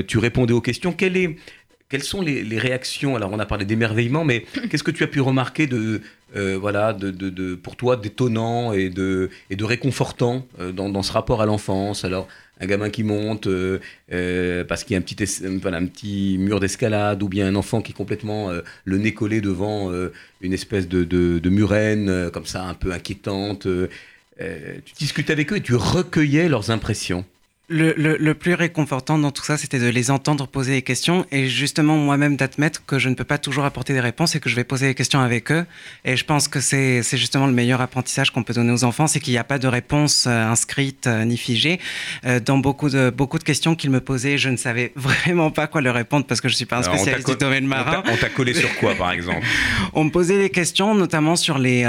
tu 0.07 0.19
répondais 0.19 0.53
aux 0.53 0.61
questions. 0.61 0.93
Quelle 0.93 1.17
est 1.17 1.39
quelles 1.89 2.03
sont 2.03 2.23
les, 2.23 2.59
réactions? 2.59 3.17
Alors, 3.17 3.31
on 3.33 3.39
a 3.39 3.47
parlé 3.47 3.65
d'émerveillement, 3.65 4.25
mais 4.25 4.45
qu'est-ce 4.71 4.83
que 4.83 4.91
tu 4.91 5.05
as 5.05 5.07
pu 5.07 5.21
remarquer 5.21 5.67
de, 5.67 6.01
euh, 6.37 6.59
voilà, 6.61 6.93
de, 6.93 7.55
pour 7.55 7.77
toi 7.77 7.97
d'étonnant 7.97 8.73
et 8.73 8.89
de, 8.89 9.31
et 9.51 9.57
de 9.57 9.65
réconfortant 9.65 10.47
euh, 10.61 10.73
dans, 10.73 11.03
ce 11.03 11.13
rapport 11.13 11.43
à 11.43 11.47
l'enfance? 11.47 12.05
Alors, 12.05 12.27
un 12.61 12.67
gamin 12.67 12.89
qui 12.89 13.03
monte 13.03 13.47
euh, 13.47 14.65
parce 14.65 14.85
qu'il 14.85 14.95
y 14.95 14.97
a 14.97 14.99
un 14.99 15.03
petit, 15.03 15.23
un 15.45 15.87
petit 15.87 16.37
mur 16.39 16.61
d'escalade, 16.61 17.23
ou 17.23 17.29
bien 17.29 17.47
un 17.47 17.55
enfant 17.57 17.83
qui 17.83 17.93
est 17.93 17.95
complètement 17.95 18.51
le 18.85 18.99
nez 18.99 19.13
collé 19.13 19.41
devant 19.41 19.91
une 20.41 20.53
espèce 20.53 20.89
de, 20.89 21.05
de, 21.05 21.51
murène, 21.51 22.31
comme 22.33 22.47
ça, 22.47 22.65
un 22.65 22.75
peu 22.75 22.93
inquiétante. 22.93 23.67
tu 24.39 24.95
discutais 24.99 25.33
avec 25.33 25.53
eux 25.53 25.57
et 25.57 25.63
tu 25.63 25.75
recueillais 25.75 26.49
leurs 26.49 26.71
impressions. 26.71 27.25
Le, 27.71 27.95
le, 27.97 28.35
plus 28.35 28.53
réconfortant 28.53 29.17
dans 29.17 29.31
tout 29.31 29.43
ça, 29.43 29.57
c'était 29.57 29.79
de 29.79 29.89
les 29.89 30.11
entendre 30.11 30.47
poser 30.47 30.73
des 30.73 30.83
questions 30.83 31.25
et 31.33 31.49
justement 31.49 31.97
moi-même 31.97 32.37
d'admettre 32.37 32.85
que 32.85 32.99
je 32.99 33.09
ne 33.09 33.15
peux 33.15 33.25
pas 33.25 33.39
toujours 33.39 33.65
apporter 33.65 33.95
des 33.95 34.01
réponses 34.01 34.35
et 34.35 34.41
que 34.41 34.51
je 34.51 34.55
vais 34.55 34.65
poser 34.65 34.89
des 34.89 34.95
questions 34.95 35.21
avec 35.21 35.51
eux. 35.51 35.65
Et 36.05 36.15
je 36.19 36.27
pense 36.27 36.47
que 36.47 36.61
c'est 36.61 37.03
justement 37.13 37.47
le 37.47 37.55
meilleur 37.55 37.81
apprentissage 37.81 38.33
qu'on 38.33 38.43
peut 38.43 38.53
donner 38.53 38.71
aux 38.71 38.85
enfants, 38.85 39.07
c'est 39.07 39.19
qu'il 39.19 39.33
n'y 39.33 39.39
a 39.39 39.45
pas 39.45 39.59
de 39.59 39.67
réponse 39.67 40.27
euh, 40.27 40.45
inscrite 40.45 41.07
euh, 41.07 41.25
ni 41.25 41.39
figée. 41.39 41.81
Euh, 42.27 42.39
dans 42.39 42.59
beaucoup 42.59 42.91
de, 42.91 43.09
beaucoup 43.09 43.39
de 43.39 43.45
questions 43.45 43.75
qu'ils 43.75 43.91
me 43.91 44.03
posaient, 44.03 44.37
je 44.37 44.51
ne 44.51 44.59
savais 44.59 44.93
vraiment 44.97 45.51
pas 45.51 45.67
quoi 45.67 45.81
leur 45.81 45.95
répondre 45.95 46.27
parce 46.27 46.43
que 46.43 46.49
je 46.49 46.55
ne 46.55 46.57
suis 46.57 46.67
pas 46.67 46.77
un 46.77 46.83
spécialiste 46.83 47.31
du 47.31 47.37
domaine 47.37 47.67
marin. 47.67 48.03
On 48.13 48.17
t'a 48.19 48.29
collé 48.29 48.53
sur 48.53 48.77
quoi 48.77 48.95
par 48.95 49.11
exemple? 49.13 49.41
On 49.95 50.05
me 50.05 50.11
posait 50.11 50.39
des 50.39 50.51
questions 50.51 50.95
notamment 50.95 51.35
sur 51.35 51.57
les... 51.57 51.81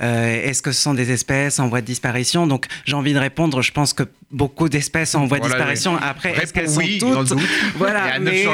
Est-ce 0.00 0.60
que 0.60 0.72
ce 0.72 0.82
sont 0.82 0.94
des 0.94 1.12
espèces 1.12 1.60
en 1.60 1.68
voie 1.68 1.82
de 1.82 1.86
disparition? 1.86 2.48
Donc 2.48 2.66
j'ai 2.84 2.96
envie 2.96 3.14
de 3.14 3.20
répondre, 3.20 3.62
je 3.62 3.70
pense 3.70 3.92
que 3.92 4.02
beaucoup 4.30 4.68
d'espèces 4.68 5.14
en 5.14 5.26
voie 5.26 5.38
de 5.38 5.44
disparition. 5.44 5.96
Après, 5.96 6.30
est-ce 6.30 6.52
qu'elles 6.52 6.68
sont 6.68 6.82
toutes 6.98 7.40
Voilà, 7.76 8.18
mais, 8.18 8.44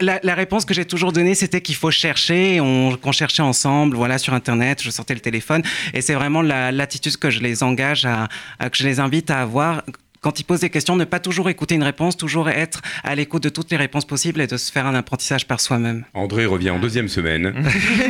la, 0.00 0.34
réponse 0.34 0.64
que 0.64 0.74
j'ai 0.74 0.84
toujours 0.84 1.12
donnée, 1.12 1.34
c'était 1.34 1.60
qu'il 1.60 1.74
faut 1.74 1.90
chercher, 1.90 2.58
qu'on 2.58 3.12
cherchait 3.12 3.42
ensemble, 3.42 3.96
voilà, 3.96 4.18
sur 4.18 4.34
Internet. 4.34 4.82
Je 4.82 4.90
sortais 4.90 5.14
le 5.14 5.20
téléphone, 5.20 5.62
et 5.92 6.00
c'est 6.00 6.14
vraiment 6.14 6.42
l'attitude 6.42 7.16
que 7.16 7.30
je 7.30 7.40
les 7.40 7.62
engage 7.62 8.06
à, 8.06 8.28
que 8.70 8.76
je 8.76 8.84
les 8.84 9.00
invite 9.00 9.30
à 9.30 9.40
avoir 9.40 9.82
quand 10.22 10.38
ils 10.38 10.44
posent 10.44 10.60
des 10.60 10.70
questions, 10.70 10.94
ne 10.94 11.04
pas 11.04 11.18
toujours 11.18 11.50
écouter 11.50 11.74
une 11.74 11.82
réponse, 11.82 12.16
toujours 12.16 12.48
être 12.48 12.80
à 13.02 13.14
l'écoute 13.16 13.42
de 13.42 13.48
toutes 13.48 13.70
les 13.72 13.76
réponses 13.76 14.04
possibles 14.04 14.40
et 14.40 14.46
de 14.46 14.56
se 14.56 14.70
faire 14.70 14.86
un 14.86 14.94
apprentissage 14.94 15.46
par 15.48 15.60
soi-même. 15.60 16.04
André 16.14 16.46
revient 16.46 16.70
en 16.70 16.78
deuxième 16.78 17.08
semaine. 17.08 17.52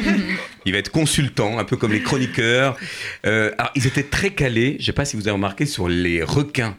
il 0.66 0.72
va 0.72 0.78
être 0.78 0.90
consultant, 0.90 1.58
un 1.58 1.64
peu 1.64 1.78
comme 1.78 1.92
les 1.92 2.02
chroniqueurs. 2.02 2.76
Euh, 3.24 3.50
alors, 3.56 3.72
ils 3.74 3.86
étaient 3.86 4.02
très 4.02 4.30
calés, 4.30 4.76
je 4.78 4.82
ne 4.82 4.86
sais 4.86 4.92
pas 4.92 5.06
si 5.06 5.16
vous 5.16 5.22
avez 5.22 5.32
remarqué, 5.32 5.64
sur 5.64 5.88
les 5.88 6.22
requins. 6.22 6.76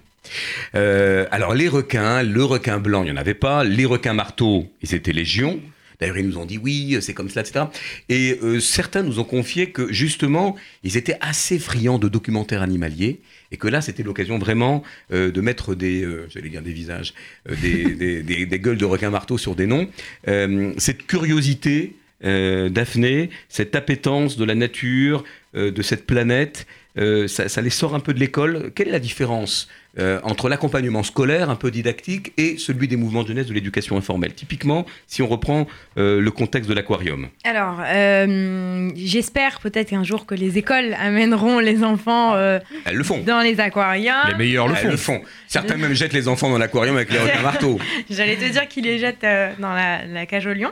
Euh, 0.76 1.26
alors 1.32 1.54
les 1.54 1.68
requins, 1.68 2.24
le 2.24 2.44
requin 2.44 2.80
blanc, 2.80 3.02
il 3.02 3.06
n'y 3.06 3.12
en 3.12 3.18
avait 3.18 3.34
pas. 3.34 3.64
Les 3.64 3.86
requins 3.86 4.14
marteaux, 4.14 4.72
ils 4.84 4.94
étaient 4.94 5.14
légion. 5.14 5.60
D'ailleurs, 6.00 6.18
ils 6.18 6.28
nous 6.28 6.38
ont 6.38 6.46
dit 6.46 6.58
oui, 6.58 6.98
c'est 7.02 7.14
comme 7.14 7.30
cela, 7.30 7.42
etc. 7.42 7.66
Et 8.10 8.38
euh, 8.44 8.60
certains 8.60 9.04
nous 9.04 9.20
ont 9.20 9.24
confié 9.24 9.72
que 9.72 9.92
justement, 9.92 10.56
ils 10.84 10.98
étaient 10.98 11.18
assez 11.22 11.60
friands 11.60 11.98
de 11.98 12.08
documentaires 12.08 12.62
animaliers 12.62 13.22
et 13.54 13.58
que 13.58 13.70
là, 13.70 13.80
c'était 13.80 14.04
l'occasion 14.04 14.38
vraiment 14.38 14.84
euh, 15.14 15.32
de 15.32 15.40
mettre 15.40 15.76
des, 15.76 16.06
j'allais 16.30 16.50
dire 16.50 16.62
des 16.62 16.74
visages, 16.74 17.14
des, 17.62 18.24
des, 18.24 18.60
gueules 18.60 18.78
de 18.78 18.86
requins 18.86 19.10
marteaux 19.10 19.38
sur 19.38 19.56
des 19.56 19.68
noms. 19.68 19.88
cette 20.78 21.08
curiosité, 21.08 21.96
Daphné, 22.22 23.30
cette 23.50 23.76
appétence 23.76 24.38
de 24.38 24.46
la 24.46 24.56
nature, 24.56 25.24
de 25.54 25.82
cette 25.82 26.06
planète, 26.06 26.66
euh, 26.98 27.28
ça, 27.28 27.50
ça 27.50 27.62
les 27.62 27.70
sort 27.70 27.96
un 27.96 28.00
peu 28.00 28.14
de 28.14 28.20
l'école. 28.20 28.72
Quelle 28.76 28.90
est 28.90 28.92
la 28.92 29.00
différence 29.00 29.68
euh, 30.00 30.20
entre 30.24 30.50
l'accompagnement 30.50 31.04
scolaire, 31.04 31.50
un 31.50 31.56
peu 31.56 31.70
didactique, 31.72 32.34
et 32.38 32.58
celui 32.58 32.88
des 32.88 32.96
mouvements 32.96 33.24
de 33.24 33.28
jeunesse 33.28 33.48
de 33.48 33.54
l'éducation 33.54 33.98
informelle 33.98 34.34
Typiquement, 34.34 34.86
si 35.08 35.22
on 35.22 35.28
reprend 35.28 35.68
euh, 35.98 36.20
le 36.20 36.32
contexte 36.32 36.70
de 36.70 36.76
l'aquarium. 36.76 37.28
Alors, 37.44 37.80
euh, 37.86 38.90
j'espère 38.96 39.60
peut-être 39.60 39.90
qu'un 39.90 40.04
jour 40.04 40.26
que 40.26 40.36
les 40.36 40.58
écoles 40.58 40.96
amèneront 41.00 41.60
les 41.60 41.84
enfants 41.84 42.34
euh, 42.36 42.60
Elles 42.86 42.96
le 42.96 43.04
font. 43.04 43.20
dans 43.24 43.42
les 43.42 43.60
aquariums. 43.60 44.16
Les 44.30 44.36
meilleurs 44.36 44.68
le 44.68 44.74
Elles 44.76 44.82
font. 44.82 44.90
le 44.92 44.98
font. 44.98 45.22
Certains 45.48 45.78
même 45.78 45.94
jettent 45.94 46.14
les 46.14 46.28
enfants 46.28 46.50
dans 46.50 46.58
l'aquarium 46.58 46.96
avec 46.96 47.12
les 47.12 47.18
un 47.38 47.42
marteau. 47.42 47.80
J'allais 48.10 48.36
te 48.36 48.46
dire 48.52 48.68
qu'ils 48.68 48.86
les 48.86 48.98
jettent 49.00 49.24
euh, 49.24 49.52
dans 49.60 49.74
la, 49.74 50.06
la 50.06 50.26
cage 50.26 50.48
au 50.48 50.54
lion. 50.54 50.72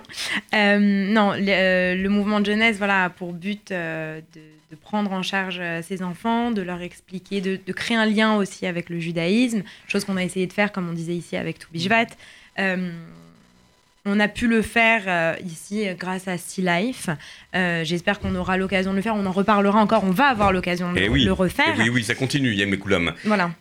Euh, 0.56 0.78
non, 0.80 1.34
le, 1.34 1.46
euh, 1.50 1.96
le 1.96 2.10
mouvement 2.10 2.40
de 2.40 2.46
jeunesse, 2.48 2.78
voilà, 2.78 3.06
a 3.06 3.10
pour 3.10 3.34
but 3.34 3.72
euh, 3.72 4.20
de, 4.36 4.42
de 4.72 4.76
prendre 4.78 5.12
en 5.12 5.22
charge 5.22 5.58
euh, 5.60 5.82
ces 5.82 6.02
enfants, 6.02 6.52
de 6.52 6.62
leur 6.62 6.82
expliquer, 6.82 7.42
de, 7.42 7.60
de 7.66 7.74
créer 7.74 7.98
un 7.98 8.06
lien 8.06 8.36
aussi 8.38 8.66
avec 8.66 8.90
le 8.90 9.00
judaïsme, 9.00 9.64
chose 9.88 10.06
qu'on 10.06 10.16
a 10.18 10.24
essayé 10.24 10.48
de 10.48 10.54
faire, 10.54 10.72
comme 10.72 10.90
on 10.90 10.94
disait 10.94 11.14
ici 11.16 11.36
avec 11.36 11.60
Toubishvat. 11.60 12.06
Euh, 12.60 12.92
on 14.06 14.20
a 14.20 14.28
pu 14.28 14.48
le 14.48 14.62
faire 14.64 15.04
euh, 15.08 15.36
ici 15.46 15.88
euh, 15.88 15.94
grâce 15.94 16.28
à 16.28 16.38
Sea 16.38 16.62
Life. 16.64 17.10
Euh, 17.54 17.84
J'espère 17.84 18.20
qu'on 18.20 18.34
aura 18.36 18.58
l'occasion 18.58 18.92
de 18.92 18.96
le 18.96 19.02
faire. 19.04 19.16
On 19.16 19.26
en 19.26 19.32
reparlera 19.32 19.80
encore. 19.80 20.04
On 20.06 20.10
va 20.12 20.28
avoir 20.28 20.52
l'occasion 20.52 20.92
de 20.94 20.98
Eh 21.00 21.10
oui. 21.10 21.24
le 21.24 21.34
refaire. 21.34 21.80
Et 21.80 21.84
oui, 21.84 21.90
oui, 21.90 22.04
ça 22.04 22.16
continue, 22.16 22.54
Yam 22.54 22.76
Koulam. 22.78 23.14
Voilà. 23.26 23.52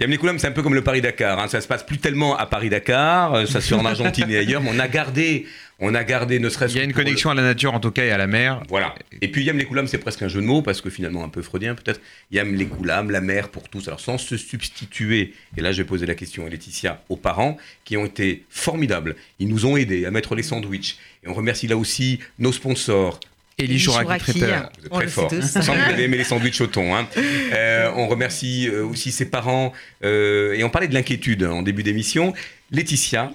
Yam 0.00 0.16
Koulam, 0.16 0.38
c'est 0.38 0.46
un 0.46 0.52
peu 0.52 0.62
comme 0.62 0.74
le 0.74 0.82
Paris-Dakar. 0.82 1.38
hein. 1.38 1.48
Ça 1.48 1.60
se 1.60 1.68
passe 1.68 1.84
plus 1.84 1.98
tellement 1.98 2.36
à 2.36 2.46
Paris-Dakar, 2.46 3.34
euh, 3.34 3.46
ça 3.46 3.60
se 3.60 3.68
fait 3.68 3.74
en 3.74 3.84
Argentine 3.84 4.30
et 4.30 4.38
ailleurs, 4.38 4.62
mais 4.62 4.70
on 4.72 4.78
a 4.78 4.88
gardé, 4.88 5.46
on 5.78 5.94
a 5.94 6.02
gardé 6.04 6.38
ne 6.38 6.48
serait-ce 6.48 6.72
Il 6.74 6.78
y 6.78 6.80
a 6.80 6.84
une 6.84 6.90
le- 6.90 6.96
connexion 6.96 7.28
à 7.28 7.34
la 7.34 7.42
nature, 7.42 7.74
en 7.74 7.80
tout 7.80 7.90
cas, 7.90 8.04
et 8.06 8.10
à 8.10 8.16
la 8.16 8.26
mer. 8.26 8.62
Voilà. 8.70 8.94
Et 9.20 9.28
puis 9.28 9.44
Yam 9.44 9.58
les 9.58 9.66
Koulam, 9.66 9.86
c'est 9.86 9.98
presque 9.98 10.22
un 10.22 10.28
jeu 10.28 10.40
de 10.40 10.46
mots, 10.46 10.62
parce 10.62 10.80
que 10.80 10.88
finalement 10.88 11.22
un 11.22 11.28
peu 11.28 11.42
freudien 11.42 11.74
peut-être. 11.74 12.00
Yam 12.30 12.54
les 12.54 12.64
Koulam, 12.66 13.10
la 13.10 13.20
mère 13.20 13.50
pour 13.50 13.68
tous. 13.68 13.88
Alors 13.88 14.00
sans 14.00 14.16
se 14.16 14.38
substituer, 14.38 15.34
et 15.56 15.60
là 15.60 15.72
je 15.72 15.82
vais 15.82 15.86
poser 15.86 16.06
la 16.06 16.14
question 16.14 16.46
à 16.46 16.48
Laetitia, 16.48 17.02
aux 17.10 17.16
parents 17.16 17.58
qui 17.84 17.96
ont 17.98 18.06
été 18.06 18.44
formidables. 18.48 19.16
Ils 19.38 19.48
nous 19.48 19.66
ont 19.66 19.76
aidés 19.76 20.06
à 20.06 20.10
mettre 20.10 20.34
les 20.34 20.42
sandwichs. 20.42 20.96
Et 21.24 21.28
on 21.28 21.34
remercie 21.34 21.66
là 21.66 21.76
aussi 21.76 22.20
nos 22.38 22.52
sponsors. 22.52 23.20
Elie 23.64 23.78
Chouraki 23.78 24.18
traiteur. 24.18 24.70
Vous 24.78 24.86
êtes 24.86 24.92
On 24.92 24.96
très 24.96 25.04
le 25.04 25.10
sait 25.10 25.14
fort. 25.14 25.30
Sans 25.64 25.72
que 25.74 25.78
vous 25.84 25.90
avez 25.92 26.04
aimé 26.04 26.16
les 26.16 26.24
sandwichs 26.24 26.60
au 26.60 26.66
thon. 26.66 26.94
hein. 26.94 27.06
Euh, 27.52 27.90
on 27.96 28.06
remercie 28.08 28.68
euh, 28.68 28.84
aussi 28.84 29.12
ses 29.12 29.26
parents. 29.26 29.72
euh, 30.04 30.54
et 30.54 30.64
on 30.64 30.70
parlait 30.70 30.88
de 30.88 30.94
l'inquiétude 30.94 31.44
en 31.44 31.62
début 31.62 31.82
d'émission. 31.82 32.32
Laetitia, 32.72 33.32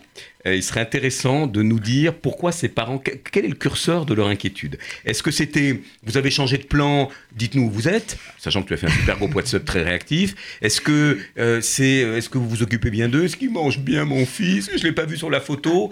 euh, 0.47 0.55
il 0.55 0.63
serait 0.63 0.79
intéressant 0.79 1.45
de 1.45 1.61
nous 1.61 1.81
dire 1.81 2.13
pourquoi 2.13 2.53
ses 2.53 2.69
parents, 2.69 2.97
que- 2.99 3.11
quel 3.31 3.43
est 3.43 3.49
le 3.49 3.55
curseur 3.55 4.05
de 4.05 4.13
leur 4.13 4.27
inquiétude? 4.29 4.77
Est-ce 5.03 5.21
que 5.21 5.29
c'était, 5.31 5.81
vous 6.03 6.15
avez 6.15 6.31
changé 6.31 6.57
de 6.57 6.63
plan, 6.63 7.09
dites-nous 7.35 7.63
où 7.63 7.69
vous 7.69 7.89
êtes, 7.89 8.17
sachant 8.38 8.63
que 8.63 8.69
tu 8.69 8.73
as 8.75 8.77
fait 8.77 8.88
un 8.88 8.91
super 8.91 9.17
beau 9.17 9.27
WhatsApp 9.27 9.65
très 9.65 9.83
réactif. 9.83 10.35
Est-ce 10.61 10.79
que 10.79 11.19
euh, 11.38 11.59
c'est, 11.59 11.85
est-ce 11.97 12.29
que 12.29 12.38
vous 12.38 12.47
vous 12.47 12.63
occupez 12.63 12.89
bien 12.91 13.09
d'eux? 13.09 13.25
Est-ce 13.25 13.35
qu'ils 13.35 13.51
mangent 13.51 13.79
bien 13.79 14.05
mon 14.05 14.25
fils? 14.25 14.69
Je 14.73 14.83
l'ai 14.83 14.93
pas 14.93 15.03
vu 15.05 15.17
sur 15.17 15.29
la 15.29 15.41
photo. 15.41 15.91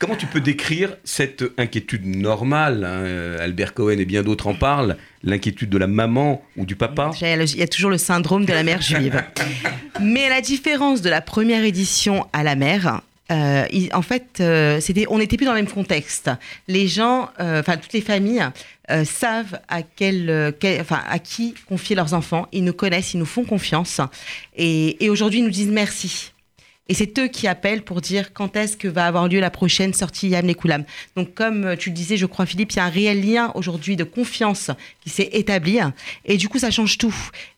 Comment 0.00 0.16
tu 0.16 0.24
peux 0.24 0.40
décrire 0.40 0.96
cette 1.04 1.44
inquiétude 1.58 2.06
normale 2.06 2.84
hein, 2.84 3.02
euh, 3.04 3.36
Albert 3.38 3.74
Cohen 3.74 3.98
et 3.98 4.06
bien 4.06 4.22
d'autres 4.22 4.46
en 4.46 4.54
parlent. 4.54 4.96
L'inquiétude 5.22 5.68
de 5.68 5.76
la 5.76 5.86
maman 5.86 6.42
ou 6.56 6.64
du 6.64 6.74
papa? 6.74 7.10
Il 7.20 7.58
y 7.58 7.62
a 7.62 7.68
toujours 7.68 7.90
le 7.90 7.98
syndrome 7.98 8.46
de 8.46 8.52
la 8.54 8.62
mère 8.62 8.80
juive. 8.80 9.22
Mais 10.00 10.24
à 10.24 10.30
la 10.30 10.40
différence 10.40 11.02
de 11.02 11.10
la 11.10 11.20
première 11.20 11.64
édition 11.64 12.26
à 12.32 12.42
la 12.42 12.54
mère, 12.54 13.02
euh, 13.30 13.66
en 13.92 14.00
fait, 14.00 14.38
euh, 14.40 14.80
on 15.10 15.18
n'était 15.18 15.36
plus 15.36 15.44
dans 15.44 15.52
le 15.52 15.58
même 15.58 15.70
contexte. 15.70 16.30
Les 16.66 16.88
gens, 16.88 17.28
enfin 17.38 17.76
toutes 17.76 17.92
les 17.92 18.00
familles, 18.00 18.48
savent 19.04 19.60
à 19.68 19.82
qui 21.18 21.54
confier 21.68 21.94
leurs 21.94 22.14
enfants. 22.14 22.48
Ils 22.52 22.64
nous 22.64 22.72
connaissent, 22.72 23.12
ils 23.12 23.18
nous 23.18 23.26
font 23.26 23.44
confiance, 23.44 24.00
et, 24.56 25.04
et 25.04 25.10
aujourd'hui 25.10 25.40
ils 25.40 25.44
nous 25.44 25.50
disent 25.50 25.68
merci. 25.68 26.32
Et 26.88 26.94
c'est 26.94 27.18
eux 27.18 27.28
qui 27.28 27.46
appellent 27.46 27.82
pour 27.82 28.00
dire 28.00 28.32
quand 28.32 28.56
est-ce 28.56 28.76
que 28.76 28.88
va 28.88 29.06
avoir 29.06 29.28
lieu 29.28 29.38
la 29.38 29.50
prochaine 29.50 29.94
sortie 29.94 30.28
Yam 30.28 30.46
les 30.46 30.54
Koulam. 30.54 30.84
Donc 31.16 31.34
comme 31.34 31.64
euh, 31.64 31.76
tu 31.76 31.90
le 31.90 31.94
disais, 31.94 32.16
je 32.16 32.26
crois 32.26 32.46
Philippe, 32.46 32.72
il 32.72 32.76
y 32.76 32.80
a 32.80 32.84
un 32.84 32.90
réel 32.90 33.24
lien 33.24 33.52
aujourd'hui 33.54 33.94
de 33.96 34.04
confiance 34.04 34.70
qui 35.00 35.10
s'est 35.10 35.30
établi. 35.32 35.78
Et 36.24 36.36
du 36.36 36.48
coup, 36.48 36.58
ça 36.58 36.70
change 36.70 36.98
tout. 36.98 37.14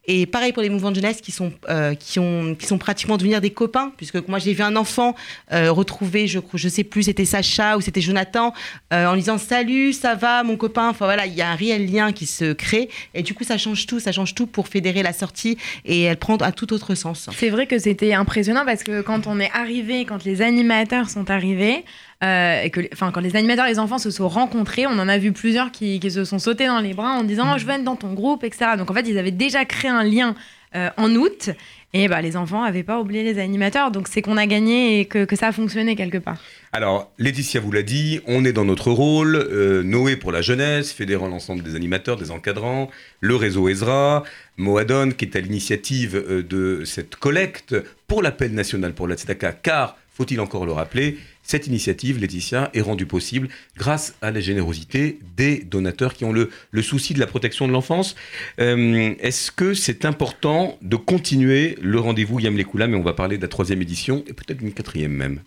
Et 0.07 0.27
pareil 0.27 0.53
pour 0.53 0.62
les 0.62 0.69
mouvements 0.69 0.91
de 0.91 0.97
jeunesse 0.97 1.21
qui 1.21 1.31
sont, 1.31 1.53
euh, 1.69 1.95
qui 1.95 2.19
ont, 2.19 2.57
qui 2.57 2.67
sont 2.67 2.79
pratiquement 2.79 3.17
devenir 3.17 3.41
des 3.41 3.51
copains, 3.51 3.93
puisque 3.97 4.17
moi 4.27 4.41
j'ai 4.41 4.53
vu 4.53 4.62
un 4.62 4.75
enfant 4.75 5.15
euh, 5.53 5.71
retrouver, 5.71 6.27
je 6.27 6.41
je 6.55 6.69
sais 6.69 6.83
plus, 6.83 7.05
c'était 7.05 7.25
Sacha 7.25 7.77
ou 7.77 7.81
c'était 7.81 8.01
Jonathan, 8.01 8.53
euh, 8.93 9.07
en 9.07 9.15
disant 9.15 9.38
salut, 9.38 9.93
ça 9.93 10.17
va, 10.17 10.43
mon 10.43 10.57
copain? 10.57 10.88
Enfin 10.88 11.05
voilà, 11.05 11.27
il 11.27 11.35
y 11.35 11.43
a 11.43 11.51
un 11.51 11.55
réel 11.55 11.91
lien 11.91 12.12
qui 12.12 12.27
se 12.27 12.53
crée. 12.53 12.88
Et 13.15 13.23
du 13.23 13.33
coup, 13.33 13.45
ça 13.45 13.59
change 13.59 13.87
tout, 13.87 14.01
ça 14.01 14.11
change 14.11 14.35
tout 14.35 14.47
pour 14.47 14.67
fédérer 14.67 15.05
la 15.05 15.12
sortie 15.12 15.57
et 15.85 16.03
elle 16.03 16.17
prend 16.17 16.41
un 16.43 16.51
tout 16.51 16.73
autre 16.73 16.97
sens. 16.97 17.31
C'est 17.37 17.51
vrai 17.51 17.67
que 17.69 17.79
c'était 17.79 18.12
impressionnant 18.12 18.65
parce 18.65 18.83
que 18.83 19.03
quand 19.03 19.29
on 19.29 19.38
est 19.38 19.51
arrivé, 19.55 20.05
quand 20.05 20.25
les 20.25 20.43
animateurs 20.43 21.11
sont 21.11 21.31
arrivés, 21.31 21.85
euh, 22.23 22.63
et 22.63 22.71
que, 22.71 22.81
enfin, 22.93 23.11
quand 23.11 23.21
les 23.21 23.35
animateurs 23.35 23.67
et 23.67 23.71
les 23.71 23.79
enfants 23.81 23.99
se 23.99 24.11
sont 24.11 24.29
rencontrés, 24.29 24.87
on 24.87 24.99
en 24.99 25.09
a 25.09 25.19
vu 25.19 25.33
plusieurs 25.33 25.73
qui, 25.73 25.99
qui 25.99 26.11
se 26.11 26.25
sont 26.25 26.39
sautés 26.39 26.67
dans 26.67 26.81
les 26.81 26.95
bras 26.95 27.13
en 27.13 27.25
disant 27.25 27.47
oh, 27.53 27.59
je 27.59 27.67
veux 27.67 27.73
être 27.73 27.83
dans 27.83 27.97
ton 27.97 28.13
groupe, 28.13 28.45
etc. 28.45 28.73
Donc 28.79 28.91
en 28.91 28.95
fait, 28.95 29.09
ils 29.09 29.19
avaient 29.19 29.33
déjà 29.33 29.65
créé 29.65 29.91
un 29.91 30.05
lien 30.05 30.37
euh, 30.77 30.89
en 30.97 31.15
août. 31.17 31.51
Et 31.95 32.09
bah, 32.09 32.23
les 32.23 32.39
enfants 32.39 32.65
n'avaient 32.65 32.85
pas 32.85 33.01
oublié 33.01 33.23
les 33.23 33.39
animateurs, 33.39 33.91
donc 33.91 34.09
c'est 34.09 34.23
qu'on 34.23 34.39
a 34.39 34.47
gagné 34.47 35.01
et 35.01 35.05
que, 35.05 35.27
que 35.27 35.37
ça 35.37 35.49
a 35.49 35.53
fonctionné 35.53 35.95
quelque 35.95 36.17
part. 36.17 36.39
Alors, 36.73 37.11
Laetitia 37.19 37.61
vous 37.61 37.71
l'a 37.71 37.83
dit, 37.83 38.21
on 38.27 38.47
est 38.47 38.55
dans 38.55 38.65
notre 38.65 38.91
rôle. 38.91 39.37
euh, 39.37 39.83
Noé 39.83 40.17
pour 40.17 40.33
la 40.33 40.41
jeunesse, 40.41 40.91
fédérant 40.93 41.29
l'ensemble 41.29 41.63
des 41.63 41.75
animateurs, 41.75 42.17
des 42.17 42.31
encadrants, 42.31 42.89
le 43.21 43.37
réseau 43.37 43.69
Ezra, 43.69 44.23
Moadon 44.57 45.11
qui 45.11 45.27
est 45.27 45.37
à 45.37 45.41
l'initiative 45.41 46.17
de 46.49 46.85
cette 46.87 47.17
collecte 47.17 47.77
pour 48.07 48.23
l'appel 48.23 48.55
national 48.55 48.95
pour 48.95 49.07
la 49.07 49.17
Tzedaka, 49.17 49.53
car, 49.53 49.99
faut-il 50.15 50.41
encore 50.41 50.65
le 50.65 50.73
rappeler, 50.73 51.19
cette 51.53 51.67
initiative, 51.67 52.19
Laetitia, 52.19 52.71
est 52.73 52.81
rendue 52.81 53.05
possible 53.07 53.49
grâce 53.77 54.15
à 54.23 54.31
la 54.31 54.41
générosité 54.41 55.19
des 55.37 55.59
donateurs 55.59 56.15
qui 56.15 56.25
ont 56.25 56.33
le, 56.33 56.51
le 56.71 56.83
souci 56.83 57.12
de 57.12 57.21
la 57.21 57.27
protection 57.27 57.69
de 57.69 57.73
l'enfance. 57.73 58.17
Euh, 58.59 59.15
Est-ce 59.21 59.53
que 59.53 59.75
c'est 59.75 60.05
important 60.07 60.79
de 60.81 60.97
continuer 60.97 61.77
le 61.83 62.01
rendez-vous 62.01 62.41
Yam 62.41 62.55
mais 62.55 62.97
on 62.97 63.03
va 63.03 63.12
parler 63.12 63.37
de 63.37 63.43
la 63.43 63.49
troisième 63.49 63.83
édition 63.83 64.25
et 64.29 64.33
peut-être 64.33 64.59
d'une 64.59 64.73
quatrième 64.73 65.12
même 65.12 65.41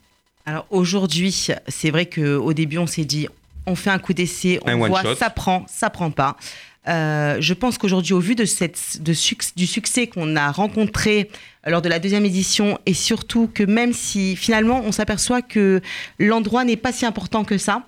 Alors 0.46 0.68
aujourd'hui, 0.70 1.32
c'est 1.68 1.90
vrai 1.90 2.06
qu'au 2.06 2.54
début, 2.54 2.78
on 2.78 2.88
s'est 2.88 3.06
dit, 3.06 3.28
on 3.66 3.76
fait 3.76 3.90
un 3.90 3.98
coup 4.00 4.14
d'essai, 4.14 4.60
on 4.64 4.68
Un 4.70 4.88
voit, 4.88 5.16
ça 5.16 5.32
prend, 5.32 5.66
ça 5.68 5.90
prend 5.90 6.12
pas. 6.12 6.38
Euh, 6.88 7.38
je 7.40 7.54
pense 7.56 7.80
qu'aujourd'hui, 7.80 8.14
au 8.14 8.20
vu 8.20 8.36
de 8.36 8.46
cette, 8.46 9.02
de 9.02 9.14
suc- 9.14 9.56
du 9.56 9.66
succès 9.66 10.06
qu'on 10.06 10.36
a 10.36 10.52
rencontré 10.52 11.32
lors 11.66 11.82
de 11.82 11.90
la 11.90 12.00
deuxième 12.00 12.26
édition, 12.26 12.80
et 12.86 12.94
surtout 12.94 13.50
que 13.54 13.64
même 13.64 13.94
si 13.94 14.36
finalement 14.36 14.82
on 14.86 14.92
s'aperçoit 14.92 15.42
que 15.42 15.82
l'endroit 16.20 16.64
n'est 16.64 16.78
pas 16.78 16.92
si 16.92 17.06
important 17.06 17.44
que 17.44 17.58
ça, 17.58 17.84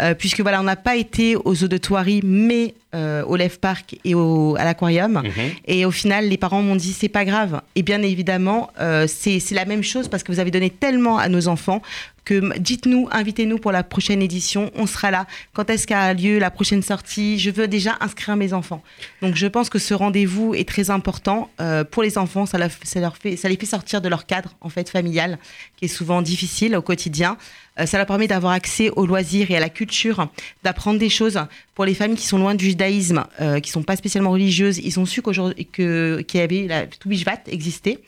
euh, 0.00 0.14
puisque 0.14 0.40
voilà, 0.40 0.60
on 0.60 0.64
n'a 0.64 0.76
pas 0.76 0.96
été 0.96 1.34
aux 1.36 1.64
eaux 1.64 1.68
de 1.68 1.76
Thoiry, 1.76 2.20
mais 2.22 2.74
euh, 2.94 3.24
au 3.24 3.36
Lève 3.36 3.58
Park 3.58 3.96
et 4.04 4.14
au, 4.14 4.54
à 4.56 4.64
l'aquarium. 4.64 5.22
Et 5.66 5.84
au 5.84 5.90
final, 5.90 6.28
les 6.28 6.36
parents 6.36 6.62
m'ont 6.62 6.76
dit 6.76 6.92
c'est 6.92 7.08
pas 7.08 7.24
grave. 7.24 7.60
Et 7.74 7.82
bien 7.82 8.02
évidemment, 8.02 8.70
euh, 8.80 9.06
c'est 9.08 9.42
la 9.50 9.64
même 9.64 9.82
chose 9.82 10.08
parce 10.08 10.22
que 10.22 10.30
vous 10.30 10.38
avez 10.38 10.52
donné 10.52 10.70
tellement 10.70 11.18
à 11.18 11.28
nos 11.28 11.48
enfants 11.48 11.82
que 12.28 12.58
dites-nous, 12.58 13.08
invitez-nous 13.10 13.56
pour 13.56 13.72
la 13.72 13.82
prochaine 13.82 14.20
édition. 14.20 14.70
On 14.74 14.86
sera 14.86 15.10
là. 15.10 15.26
Quand 15.54 15.70
est-ce 15.70 15.86
qu'a 15.86 16.12
lieu 16.12 16.38
la 16.38 16.50
prochaine 16.50 16.82
sortie? 16.82 17.38
Je 17.38 17.50
veux 17.50 17.66
déjà 17.68 17.96
inscrire 18.00 18.36
mes 18.36 18.52
enfants. 18.52 18.82
Donc 19.22 19.34
je 19.34 19.46
pense 19.46 19.70
que 19.70 19.78
ce 19.78 19.94
rendez-vous 19.94 20.54
est 20.54 20.68
très 20.68 20.90
important 20.90 21.50
euh, 21.58 21.84
pour 21.84 22.02
les 22.02 22.18
enfants. 22.18 22.44
Ça, 22.44 22.58
les 22.58 22.68
fait 22.68 23.64
sortir 23.64 24.02
de 24.02 24.08
leur 24.10 24.26
cadre 24.26 24.54
familial, 24.92 25.38
qui 25.76 25.86
est 25.86 25.88
souvent 25.88 26.20
difficile 26.20 26.76
au 26.76 26.82
quotidien. 26.82 27.38
Euh, 27.80 27.86
ça 27.86 27.96
leur 27.96 28.06
permet 28.06 28.26
d'avoir 28.26 28.52
accès 28.52 28.90
aux 28.90 29.06
loisirs 29.06 29.50
et 29.50 29.56
à 29.56 29.60
la 29.60 29.70
culture, 29.70 30.28
d'apprendre 30.64 30.98
des 30.98 31.08
choses. 31.08 31.40
Pour 31.74 31.86
les 31.86 31.94
familles 31.94 32.18
qui 32.18 32.26
sont 32.26 32.36
loin 32.36 32.54
du 32.54 32.66
judaïsme, 32.66 33.24
euh, 33.40 33.58
qui 33.60 33.70
sont 33.70 33.82
pas 33.82 33.96
spécialement 33.96 34.32
religieuses, 34.32 34.76
ils 34.76 35.00
ont 35.00 35.06
su 35.06 35.22
qu'aujourd'hui 35.22 35.64
qu'il 35.64 36.26
y 36.34 36.40
avait 36.40 36.66
la 36.66 36.86
Toubishvat 36.86 37.40
existait. 37.46 38.00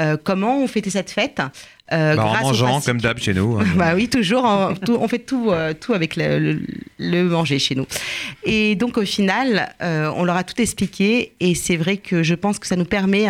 Euh, 0.00 0.16
comment 0.22 0.58
on 0.60 0.66
fêtait 0.66 0.90
cette 0.90 1.10
fête? 1.10 1.40
Euh, 1.92 2.16
Bah, 2.16 2.24
en 2.24 2.30
grâce 2.32 2.42
mangeant, 2.44 2.80
comme 2.80 2.98
d'hab 3.00 3.18
chez 3.18 3.34
nous. 3.34 3.58
hein. 3.58 3.64
bah 3.76 3.92
oui, 3.94 4.08
toujours. 4.08 4.44
en- 4.46 4.74
tout- 4.74 4.96
on 4.98 5.06
fait 5.06 5.18
tout, 5.18 5.50
euh, 5.50 5.74
tout 5.78 5.92
avec 5.92 6.16
le, 6.16 6.38
le- 6.38 6.60
le 6.98 7.22
manger 7.24 7.58
chez 7.58 7.74
nous. 7.74 7.86
Et 8.44 8.74
donc 8.74 8.96
au 8.96 9.04
final, 9.04 9.70
euh, 9.82 10.10
on 10.16 10.24
leur 10.24 10.36
a 10.36 10.44
tout 10.44 10.60
expliqué. 10.62 11.32
Et 11.40 11.54
c'est 11.54 11.76
vrai 11.76 11.98
que 11.98 12.22
je 12.22 12.34
pense 12.34 12.58
que 12.58 12.66
ça 12.66 12.76
nous 12.76 12.86
permet 12.86 13.26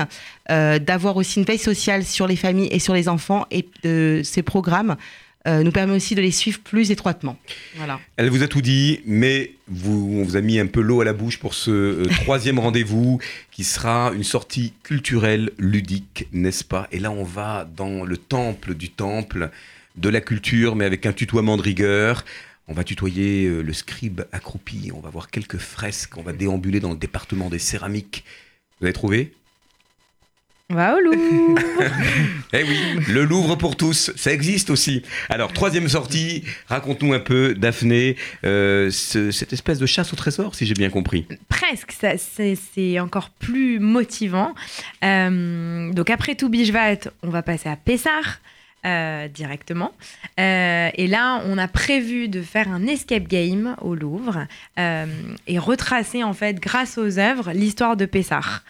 d'avoir 0.48 1.16
aussi 1.16 1.40
une 1.40 1.44
veille 1.44 1.58
sociale 1.58 2.04
sur 2.04 2.26
les 2.26 2.36
familles 2.36 2.68
et 2.70 2.78
sur 2.78 2.94
les 2.94 3.08
enfants. 3.08 3.46
Et 3.50 3.66
de 3.82 4.20
ces 4.22 4.42
programmes 4.42 4.96
euh, 5.46 5.62
nous 5.62 5.72
permet 5.72 5.94
aussi 5.94 6.14
de 6.14 6.22
les 6.22 6.30
suivre 6.30 6.58
plus 6.60 6.90
étroitement. 6.90 7.36
Voilà. 7.76 8.00
Elle 8.16 8.30
vous 8.30 8.42
a 8.42 8.48
tout 8.48 8.62
dit, 8.62 9.00
mais 9.04 9.52
vous, 9.68 10.20
on 10.20 10.24
vous 10.24 10.36
a 10.36 10.40
mis 10.40 10.58
un 10.58 10.66
peu 10.66 10.80
l'eau 10.80 11.02
à 11.02 11.04
la 11.04 11.12
bouche 11.12 11.38
pour 11.38 11.52
ce 11.52 11.70
euh, 11.70 12.04
troisième 12.22 12.58
rendez-vous 12.58 13.20
qui 13.50 13.62
sera 13.62 14.12
une 14.14 14.24
sortie 14.24 14.72
culturelle, 14.82 15.50
ludique, 15.58 16.26
n'est-ce 16.32 16.64
pas? 16.64 16.88
Et 16.92 16.98
là, 16.98 17.10
on 17.10 17.24
va 17.24 17.68
dans 17.76 18.04
le 18.04 18.16
temple 18.16 18.74
du 18.74 18.88
temple 18.90 19.50
de 19.96 20.08
la 20.08 20.22
culture, 20.22 20.76
mais 20.76 20.86
avec 20.86 21.04
un 21.04 21.12
tutoiement 21.12 21.58
de 21.58 21.62
rigueur. 21.62 22.24
On 22.66 22.72
va 22.72 22.82
tutoyer 22.82 23.44
euh, 23.44 23.60
le 23.60 23.72
scribe 23.74 24.22
accroupi, 24.32 24.90
on 24.94 25.00
va 25.00 25.10
voir 25.10 25.30
quelques 25.30 25.58
fresques, 25.58 26.16
on 26.16 26.22
va 26.22 26.32
déambuler 26.32 26.80
dans 26.80 26.92
le 26.92 26.96
département 26.96 27.50
des 27.50 27.58
céramiques. 27.58 28.24
Vous 28.80 28.86
avez 28.86 28.94
trouvé? 28.94 29.34
On 30.70 30.76
va 30.76 30.96
au 30.96 31.00
Louvre. 31.00 31.58
eh 32.54 32.62
oui, 32.62 32.78
le 33.12 33.24
Louvre 33.24 33.54
pour 33.56 33.76
tous, 33.76 34.10
ça 34.16 34.32
existe 34.32 34.70
aussi. 34.70 35.02
Alors, 35.28 35.52
troisième 35.52 35.86
sortie, 35.90 36.42
raconte-nous 36.68 37.12
un 37.12 37.20
peu, 37.20 37.54
Daphné, 37.54 38.16
euh, 38.44 38.90
ce- 38.90 39.30
cette 39.30 39.52
espèce 39.52 39.78
de 39.78 39.84
chasse 39.84 40.14
au 40.14 40.16
trésor, 40.16 40.54
si 40.54 40.64
j'ai 40.64 40.72
bien 40.72 40.88
compris. 40.88 41.26
Presque, 41.50 41.92
ça, 41.92 42.16
c'est, 42.16 42.56
c'est 42.74 42.98
encore 42.98 43.28
plus 43.28 43.78
motivant. 43.78 44.54
Euh, 45.04 45.92
donc 45.92 46.08
après 46.08 46.34
tout 46.34 46.48
Bijvat, 46.48 47.10
on 47.22 47.28
va 47.28 47.42
passer 47.42 47.68
à 47.68 47.76
Pessar 47.76 48.40
euh, 48.86 49.28
directement. 49.28 49.92
Euh, 50.40 50.88
et 50.94 51.06
là, 51.08 51.42
on 51.46 51.58
a 51.58 51.68
prévu 51.68 52.28
de 52.28 52.40
faire 52.40 52.70
un 52.70 52.86
escape 52.86 53.28
game 53.28 53.76
au 53.82 53.94
Louvre 53.94 54.46
euh, 54.78 55.04
et 55.46 55.58
retracer 55.58 56.22
en 56.24 56.32
fait, 56.32 56.54
grâce 56.58 56.96
aux 56.96 57.18
œuvres, 57.18 57.52
l'histoire 57.52 57.98
de 57.98 58.06
Pessar. 58.06 58.64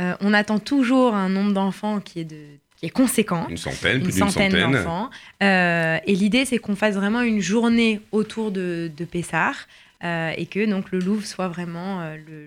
Euh, 0.00 0.14
on 0.20 0.32
attend 0.32 0.58
toujours 0.58 1.14
un 1.14 1.28
nombre 1.28 1.52
d'enfants 1.52 2.00
qui 2.00 2.20
est, 2.20 2.24
de, 2.24 2.36
qui 2.76 2.86
est 2.86 2.90
conséquent. 2.90 3.46
Une 3.50 3.56
centaine, 3.56 3.96
une 3.98 4.02
plus 4.04 4.12
d'une 4.14 4.28
centaine 4.28 4.50
centaine. 4.52 4.72
d'enfants. 4.72 5.10
Euh, 5.42 5.98
et 6.06 6.14
l'idée, 6.14 6.44
c'est 6.44 6.58
qu'on 6.58 6.76
fasse 6.76 6.94
vraiment 6.94 7.20
une 7.20 7.40
journée 7.40 8.00
autour 8.12 8.50
de, 8.50 8.90
de 8.96 9.04
Pessar 9.04 9.54
euh, 10.02 10.32
et 10.36 10.46
que 10.46 10.64
donc 10.68 10.90
le 10.92 10.98
Louvre 11.00 11.26
soit 11.26 11.48
vraiment 11.48 12.00
euh, 12.00 12.16
le, 12.16 12.46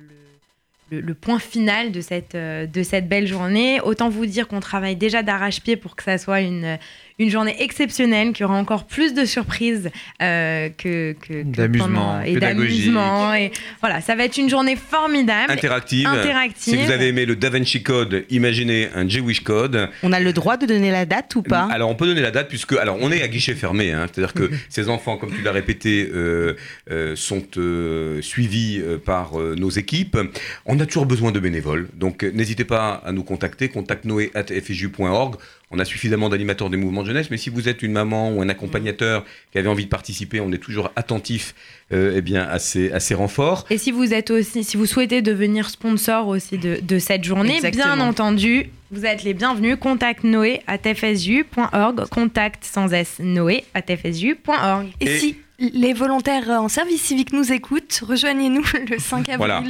le- 0.91 1.01
le- 1.01 1.13
point 1.15 1.39
final 1.39 1.91
de 1.91 2.01
cette, 2.01 2.35
de 2.35 2.83
cette 2.83 3.07
belle 3.09 3.25
journée. 3.27 3.81
Autant 3.81 4.09
vous 4.09 4.25
dire 4.27 4.47
qu'on 4.47 4.59
travaille 4.59 4.95
déjà 4.95 5.23
d'arrache-pied 5.23 5.75
pour 5.75 5.95
que 5.95 6.03
ça 6.03 6.17
soit 6.19 6.41
une, 6.41 6.77
une 7.19 7.29
journée 7.29 7.55
exceptionnelle, 7.59 8.33
qu'il 8.33 8.41
y 8.41 8.45
aura 8.45 8.57
encore 8.57 8.85
plus 8.85 9.13
de 9.13 9.25
surprises 9.25 9.89
euh, 10.21 10.69
que, 10.69 11.13
que, 11.13 11.33
que 11.33 11.43
D'amusement, 11.43 12.21
et 12.21 12.35
d'amusement. 12.35 13.33
Et 13.33 13.51
voilà, 13.81 14.01
ça 14.01 14.15
va 14.15 14.23
être 14.25 14.37
une 14.37 14.49
journée 14.49 14.75
formidable. 14.75 15.51
Interactive. 15.51 16.07
Interactive. 16.07 16.73
Si 16.73 16.75
vous 16.75 16.91
avez 16.91 17.07
aimé 17.09 17.25
le 17.25 17.35
Da 17.35 17.49
Vinci 17.49 17.83
Code, 17.83 18.25
imaginez 18.29 18.89
un 18.95 19.07
Jewish 19.07 19.41
Code. 19.43 19.89
On 20.01 20.11
a 20.11 20.19
le 20.19 20.33
droit 20.33 20.57
de 20.57 20.65
donner 20.65 20.91
la 20.91 21.05
date 21.05 21.35
ou 21.35 21.41
pas? 21.41 21.67
Alors 21.71 21.89
on 21.89 21.95
peut 21.95 22.05
donner 22.05 22.21
la 22.21 22.31
date 22.31 22.47
puisque 22.49 22.73
alors 22.73 22.97
on 22.99 23.11
est 23.11 23.21
à 23.21 23.27
guichet 23.27 23.55
fermé, 23.55 23.91
hein, 23.91 24.07
c'est-à-dire 24.11 24.33
que 24.33 24.49
ces 24.69 24.89
enfants, 24.89 25.17
comme 25.17 25.31
tu 25.31 25.41
l'as 25.41 25.51
répété, 25.51 26.09
euh, 26.13 26.55
euh, 26.91 27.15
sont 27.15 27.43
euh, 27.57 28.21
suivis 28.21 28.81
euh, 28.81 28.97
par 28.97 29.39
euh, 29.39 29.55
nos 29.57 29.69
équipes. 29.69 30.17
On 30.65 30.79
a 30.79 30.85
toujours 30.85 31.05
besoin 31.05 31.31
de 31.31 31.39
bénévoles, 31.39 31.87
donc 31.95 32.23
n'hésitez 32.23 32.63
pas 32.65 33.01
à 33.05 33.11
nous 33.11 33.23
contacter. 33.23 33.69
Contact 33.69 34.05
noé@fju.org. 34.05 35.35
On 35.75 35.79
a 35.79 35.85
suffisamment 35.85 36.29
d'animateurs 36.29 36.69
des 36.69 36.77
mouvements 36.77 37.01
de 37.01 37.07
jeunesse, 37.07 37.31
mais 37.31 37.37
si 37.37 37.49
vous 37.49 37.67
êtes 37.67 37.81
une 37.81 37.93
maman 37.93 38.31
ou 38.31 38.41
un 38.43 38.49
accompagnateur 38.49 39.25
qui 39.51 39.57
avait 39.57 39.67
envie 39.69 39.85
de 39.85 39.89
participer, 39.89 40.39
on 40.39 40.51
est 40.51 40.59
toujours 40.59 40.91
attentif 40.95 41.55
euh, 41.91 42.13
eh 42.15 42.21
bien, 42.21 42.43
à, 42.43 42.59
ces, 42.59 42.91
à 42.91 42.99
ces 42.99 43.15
renforts. 43.15 43.65
Et 43.71 43.79
si 43.79 43.91
vous 43.91 44.13
êtes 44.13 44.29
aussi, 44.29 44.63
si 44.63 44.77
vous 44.77 44.85
souhaitez 44.85 45.23
devenir 45.23 45.69
sponsor 45.69 46.27
aussi 46.27 46.59
de, 46.59 46.77
de 46.81 46.99
cette 46.99 47.23
journée, 47.23 47.55
Exactement. 47.55 47.95
bien 47.95 47.99
entendu, 48.07 48.69
vous 48.91 49.05
êtes 49.05 49.23
les 49.23 49.33
bienvenus. 49.33 49.77
Contact 49.79 50.23
Noé 50.23 50.61
à 50.67 50.77
tfsu.org. 50.77 52.07
Contact 52.09 52.63
sans 52.63 52.93
S 52.93 53.15
Noé 53.19 53.63
à 53.73 53.81
tfsu.org. 53.81 54.87
Et, 55.01 55.05
Et- 55.05 55.17
si 55.17 55.37
les 55.59 55.93
volontaires 55.93 56.49
en 56.49 56.69
service 56.69 57.01
civique 57.01 57.33
nous 57.33 57.51
écoutent, 57.51 58.01
rejoignez-nous 58.07 58.63
le 58.89 58.99
5 58.99 59.29
avril. 59.29 59.37
Voilà. 59.37 59.63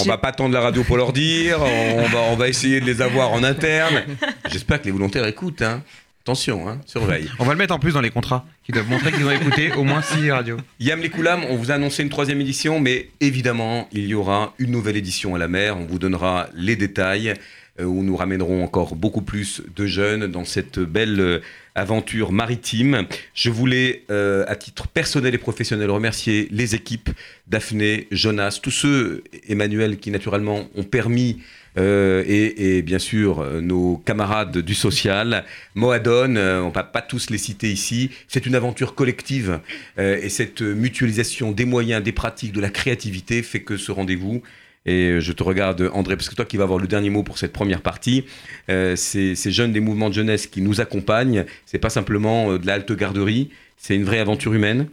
On 0.00 0.04
va 0.04 0.18
pas 0.18 0.32
tendre 0.32 0.54
la 0.54 0.60
radio 0.60 0.84
pour 0.84 0.96
leur 0.96 1.12
dire, 1.12 1.60
on 1.60 2.06
va, 2.06 2.18
on 2.30 2.36
va 2.36 2.48
essayer 2.48 2.80
de 2.80 2.86
les 2.86 3.00
avoir 3.00 3.32
en 3.32 3.42
interne. 3.42 4.02
J'espère 4.50 4.80
que 4.80 4.86
les 4.86 4.92
volontaires 4.92 5.26
écoutent. 5.26 5.62
Hein. 5.62 5.82
Attention, 6.22 6.68
hein, 6.68 6.80
surveille. 6.84 7.30
On 7.38 7.44
va 7.44 7.54
le 7.54 7.58
mettre 7.58 7.74
en 7.74 7.78
plus 7.78 7.92
dans 7.92 8.02
les 8.02 8.10
contrats, 8.10 8.44
qui 8.62 8.72
doivent 8.72 8.88
montrer 8.90 9.10
qu'ils 9.10 9.24
ont 9.24 9.30
écouté 9.30 9.72
au 9.72 9.84
moins 9.84 10.02
6 10.02 10.30
radios. 10.30 10.58
Yam 10.78 11.00
les 11.00 11.08
Koulam, 11.08 11.44
on 11.48 11.56
vous 11.56 11.70
a 11.70 11.74
annoncé 11.74 12.02
une 12.02 12.10
troisième 12.10 12.40
édition, 12.42 12.78
mais 12.78 13.08
évidemment, 13.20 13.88
il 13.92 14.06
y 14.06 14.14
aura 14.14 14.52
une 14.58 14.70
nouvelle 14.70 14.98
édition 14.98 15.34
à 15.34 15.38
la 15.38 15.48
mer. 15.48 15.78
On 15.78 15.86
vous 15.86 15.98
donnera 15.98 16.48
les 16.54 16.76
détails, 16.76 17.32
euh, 17.80 17.84
où 17.84 18.02
nous 18.02 18.16
ramènerons 18.16 18.62
encore 18.62 18.96
beaucoup 18.96 19.22
plus 19.22 19.62
de 19.74 19.86
jeunes 19.86 20.26
dans 20.26 20.44
cette 20.44 20.78
belle 20.78 21.20
euh, 21.20 21.40
aventure 21.74 22.32
maritime. 22.32 23.06
Je 23.34 23.50
voulais, 23.50 24.04
euh, 24.10 24.44
à 24.48 24.56
titre 24.56 24.88
personnel 24.88 25.34
et 25.34 25.38
professionnel, 25.38 25.90
remercier 25.90 26.48
les 26.50 26.74
équipes, 26.74 27.10
Daphné, 27.46 28.06
Jonas, 28.10 28.60
tous 28.62 28.70
ceux, 28.70 29.24
Emmanuel, 29.48 29.98
qui 29.98 30.10
naturellement 30.10 30.68
ont 30.74 30.84
permis 30.84 31.40
euh, 31.78 32.24
et, 32.26 32.82
bien 32.82 32.98
sûr 32.98 33.40
euh, 33.40 33.60
nos 33.60 33.98
camarades 33.98 34.58
du 34.58 34.74
social, 34.74 35.44
Moadon, 35.76 36.36
on 36.36 36.70
va 36.70 36.82
pas 36.82 37.02
tous 37.02 37.30
les 37.30 37.38
citer 37.38 37.70
ici. 37.70 38.10
C'est 38.26 38.46
une 38.46 38.54
aventure 38.54 38.94
collective 38.94 39.60
et 39.98 40.28
cette 40.28 40.62
mutualisation 40.62 41.52
des 41.52 41.64
moyens, 41.64 42.02
des 42.02 42.12
pratiques, 42.12 42.52
de 42.52 42.60
la 42.60 42.70
créativité 42.70 43.42
fait 43.42 43.62
que 43.62 43.76
ce 43.76 43.92
rendez-vous. 43.92 44.42
Et 44.86 45.20
je 45.20 45.32
te 45.32 45.42
regarde, 45.42 45.90
André, 45.92 46.16
parce 46.16 46.28
que 46.28 46.34
toi 46.34 46.44
qui 46.44 46.56
vas 46.56 46.64
avoir 46.64 46.78
le 46.78 46.86
dernier 46.86 47.10
mot 47.10 47.22
pour 47.22 47.38
cette 47.38 47.52
première 47.52 47.82
partie, 47.82 48.24
euh, 48.70 48.96
ces, 48.96 49.34
jeunes 49.34 49.72
des 49.72 49.80
mouvements 49.80 50.08
de 50.08 50.14
jeunesse 50.14 50.46
qui 50.46 50.62
nous 50.62 50.80
accompagnent, 50.80 51.44
c'est 51.66 51.78
pas 51.78 51.90
simplement 51.90 52.52
euh, 52.52 52.58
de 52.58 52.66
la 52.66 52.78
garderie, 52.78 53.50
c'est 53.76 53.94
une 53.94 54.04
vraie 54.04 54.20
aventure 54.20 54.54
humaine. 54.54 54.88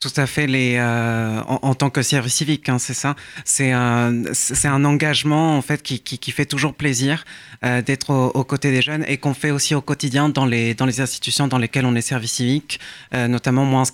Tout 0.00 0.20
à 0.20 0.26
fait, 0.26 0.46
les, 0.46 0.76
euh, 0.76 1.40
en, 1.46 1.74
tant 1.74 1.88
que 1.88 2.02
service 2.02 2.34
civique, 2.34 2.68
hein, 2.68 2.78
c'est 2.78 2.92
ça. 2.92 3.16
C'est 3.46 3.72
un, 3.72 4.84
engagement 4.84 5.56
en 5.56 5.62
fait 5.62 5.82
qui, 5.82 5.98
qui, 6.00 6.30
fait 6.30 6.44
toujours 6.44 6.74
plaisir 6.74 7.24
euh, 7.64 7.80
d'être 7.80 8.10
au- 8.10 8.28
aux 8.34 8.44
côtés 8.44 8.70
des 8.70 8.82
jeunes 8.82 9.02
et 9.08 9.16
qu'on 9.16 9.32
fait 9.32 9.50
aussi 9.50 9.74
au 9.74 9.80
quotidien 9.80 10.28
dans 10.28 10.44
les, 10.44 10.74
dans 10.74 10.84
les 10.84 11.00
institutions 11.00 11.48
dans 11.48 11.56
lesquelles 11.56 11.86
on 11.86 11.94
est 11.94 12.02
service 12.02 12.32
civique. 12.32 12.80
Euh, 13.14 13.28
notamment 13.28 13.64
moi, 13.64 13.80
en 13.80 13.84
ce, 13.86 13.92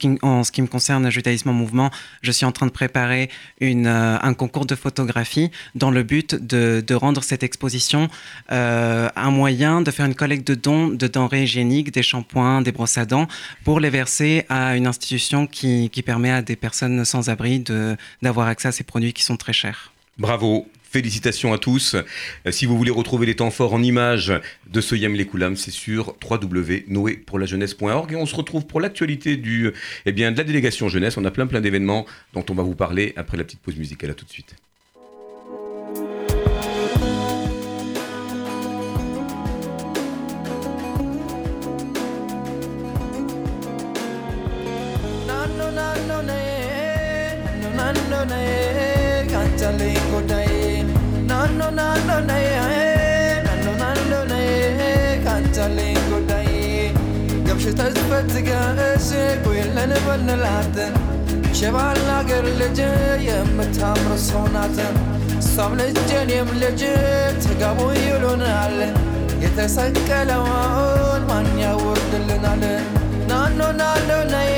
qui, 0.51 0.63
me 0.63 0.67
concerne, 0.67 1.09
Judaïsme 1.11 1.51
en 1.51 1.53
mouvement, 1.53 1.93
je 2.23 2.33
suis 2.33 2.45
en 2.45 2.51
train 2.51 2.67
de 2.67 2.73
préparer 2.73 3.31
une, 3.61 3.87
un 3.87 4.35
concours 4.35 4.67
de 4.67 4.75
photographie 4.75 5.53
dans 5.77 5.93
le 5.93 6.03
but 6.03 6.35
de, 6.35 6.83
de 6.85 6.95
rendre 6.97 7.23
cette 7.23 7.45
exposition 7.45 8.09
un 8.49 9.31
moyen 9.31 9.81
de 9.83 9.91
faire 9.93 10.07
une 10.07 10.17
collecte 10.17 10.49
de 10.49 10.57
dons 10.57 10.89
de 10.89 11.07
denrées 11.07 11.45
hygiéniques, 11.45 11.93
des 11.93 12.03
shampoings, 12.03 12.63
des 12.63 12.73
brosses 12.73 12.99
à 12.99 13.05
dents, 13.05 13.29
pour 13.65 13.79
les 13.79 13.91
verser 13.91 14.45
à 14.49 14.77
une 14.77 14.89
institution 14.89 15.47
qui, 15.47 15.90
qui 15.91 16.03
permet 16.03 16.31
à 16.31 16.43
des 16.43 16.57
personnes 16.57 17.05
sans 17.05 17.29
abri 17.29 17.65
d'avoir 18.23 18.47
accès 18.49 18.69
à 18.69 18.73
ces 18.73 18.85
produits 18.85 19.13
qui 19.13 19.23
sont 19.23 19.37
très 19.37 19.53
chers. 19.53 19.93
Bravo, 20.19 20.67
félicitations 20.91 21.53
à 21.53 21.59
tous. 21.59 21.95
Euh, 21.95 22.51
si 22.51 22.67
vous 22.67 22.77
voulez 22.77 22.91
retrouver 22.91 23.27
les 23.27 23.37
temps 23.37 23.51
forts 23.51 23.73
en 23.73 23.83
images 23.83 24.33
de 24.69 24.81
ce 24.81 24.95
Yam 24.95 25.15
Lekoulam, 25.15 25.57
c'est 25.57 25.71
sur 25.71 26.17
www.noépourlajeunesse.org 26.29 28.13
et 28.13 28.17
on 28.17 28.27
se 28.27 28.35
retrouve 28.35 28.67
pour 28.67 28.81
l'actualité 28.81 29.41
eh 30.07 30.13
de 30.13 30.23
la 30.23 30.31
délégation 30.45 30.89
jeunesse. 30.89 31.17
On 31.17 31.25
a 31.25 31.31
plein 31.31 31.47
plein 31.47 31.61
d'événements 31.61 32.07
dont 32.35 32.45
on 32.51 32.55
va 32.55 32.63
vous 32.63 32.75
parler 32.75 33.13
après 33.17 33.37
la 33.37 33.45
petite 33.45 33.61
pause 33.61 33.77
musicale. 33.77 34.11
À 34.11 34.15
tout 34.15 34.25
de 34.25 34.31
suite. 34.31 34.57
naannoo 48.21 48.25
na'ee 48.31 49.27
kan 49.33 49.49
jaalleeku 49.61 50.19
na'ee 50.31 50.85
naannoo 51.29 51.71
naannoo 51.79 52.21
na'ee 52.31 53.43
naannoo 53.47 53.75
naannoo 53.83 54.25
na'ee 54.33 55.21
kan 55.25 55.45
jaalleeku 55.57 56.19
na'ee 56.31 56.83
gabshi 57.47 57.73
tasfatti 57.81 58.43
gaa'eesse 58.49 59.23
kuyillan 59.45 59.95
bannalaatan 60.09 60.93
ሸባላ 61.61 62.11
ገር 62.29 62.47
ልጅ 62.59 62.79
የምታምር 63.29 64.13
ሰው 64.29 64.45
ናት 64.55 64.79
እሷም 65.41 65.73
ልጄንም 65.81 66.51
ልጅ 66.63 66.83
ተጋቡ 67.45 67.79
ይሉናል 68.05 68.79
የተሰቀለውን 69.45 71.25
ማን 71.31 71.49
ያወርድልናል 71.65 72.65
ናኖ 73.31 73.61
ናኖ 73.81 74.11
ነይ 74.33 74.51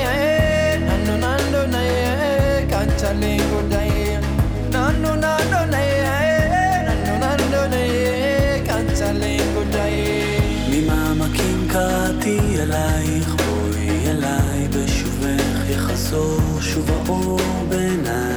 ממעמקים 10.69 11.67
קראתי 11.69 12.39
אלייך, 12.59 13.29
בואי 13.29 14.09
אליי 14.09 14.67
בשובך 14.67 15.69
יחזור 15.69 16.61
שוב 16.61 16.91
האור 16.91 17.39
בעיניי. 17.69 18.35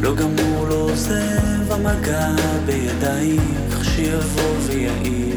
לא 0.00 0.14
גמור, 0.14 0.66
לא 0.68 0.74
עוזב 0.74 1.72
המגע 1.72 2.28
בידייך, 2.66 3.84
שיבוא 3.84 4.56
ויעיר 4.66 5.36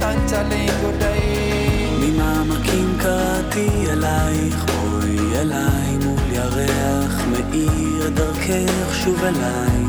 קנצלי 0.00 0.66
גודאי 0.80 1.96
ממעמקים 2.00 2.96
קראתי 2.98 3.68
אלייך 3.90 4.64
אוי 4.74 5.40
אליי 5.40 5.96
מול 6.04 6.20
ירח 6.32 7.22
מאיר 7.30 8.08
דרכך 8.14 8.94
שוב 9.04 9.24
אליי 9.24 9.82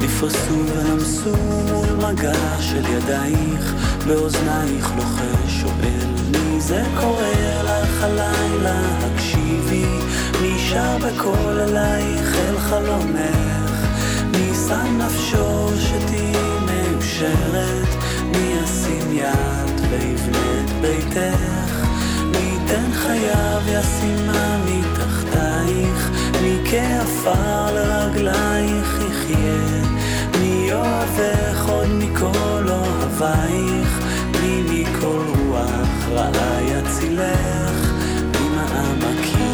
נפרסו 0.00 0.60
ונמסו 0.74 1.36
מול 1.72 2.06
מגע 2.06 2.60
של 2.60 2.84
ידייך 2.86 3.74
באוזנייך 4.06 4.90
לוחש 4.96 5.60
שואל 5.60 6.08
מי 6.30 6.60
זה 6.60 6.82
קורא 7.00 7.62
לך 7.64 8.02
הלילה 8.02 8.80
הקשיבי 9.00 9.86
נשאר 10.42 10.98
בקול 10.98 11.60
אלייך 11.60 12.34
אל 12.34 12.58
חלומך 12.58 13.57
שם 14.68 14.98
נפשו 14.98 15.68
שתהיי 15.78 16.32
מאושרת, 16.66 17.88
מי 18.24 18.54
ישים 18.62 19.12
יד 19.12 19.80
ויבנה 19.90 20.60
את 20.64 20.70
ביתך, 20.80 21.86
מי 22.24 22.38
ייתן 22.38 22.92
חייו 22.92 23.62
ישימה 23.66 24.58
מתחתייך, 24.64 26.10
מי 26.42 26.58
כעפר 26.70 27.74
לרגלייך 27.74 28.98
יחיה, 29.08 29.88
מי 30.40 30.72
אוהבך 30.72 31.68
עוד 31.68 31.88
מכל 31.88 32.68
אוהבייך, 32.68 34.00
מי 34.40 34.62
מכל 34.62 35.24
רוח 35.38 36.08
רעה 36.12 36.62
יצילך, 36.62 37.92
ממעמקים. 38.40 39.48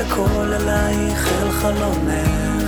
בקול 0.00 0.54
אלייך 0.54 1.28
אל 1.42 1.50
חלומך, 1.50 2.50
מי 2.54 2.59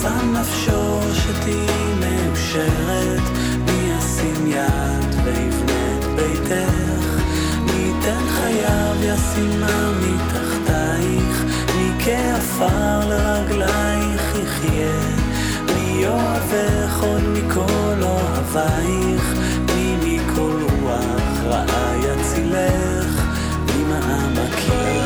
שם 0.00 0.32
נפשו 0.32 1.00
שתהיי 1.14 1.94
מאושרת, 2.00 3.22
מי 3.64 3.92
ישים 3.92 4.46
יד 4.46 5.14
ויבנה 5.24 5.98
את 5.98 6.04
ביתך, 6.04 7.22
מי 7.64 7.72
ייתן 7.72 8.24
חייו 8.28 8.96
ישימה 9.02 9.92
מתחתייך, 10.00 11.44
מי 11.76 12.04
כעפר 12.04 13.08
לרגלייך 13.08 14.34
יחיה, 14.42 15.00
מי 15.74 16.06
אוהבך 16.06 17.02
עוד 17.02 17.22
מכל 17.22 18.02
אוהבייך, 18.02 19.34
מי 19.74 19.96
מכל 19.96 20.62
רוח 20.82 21.40
רעה 21.44 21.94
יצילך, 21.96 23.22
ממעמקים. 23.66 25.01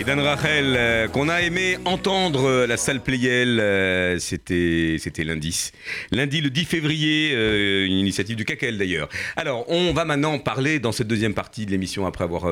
Idan 0.00 0.22
Rachel, 0.22 0.76
euh, 0.78 1.08
qu'on 1.08 1.28
a 1.28 1.42
aimé 1.42 1.76
entendre 1.84 2.48
euh, 2.48 2.66
la 2.66 2.78
salle 2.78 3.02
Playel, 3.02 3.60
euh, 3.60 4.18
c'était 4.18 4.96
lundi. 5.24 5.72
Lundi 6.10 6.40
le 6.40 6.48
10 6.48 6.64
février, 6.64 7.32
euh, 7.34 7.84
une 7.84 7.98
initiative 7.98 8.34
du 8.34 8.46
CACEL 8.46 8.78
d'ailleurs. 8.78 9.10
Alors, 9.36 9.66
on 9.68 9.92
va 9.92 10.06
maintenant 10.06 10.38
parler 10.38 10.78
dans 10.78 10.92
cette 10.92 11.06
deuxième 11.06 11.34
partie 11.34 11.66
de 11.66 11.70
l'émission, 11.70 12.06
après 12.06 12.24
avoir 12.24 12.46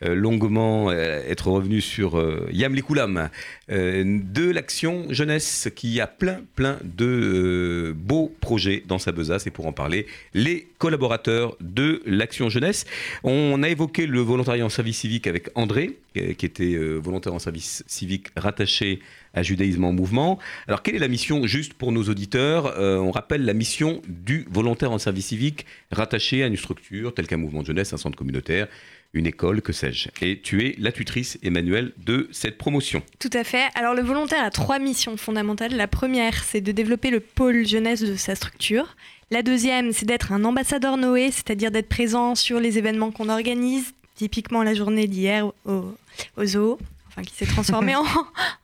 longuement 0.00 0.90
être 0.90 1.48
revenu 1.48 1.82
sur 1.82 2.18
Yam 2.50 2.74
Likoulam, 2.74 3.28
de 3.68 4.50
l'action 4.50 5.04
jeunesse 5.10 5.68
qui 5.76 6.00
a 6.00 6.06
plein 6.06 6.40
plein 6.54 6.78
de 6.82 7.94
beaux 7.94 8.34
projets 8.40 8.82
dans 8.86 8.98
sa 8.98 9.12
besace. 9.12 9.46
Et 9.46 9.50
pour 9.50 9.66
en 9.66 9.72
parler, 9.72 10.06
les 10.32 10.68
collaborateurs 10.78 11.56
de 11.60 12.02
l'action 12.06 12.48
jeunesse. 12.48 12.86
On 13.22 13.62
a 13.62 13.68
évoqué 13.68 14.06
le 14.06 14.20
volontariat 14.20 14.64
en 14.64 14.70
service 14.70 14.98
civique 14.98 15.26
avec 15.26 15.48
André, 15.54 15.96
qui 16.14 16.46
était 16.46 16.74
euh, 16.74 16.96
volontaire 16.96 17.34
en 17.34 17.38
service 17.38 17.82
civique 17.86 18.28
rattaché 18.36 19.00
à 19.34 19.42
Judaïsme 19.42 19.84
en 19.84 19.92
mouvement. 19.92 20.38
Alors, 20.68 20.82
quelle 20.82 20.94
est 20.94 21.00
la 21.00 21.08
mission, 21.08 21.46
juste 21.46 21.74
pour 21.74 21.90
nos 21.90 22.04
auditeurs 22.04 22.78
Euh, 22.78 22.98
On 22.98 23.10
rappelle 23.10 23.44
la 23.44 23.54
mission 23.54 24.00
du 24.08 24.46
volontaire 24.50 24.92
en 24.92 24.98
service 24.98 25.26
civique 25.26 25.66
rattaché 25.90 26.42
à 26.44 26.46
une 26.46 26.56
structure 26.56 27.12
telle 27.12 27.26
qu'un 27.26 27.36
mouvement 27.36 27.62
de 27.62 27.66
jeunesse, 27.66 27.92
un 27.92 27.96
centre 27.96 28.16
communautaire, 28.16 28.68
une 29.12 29.26
école, 29.26 29.62
que 29.62 29.72
sais-je. 29.72 30.08
Et 30.22 30.40
tu 30.40 30.66
es 30.66 30.74
la 30.78 30.92
tutrice, 30.92 31.38
Emmanuel, 31.42 31.92
de 32.04 32.28
cette 32.32 32.58
promotion. 32.58 33.02
Tout 33.18 33.30
à 33.32 33.44
fait. 33.44 33.64
Alors 33.74 33.94
le 33.94 34.02
volontaire 34.02 34.44
a 34.44 34.50
trois 34.50 34.78
missions 34.78 35.16
fondamentales. 35.16 35.74
La 35.76 35.88
première, 35.88 36.42
c'est 36.44 36.60
de 36.60 36.72
développer 36.72 37.10
le 37.10 37.20
pôle 37.20 37.66
jeunesse 37.66 38.02
de 38.02 38.16
sa 38.16 38.34
structure. 38.34 38.96
La 39.30 39.42
deuxième, 39.42 39.92
c'est 39.92 40.06
d'être 40.06 40.32
un 40.32 40.44
ambassadeur 40.44 40.96
Noé, 40.96 41.30
c'est-à-dire 41.30 41.70
d'être 41.70 41.88
présent 41.88 42.34
sur 42.34 42.60
les 42.60 42.76
événements 42.78 43.10
qu'on 43.10 43.28
organise, 43.28 43.94
typiquement 44.16 44.62
la 44.62 44.74
journée 44.74 45.06
d'hier 45.06 45.50
au, 45.64 45.94
au 46.36 46.44
zoo, 46.44 46.78
enfin 47.08 47.22
qui 47.22 47.34
s'est 47.34 47.46
transformée 47.46 47.94
en, 47.96 48.04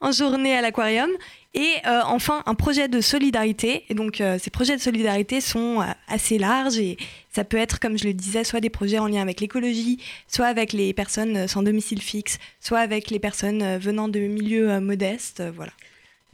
en 0.00 0.12
journée 0.12 0.54
à 0.56 0.60
l'aquarium. 0.60 1.10
Et 1.52 1.66
euh, 1.84 2.00
enfin, 2.04 2.44
un 2.46 2.54
projet 2.54 2.86
de 2.86 3.00
solidarité. 3.00 3.82
Et 3.88 3.94
donc, 3.94 4.20
euh, 4.20 4.38
ces 4.40 4.50
projets 4.50 4.76
de 4.76 4.80
solidarité 4.80 5.40
sont 5.40 5.80
euh, 5.80 5.84
assez 6.06 6.38
larges 6.38 6.78
et 6.78 6.96
ça 7.32 7.42
peut 7.42 7.56
être, 7.56 7.80
comme 7.80 7.98
je 7.98 8.04
le 8.04 8.12
disais, 8.14 8.44
soit 8.44 8.60
des 8.60 8.70
projets 8.70 9.00
en 9.00 9.08
lien 9.08 9.20
avec 9.20 9.40
l'écologie, 9.40 9.98
soit 10.28 10.46
avec 10.46 10.72
les 10.72 10.92
personnes 10.94 11.48
sans 11.48 11.64
domicile 11.64 12.00
fixe, 12.02 12.38
soit 12.60 12.78
avec 12.78 13.10
les 13.10 13.18
personnes 13.18 13.62
euh, 13.62 13.78
venant 13.78 14.06
de 14.06 14.20
milieux 14.20 14.70
euh, 14.70 14.80
modestes. 14.80 15.40
euh, 15.40 15.50
voilà. 15.52 15.72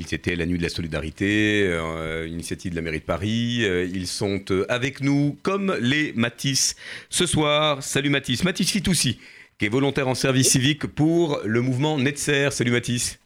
C'était 0.06 0.36
la 0.36 0.44
nuit 0.44 0.58
de 0.58 0.62
la 0.62 0.68
solidarité, 0.68 1.62
euh, 1.66 2.28
initiative 2.28 2.72
de 2.72 2.76
la 2.76 2.82
mairie 2.82 2.98
de 3.00 3.04
Paris. 3.04 3.60
Euh, 3.64 3.88
ils 3.90 4.06
sont 4.06 4.42
euh, 4.50 4.66
avec 4.68 5.00
nous 5.00 5.38
comme 5.42 5.74
les 5.80 6.12
Matisse 6.14 6.76
ce 7.08 7.24
soir. 7.24 7.82
Salut 7.82 8.10
Matisse. 8.10 8.44
Matisse 8.44 8.70
Fitoussi, 8.72 9.18
qui 9.58 9.64
est 9.64 9.70
volontaire 9.70 10.06
en 10.08 10.14
service 10.14 10.50
civique 10.50 10.86
pour 10.86 11.40
le 11.44 11.62
mouvement 11.62 11.98
Netzer. 11.98 12.52
Salut 12.52 12.72
Matisse. 12.72 13.18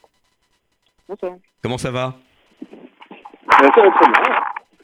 Bonsoir. 1.08 1.36
Comment 1.62 1.78
ça 1.78 1.90
va? 1.90 2.16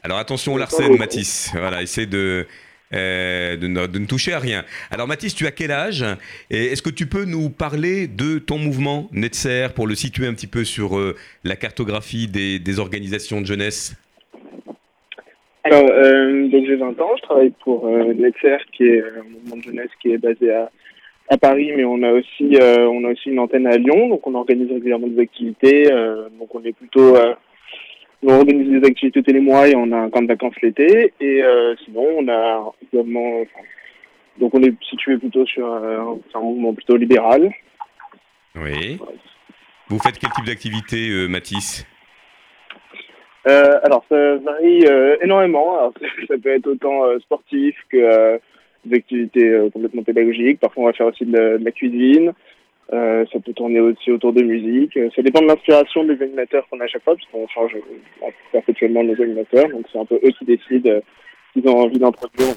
Alors 0.03 0.17
attention 0.17 0.53
au 0.53 0.57
Larsen, 0.57 0.97
Mathis. 0.97 1.51
Voilà, 1.53 1.81
essaie 1.81 2.05
de, 2.05 2.45
euh, 2.93 3.55
de, 3.55 3.67
ne, 3.67 3.87
de 3.87 3.99
ne 3.99 4.05
toucher 4.05 4.33
à 4.33 4.39
rien. 4.39 4.65
Alors 4.91 5.07
Mathis, 5.07 5.33
tu 5.33 5.47
as 5.47 5.51
quel 5.51 5.71
âge? 5.71 6.03
Et 6.49 6.65
est-ce 6.65 6.81
que 6.81 6.89
tu 6.89 7.07
peux 7.07 7.23
nous 7.23 7.49
parler 7.49 8.07
de 8.07 8.39
ton 8.39 8.57
mouvement 8.57 9.07
Netzer 9.13 9.69
pour 9.73 9.87
le 9.87 9.95
situer 9.95 10.27
un 10.27 10.33
petit 10.33 10.47
peu 10.47 10.65
sur 10.65 10.97
euh, 10.97 11.15
la 11.45 11.55
cartographie 11.55 12.27
des, 12.27 12.59
des 12.59 12.79
organisations 12.79 13.39
de 13.39 13.45
jeunesse? 13.45 13.95
Alors, 15.63 15.89
euh, 15.89 16.47
donc 16.49 16.65
j'ai 16.65 16.75
20 16.75 16.99
ans, 16.99 17.11
je 17.17 17.21
travaille 17.23 17.53
pour 17.63 17.87
Netzer, 17.89 18.57
qui 18.73 18.83
est 18.83 19.03
un 19.03 19.23
mouvement 19.23 19.57
de 19.57 19.63
jeunesse 19.63 19.89
qui 20.01 20.11
est 20.11 20.17
basé 20.17 20.51
à, 20.51 20.69
à 21.29 21.37
Paris, 21.37 21.71
mais 21.75 21.83
on 21.83 22.01
a 22.03 22.11
aussi 22.11 22.55
euh, 22.55 22.87
on 22.87 23.03
a 23.03 23.11
aussi 23.11 23.29
une 23.29 23.39
antenne 23.39 23.67
à 23.67 23.77
Lyon, 23.77 24.09
donc 24.09 24.25
on 24.25 24.35
organise 24.35 24.71
régulièrement 24.71 25.07
des 25.07 25.21
activités. 25.21 25.91
euh, 25.91 26.29
donc 26.39 26.53
on 26.55 26.63
est 26.63 26.73
plutôt 26.73 27.15
euh, 27.15 27.33
on 28.23 28.33
organise 28.33 28.79
des 28.79 28.87
activités 28.87 29.21
tous 29.21 29.33
les 29.33 29.41
mois 29.41 29.67
et 29.67 29.75
on 29.75 29.91
a 29.91 29.97
un 29.97 30.09
camp 30.09 30.21
de 30.21 30.27
vacances 30.27 30.55
l'été. 30.61 31.13
Et 31.19 31.43
sinon 31.85 32.05
on 32.17 32.27
a 32.29 32.73
également 32.91 33.41
enfin, 33.41 33.65
donc 34.39 34.55
on 34.55 34.63
est 34.63 34.73
situé 34.89 35.17
plutôt 35.17 35.45
sur 35.45 35.67
un 35.67 36.39
mouvement 36.39 36.73
plutôt 36.73 36.95
libéral. 36.95 37.51
Oui. 38.55 38.97
Vous 39.89 39.99
faites 39.99 40.17
quel 40.17 40.31
type 40.31 40.45
d'activité, 40.45 41.27
Mathis? 41.29 41.85
Alors, 43.45 44.03
ça 44.09 44.35
varie 44.37 44.83
énormément. 45.21 45.77
Alors, 45.77 45.93
ça 46.27 46.33
peut 46.41 46.49
être 46.49 46.67
autant 46.67 47.03
sportif 47.19 47.75
que 47.89 48.39
des 48.85 48.97
activités 48.97 49.49
euh, 49.49 49.69
complètement 49.69 50.03
pédagogiques. 50.03 50.59
Parfois, 50.59 50.83
on 50.83 50.87
va 50.87 50.93
faire 50.93 51.07
aussi 51.07 51.25
de 51.25 51.59
la, 51.63 51.71
cuisine. 51.71 52.33
Euh, 52.93 53.25
ça 53.31 53.39
peut 53.39 53.53
tourner 53.53 53.79
aussi 53.79 54.11
autour 54.11 54.33
de 54.33 54.41
musique. 54.41 54.95
Euh, 54.97 55.09
Ça 55.15 55.21
dépend 55.21 55.41
de 55.41 55.47
l'inspiration 55.47 56.03
des 56.05 56.21
animateurs 56.21 56.67
qu'on 56.69 56.79
a 56.79 56.85
à 56.85 56.87
chaque 56.87 57.03
fois, 57.03 57.15
parce 57.15 57.27
qu'on 57.31 57.47
change 57.47 57.75
perpétuellement 58.51 59.03
nos 59.03 59.21
animateurs. 59.21 59.69
Donc, 59.69 59.85
c'est 59.91 59.99
un 59.99 60.05
peu 60.05 60.15
eux 60.15 60.31
qui 60.37 60.45
décident 60.45 60.99
qu'ils 61.53 61.67
ont 61.67 61.79
envie 61.79 61.99
d'introduire. 61.99 62.55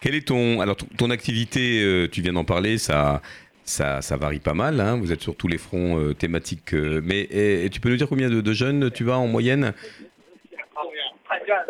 Quel 0.00 0.14
est 0.14 0.28
ton 0.28 0.60
alors 0.60 0.76
ton, 0.76 1.10
activité 1.10 2.06
Tu 2.12 2.20
viens 2.20 2.34
d'en 2.34 2.44
parler, 2.44 2.78
ça. 2.78 3.22
Ça, 3.66 4.02
varie 4.18 4.40
pas 4.40 4.52
mal, 4.52 4.78
hein, 4.78 4.98
vous 5.00 5.10
êtes 5.10 5.22
sur 5.22 5.34
tous 5.36 5.48
les 5.48 5.56
fronts 5.56 6.12
thématiques. 6.12 6.74
mais 6.74 7.26
tu 7.72 7.80
peux 7.80 7.88
nous 7.88 7.96
dire 7.96 8.10
combien 8.10 8.28
de, 8.28 8.42
de 8.42 8.52
jeunes 8.52 8.90
tu 8.90 9.10
as 9.10 9.16
en 9.16 9.26
moyenne? 9.26 9.72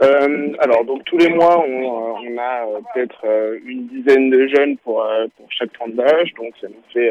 Euh, 0.02 0.52
alors, 0.58 0.84
donc 0.84 1.04
tous 1.04 1.18
les 1.18 1.28
mois, 1.28 1.58
on, 1.58 1.82
euh, 1.82 2.30
on 2.30 2.38
a 2.38 2.66
euh, 2.66 2.80
peut-être 2.92 3.20
euh, 3.24 3.58
une 3.64 3.86
dizaine 3.88 4.30
de 4.30 4.46
jeunes 4.48 4.76
pour, 4.78 5.06
pour 5.36 5.46
chaque 5.50 5.72
tranche 5.72 5.92
d'âge. 5.92 6.32
Donc, 6.34 6.52
ça 6.60 6.68
nous 6.68 6.82
fait 6.92 7.10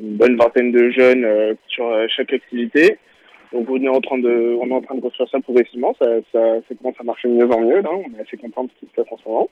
une 0.00 0.16
bonne 0.16 0.36
vingtaine 0.36 0.72
de 0.72 0.90
jeunes 0.90 1.56
sur 1.68 1.86
chaque 2.08 2.32
activité. 2.32 2.98
Donc 3.52 3.68
on 3.68 3.82
est 3.82 3.88
en 3.88 4.00
train 4.00 4.16
de, 4.16 4.56
on 4.62 4.68
est 4.70 4.72
en 4.72 4.80
train 4.80 4.94
de 4.94 5.02
construire 5.02 5.28
ça 5.28 5.38
progressivement. 5.40 5.94
Ça, 5.98 6.06
ça, 6.32 6.40
ça 6.66 6.74
commence 6.74 6.96
à 6.98 7.04
marcher 7.04 7.28
de 7.28 7.34
mieux 7.34 7.50
en 7.52 7.60
mieux. 7.60 7.80
Là, 7.82 7.90
on 7.92 8.18
est 8.18 8.22
assez 8.22 8.38
content 8.38 8.64
de 8.64 8.70
ce 8.70 8.80
qui 8.80 8.86
se 8.86 8.94
passe 8.94 9.12
en 9.12 9.18
ce 9.18 9.28
moment. 9.28 9.50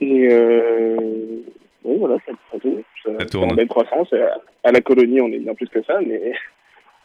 Et 0.00 0.28
oui, 1.84 1.96
voilà, 1.98 2.16
ça, 2.26 2.32
ça, 2.50 2.58
ça, 3.04 3.10
Ça 3.18 3.26
tourne. 3.26 3.52
En 3.52 3.54
belle 3.54 3.68
croissance. 3.68 4.12
À 4.64 4.72
la 4.72 4.80
colonie, 4.80 5.20
on 5.20 5.28
est 5.28 5.38
bien 5.38 5.54
plus 5.54 5.68
que 5.68 5.82
ça, 5.82 6.00
mais, 6.00 6.32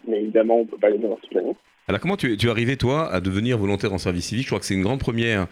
mais 0.07 0.21
évidemment, 0.21 0.59
on 0.59 0.65
peut 0.65 0.77
pas 0.77 0.87
aller 0.87 0.97
dans 0.97 1.15
toute 1.15 1.33
l'année. 1.33 1.55
Alors 1.89 1.99
comment 1.99 2.15
tu, 2.15 2.37
tu 2.37 2.47
es 2.47 2.49
arrivé 2.49 2.77
toi 2.77 3.11
à 3.11 3.19
devenir 3.19 3.57
volontaire 3.57 3.91
en 3.91 3.97
service 3.97 4.27
civique? 4.27 4.43
Je 4.43 4.49
crois 4.49 4.59
que 4.61 4.65
c'est 4.65 4.73
une 4.73 4.83
grande 4.83 5.01
première 5.01 5.47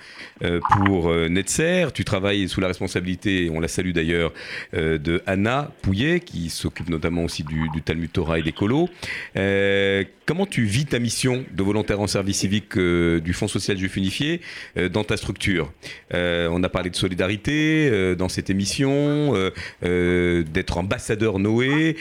euh, 0.45 0.61
pour 0.71 1.09
euh, 1.09 1.27
Netzer. 1.27 1.88
Tu 1.93 2.05
travailles 2.05 2.47
sous 2.47 2.61
la 2.61 2.67
responsabilité, 2.67 3.49
on 3.53 3.59
la 3.59 3.67
salue 3.67 3.91
d'ailleurs, 3.91 4.32
euh, 4.73 4.97
de 4.97 5.21
Anna 5.25 5.71
Pouillet 5.82 6.21
qui 6.21 6.49
s'occupe 6.49 6.88
notamment 6.88 7.25
aussi 7.25 7.43
du, 7.43 7.67
du 7.73 7.82
Talmud 7.82 8.09
Torah 8.09 8.39
et 8.39 8.43
des 8.43 8.53
colos. 8.53 8.88
Euh, 9.36 10.05
comment 10.25 10.45
tu 10.45 10.63
vis 10.63 10.86
ta 10.86 10.99
mission 10.99 11.43
de 11.51 11.63
volontaire 11.63 11.99
en 11.99 12.07
service 12.07 12.38
civique 12.38 12.77
euh, 12.77 13.19
du 13.19 13.34
Fonds 13.34 13.49
social 13.49 13.77
juif 13.77 13.97
unifié 13.97 14.39
euh, 14.77 14.88
dans 14.88 15.03
ta 15.03 15.17
structure? 15.17 15.73
On 16.13 16.63
a 16.63 16.69
parlé 16.69 16.89
de 16.89 16.95
solidarité 16.95 18.15
dans 18.15 18.29
cette 18.29 18.49
émission, 18.49 19.34
d'être 19.82 20.77
ambassadeur 20.77 21.39
Noé. 21.39 21.95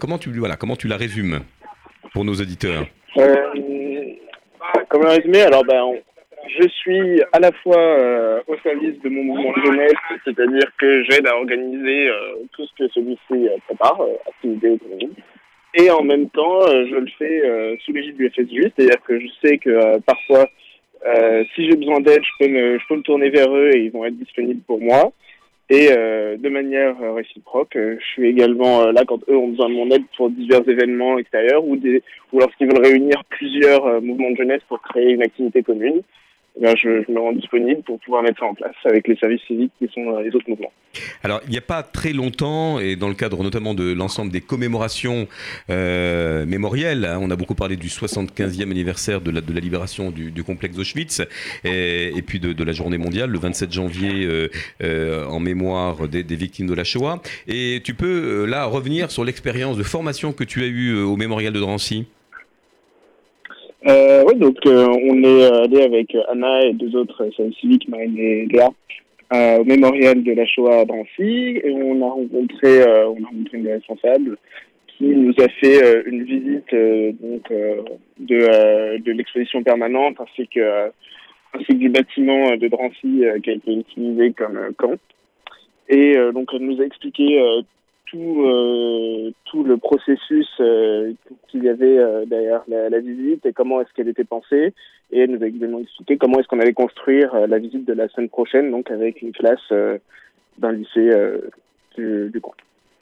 Comment 0.00 0.18
tu 0.18 0.30
voilà 0.32 0.56
comment 0.56 0.76
tu 0.76 0.86
la 0.86 0.96
résumes 0.96 1.40
pour 2.12 2.24
nos 2.24 2.34
auditeurs? 2.34 2.86
Euh, 3.16 4.14
comme 4.88 5.06
un 5.06 5.10
résumé, 5.10 5.42
alors 5.42 5.64
ben, 5.64 5.92
je 6.48 6.68
suis 6.68 7.22
à 7.32 7.38
la 7.38 7.52
fois 7.62 7.78
euh, 7.78 8.40
au 8.48 8.56
service 8.58 9.00
de 9.02 9.08
mon 9.08 9.24
mouvement 9.24 9.52
de 9.52 9.64
jeunesse, 9.64 9.92
c'est-à-dire 10.24 10.70
que 10.78 11.04
j'aide 11.04 11.26
à 11.26 11.36
organiser 11.36 12.08
euh, 12.08 12.34
tout 12.52 12.66
ce 12.66 12.74
que 12.76 12.88
celui-ci 12.92 13.48
euh, 13.48 13.56
prépare, 13.66 14.00
euh, 14.00 14.16
activités 14.28 14.72
économiques, 14.74 15.18
et 15.74 15.90
en 15.90 16.02
même 16.02 16.28
temps, 16.30 16.62
euh, 16.62 16.86
je 16.90 16.96
le 16.96 17.08
fais 17.18 17.78
sous 17.84 17.92
l'égide 17.92 18.16
du 18.16 18.30
FSU, 18.30 18.72
c'est-à-dire 18.76 19.02
que 19.06 19.18
je 19.18 19.26
sais 19.42 19.58
que 19.58 19.98
parfois, 20.00 20.48
si 21.54 21.68
j'ai 21.68 21.76
besoin 21.76 22.00
d'aide, 22.00 22.22
je 22.22 22.44
peux, 22.44 22.50
me, 22.50 22.78
je 22.78 22.86
peux 22.88 22.96
me 22.96 23.02
tourner 23.02 23.30
vers 23.30 23.52
eux 23.54 23.70
et 23.74 23.80
ils 23.80 23.90
vont 23.90 24.04
être 24.04 24.16
disponibles 24.16 24.62
pour 24.66 24.80
moi. 24.80 25.12
Et 25.70 25.88
euh, 25.90 26.36
de 26.36 26.48
manière 26.50 26.94
euh, 27.00 27.14
réciproque, 27.14 27.76
euh, 27.76 27.96
je 27.98 28.04
suis 28.04 28.28
également 28.28 28.90
là 28.92 29.04
quand 29.06 29.20
eux 29.28 29.36
ont 29.36 29.48
besoin 29.48 29.70
de 29.70 29.74
mon 29.74 29.90
aide 29.90 30.04
pour 30.14 30.28
divers 30.28 30.68
événements 30.68 31.16
extérieurs 31.18 31.64
ou, 31.64 31.76
des, 31.76 32.02
ou 32.32 32.40
lorsqu'ils 32.40 32.66
veulent 32.66 32.84
réunir 32.84 33.24
plusieurs 33.30 34.02
mouvements 34.02 34.30
de 34.30 34.36
jeunesse 34.36 34.60
pour 34.68 34.82
créer 34.82 35.12
une 35.12 35.22
activité 35.22 35.62
commune. 35.62 36.02
Eh 36.56 36.60
bien, 36.60 36.74
je, 36.76 37.10
me 37.10 37.18
rends 37.18 37.32
disponible 37.32 37.82
pour 37.82 37.98
pouvoir 37.98 38.22
mettre 38.22 38.38
ça 38.38 38.46
en 38.46 38.54
place 38.54 38.76
avec 38.84 39.08
les 39.08 39.16
services 39.16 39.42
civiques 39.46 39.72
qui 39.78 39.88
sont 39.92 40.08
euh, 40.08 40.22
les 40.22 40.34
autres 40.36 40.48
mouvements. 40.48 40.72
Alors, 41.24 41.40
il 41.46 41.50
n'y 41.50 41.58
a 41.58 41.62
pas 41.62 41.82
très 41.82 42.12
longtemps, 42.12 42.78
et 42.78 42.94
dans 42.94 43.08
le 43.08 43.14
cadre 43.14 43.42
notamment 43.42 43.74
de 43.74 43.92
l'ensemble 43.92 44.30
des 44.30 44.40
commémorations 44.40 45.26
euh, 45.68 46.46
mémorielles, 46.46 47.04
hein, 47.04 47.18
on 47.20 47.30
a 47.32 47.36
beaucoup 47.36 47.56
parlé 47.56 47.74
du 47.76 47.88
75e 47.88 48.70
anniversaire 48.70 49.20
de 49.20 49.32
la, 49.32 49.40
libération 49.60 50.12
du, 50.12 50.44
complexe 50.44 50.78
Auschwitz, 50.78 51.22
et, 51.64 52.22
puis 52.24 52.38
de, 52.38 52.64
la 52.64 52.72
journée 52.72 52.98
mondiale, 52.98 53.30
le 53.30 53.38
27 53.40 53.72
janvier, 53.72 54.48
euh, 54.82 55.26
en 55.26 55.40
mémoire 55.40 56.06
des, 56.06 56.22
des 56.22 56.36
victimes 56.36 56.68
de 56.68 56.74
la 56.74 56.84
Shoah. 56.84 57.20
Et 57.48 57.80
tu 57.82 57.94
peux, 57.94 58.44
là, 58.44 58.66
revenir 58.66 59.10
sur 59.10 59.24
l'expérience 59.24 59.76
de 59.76 59.82
formation 59.82 60.32
que 60.32 60.44
tu 60.44 60.62
as 60.62 60.66
eue 60.66 60.96
au 61.02 61.16
mémorial 61.16 61.52
de 61.52 61.58
Drancy? 61.58 62.06
Euh, 63.86 64.24
oui, 64.26 64.36
donc 64.36 64.56
euh, 64.66 64.86
on 64.88 65.22
est 65.22 65.44
euh, 65.44 65.64
allé 65.64 65.82
avec 65.82 66.14
euh, 66.14 66.22
Anna 66.30 66.62
et 66.64 66.72
deux 66.72 66.96
autres 66.96 67.28
services 67.36 67.58
civiques, 67.58 67.86
Marine 67.88 68.18
et 68.18 68.46
Léa, 68.46 68.70
euh, 69.34 69.58
au 69.58 69.64
mémorial 69.64 70.22
de 70.22 70.32
la 70.32 70.46
Shoah 70.46 70.80
à 70.80 70.84
Drancy 70.86 71.60
et 71.62 71.70
on 71.70 72.00
a 72.00 72.10
rencontré, 72.10 72.80
euh, 72.80 73.08
on 73.08 73.22
a 73.22 73.26
rencontré 73.26 73.58
une 73.58 73.68
responsable 73.68 74.38
qui 74.86 75.04
nous 75.04 75.34
a 75.38 75.48
fait 75.48 76.02
une 76.06 76.22
visite 76.22 76.70
donc 77.20 77.50
de, 78.20 78.98
de 78.98 79.12
l'exposition 79.12 79.62
permanente 79.62 80.16
ainsi 80.20 80.46
que 80.46 80.86
ainsi 81.52 81.66
que 81.66 81.72
du 81.74 81.88
bâtiment 81.88 82.56
de 82.56 82.68
Drancy 82.68 83.22
qui 83.42 83.50
a 83.50 83.54
été 83.54 83.72
utilisé 83.74 84.32
comme 84.34 84.58
camp. 84.78 84.94
Et 85.88 86.14
donc 86.32 86.50
elle 86.54 86.60
nous 86.60 86.80
a 86.80 86.84
expliqué 86.84 87.42
tout, 88.14 88.42
euh, 88.44 89.32
tout 89.44 89.64
le 89.64 89.76
processus 89.76 90.48
euh, 90.60 91.12
qu'il 91.48 91.64
y 91.64 91.68
avait 91.68 91.98
euh, 91.98 92.24
derrière 92.26 92.62
la, 92.68 93.00
visite 93.00 93.44
et 93.44 93.52
comment 93.52 93.80
est-ce 93.80 93.92
qu'elle 93.92 94.08
était 94.08 94.24
pensée. 94.24 94.72
Et 95.10 95.20
elle 95.20 95.30
nous 95.30 95.42
a 95.42 95.48
également 95.48 95.80
expliqué 95.80 96.16
comment 96.16 96.38
est-ce 96.38 96.46
qu'on 96.46 96.60
allait 96.60 96.72
construire 96.72 97.34
la 97.46 97.58
visite 97.58 97.84
de 97.84 97.92
la 97.92 98.08
semaine 98.08 98.28
prochaine, 98.28 98.70
donc 98.70 98.90
avec 98.90 99.20
une 99.20 99.32
classe 99.32 99.72
d'un 100.58 100.72
lycée 100.72 101.10
du, 101.96 102.30
du 102.32 102.40
coin. 102.40 102.54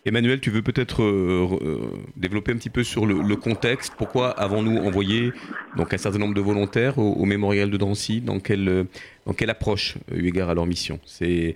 Emmanuel, 0.05 0.41
tu 0.41 0.51
veux 0.51 0.63
peut-être 0.63 1.01
re- 1.01 1.81
développer 2.17 2.53
un 2.53 2.57
petit 2.57 2.71
peu 2.71 2.83
sur 2.83 3.07
le, 3.07 3.37
contexte? 3.37 3.95
Pourquoi 3.97 4.31
avons-nous 4.31 4.79
envoyé 4.79 5.31
donc, 5.77 5.95
un 5.95 5.97
certain 5.97 6.19
nombre 6.19 6.35
de 6.35 6.41
volontaires 6.41 6.99
au, 6.99 7.25
mémorial 7.25 7.71
de 7.71 7.77
Drancy? 7.77 8.21
Dans 8.21 8.41
quelle, 8.41 8.87
dans 9.27 9.33
quelle 9.33 9.51
approche, 9.51 9.97
eu 10.13 10.27
égard 10.27 10.51
à 10.51 10.55
leur 10.55 10.67
mission? 10.67 10.99
C'est 11.05 11.55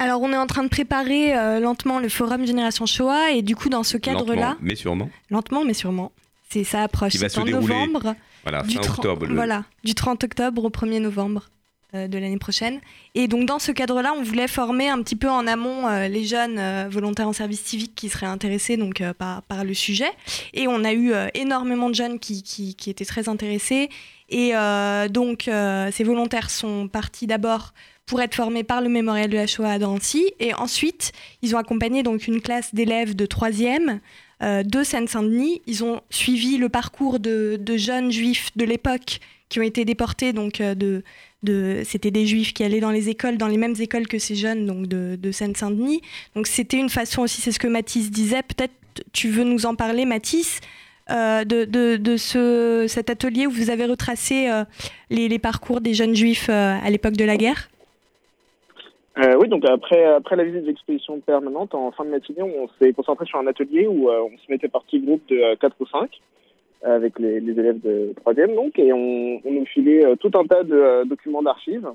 Alors, 0.00 0.22
on 0.22 0.32
est 0.32 0.36
en 0.36 0.46
train 0.46 0.62
de 0.62 0.68
préparer 0.68 1.36
euh, 1.36 1.58
lentement 1.58 1.98
le 1.98 2.08
forum 2.08 2.46
Génération 2.46 2.86
Shoah 2.86 3.32
et 3.32 3.42
du 3.42 3.56
coup, 3.56 3.68
dans 3.68 3.82
ce 3.82 3.96
cadre-là, 3.96 4.34
lentement, 4.50 4.56
mais 4.62 4.74
sûrement. 4.76 5.10
lentement 5.30 5.64
mais 5.64 5.74
sûrement, 5.74 6.12
c'est 6.50 6.62
ça 6.64 6.84
approche. 6.84 7.16
Va 7.16 7.28
se 7.28 7.40
en 7.40 7.44
dérouler, 7.44 7.74
novembre. 7.74 8.14
voilà, 8.44 8.62
du 8.62 8.74
fin 8.76 8.80
30 8.80 8.98
octobre, 8.98 9.26
le- 9.26 9.34
Voilà, 9.34 9.64
du 9.82 9.94
30 9.94 10.22
octobre 10.22 10.64
au 10.64 10.70
1er 10.70 11.00
novembre 11.00 11.48
euh, 11.94 12.06
de 12.06 12.16
l'année 12.16 12.38
prochaine. 12.38 12.80
Et 13.16 13.26
donc, 13.26 13.46
dans 13.46 13.58
ce 13.58 13.72
cadre-là, 13.72 14.12
on 14.16 14.22
voulait 14.22 14.46
former 14.46 14.88
un 14.88 15.02
petit 15.02 15.16
peu 15.16 15.28
en 15.28 15.48
amont 15.48 15.88
euh, 15.88 16.06
les 16.06 16.24
jeunes 16.24 16.86
volontaires 16.88 17.26
en 17.26 17.32
service 17.32 17.62
civique 17.64 17.96
qui 17.96 18.08
seraient 18.08 18.26
intéressés 18.26 18.76
donc, 18.76 19.02
par, 19.18 19.42
par 19.42 19.64
le 19.64 19.74
sujet. 19.74 20.10
Et 20.54 20.68
on 20.68 20.84
a 20.84 20.92
eu 20.92 21.12
énormément 21.34 21.90
de 21.90 21.96
jeunes 21.96 22.20
qui, 22.20 22.44
qui, 22.44 22.76
qui 22.76 22.88
étaient 22.90 23.04
très 23.04 23.28
intéressés. 23.28 23.88
Et 24.28 24.52
donc, 25.10 25.50
ces 25.90 26.04
volontaires 26.04 26.50
sont 26.50 26.86
partis 26.86 27.26
d'abord 27.26 27.72
pour 28.08 28.22
être 28.22 28.34
formés 28.34 28.64
par 28.64 28.80
le 28.80 28.88
mémorial 28.88 29.30
de 29.30 29.36
la 29.36 29.46
Shoah 29.46 29.72
à 29.72 29.78
Drancy. 29.78 30.24
Et 30.40 30.54
ensuite, 30.54 31.12
ils 31.42 31.54
ont 31.54 31.58
accompagné 31.58 32.02
donc 32.02 32.26
une 32.26 32.40
classe 32.40 32.74
d'élèves 32.74 33.14
de 33.14 33.26
3e 33.26 34.00
euh, 34.42 34.62
de 34.62 34.82
Seine-Saint-Denis. 34.82 35.60
Ils 35.66 35.84
ont 35.84 36.00
suivi 36.08 36.56
le 36.56 36.70
parcours 36.70 37.20
de, 37.20 37.58
de 37.60 37.76
jeunes 37.76 38.10
juifs 38.10 38.50
de 38.56 38.64
l'époque 38.64 39.20
qui 39.50 39.60
ont 39.60 39.62
été 39.62 39.84
déportés. 39.84 40.32
Donc, 40.32 40.62
euh, 40.62 40.74
de, 40.74 41.04
de, 41.42 41.82
c'était 41.84 42.10
des 42.10 42.26
juifs 42.26 42.54
qui 42.54 42.64
allaient 42.64 42.80
dans 42.80 42.90
les 42.90 43.10
écoles, 43.10 43.36
dans 43.36 43.46
les 43.46 43.58
mêmes 43.58 43.76
écoles 43.78 44.08
que 44.08 44.18
ces 44.18 44.34
jeunes 44.34 44.64
donc 44.64 44.86
de, 44.86 45.16
de 45.16 45.30
Seine-Saint-Denis. 45.30 46.00
Donc, 46.34 46.46
c'était 46.46 46.78
une 46.78 46.90
façon 46.90 47.22
aussi, 47.22 47.42
c'est 47.42 47.52
ce 47.52 47.58
que 47.58 47.68
Mathis 47.68 48.10
disait. 48.10 48.42
Peut-être 48.42 48.72
tu 49.12 49.28
veux 49.28 49.44
nous 49.44 49.66
en 49.66 49.74
parler, 49.74 50.06
Mathis 50.06 50.60
euh, 51.10 51.44
de, 51.44 51.66
de, 51.66 51.96
de 51.96 52.16
ce, 52.16 52.86
cet 52.88 53.10
atelier 53.10 53.46
où 53.46 53.50
vous 53.50 53.68
avez 53.68 53.84
retracé 53.84 54.50
les, 55.10 55.28
les 55.28 55.38
parcours 55.38 55.82
des 55.82 55.92
jeunes 55.92 56.16
juifs 56.16 56.48
à 56.48 56.88
l'époque 56.88 57.16
de 57.16 57.24
la 57.24 57.36
guerre? 57.36 57.68
Euh, 59.18 59.36
oui, 59.40 59.48
donc 59.48 59.64
après, 59.64 60.04
après 60.04 60.36
la 60.36 60.44
visite 60.44 60.64
d'exposition 60.64 61.18
permanente, 61.20 61.74
en 61.74 61.90
fin 61.90 62.04
de 62.04 62.10
matinée, 62.10 62.42
on 62.42 62.68
s'est 62.78 62.92
concentré 62.92 63.26
sur 63.26 63.40
un 63.40 63.46
atelier 63.48 63.88
où 63.88 64.08
euh, 64.08 64.20
on 64.22 64.38
se 64.38 64.50
mettait 64.50 64.68
par 64.68 64.84
petits 64.84 65.00
groupes 65.00 65.26
de 65.28 65.56
4 65.56 65.74
ou 65.80 65.86
5 65.86 66.08
avec 66.84 67.18
les, 67.18 67.38
élèves 67.38 67.80
de 67.80 68.14
3e, 68.24 68.54
donc, 68.54 68.78
et 68.78 68.92
on, 68.92 69.40
nous 69.44 69.66
filait 69.66 70.06
euh, 70.06 70.14
tout 70.14 70.30
un 70.34 70.44
tas 70.44 70.62
de 70.62 70.74
euh, 70.74 71.04
documents 71.04 71.42
d'archives. 71.42 71.88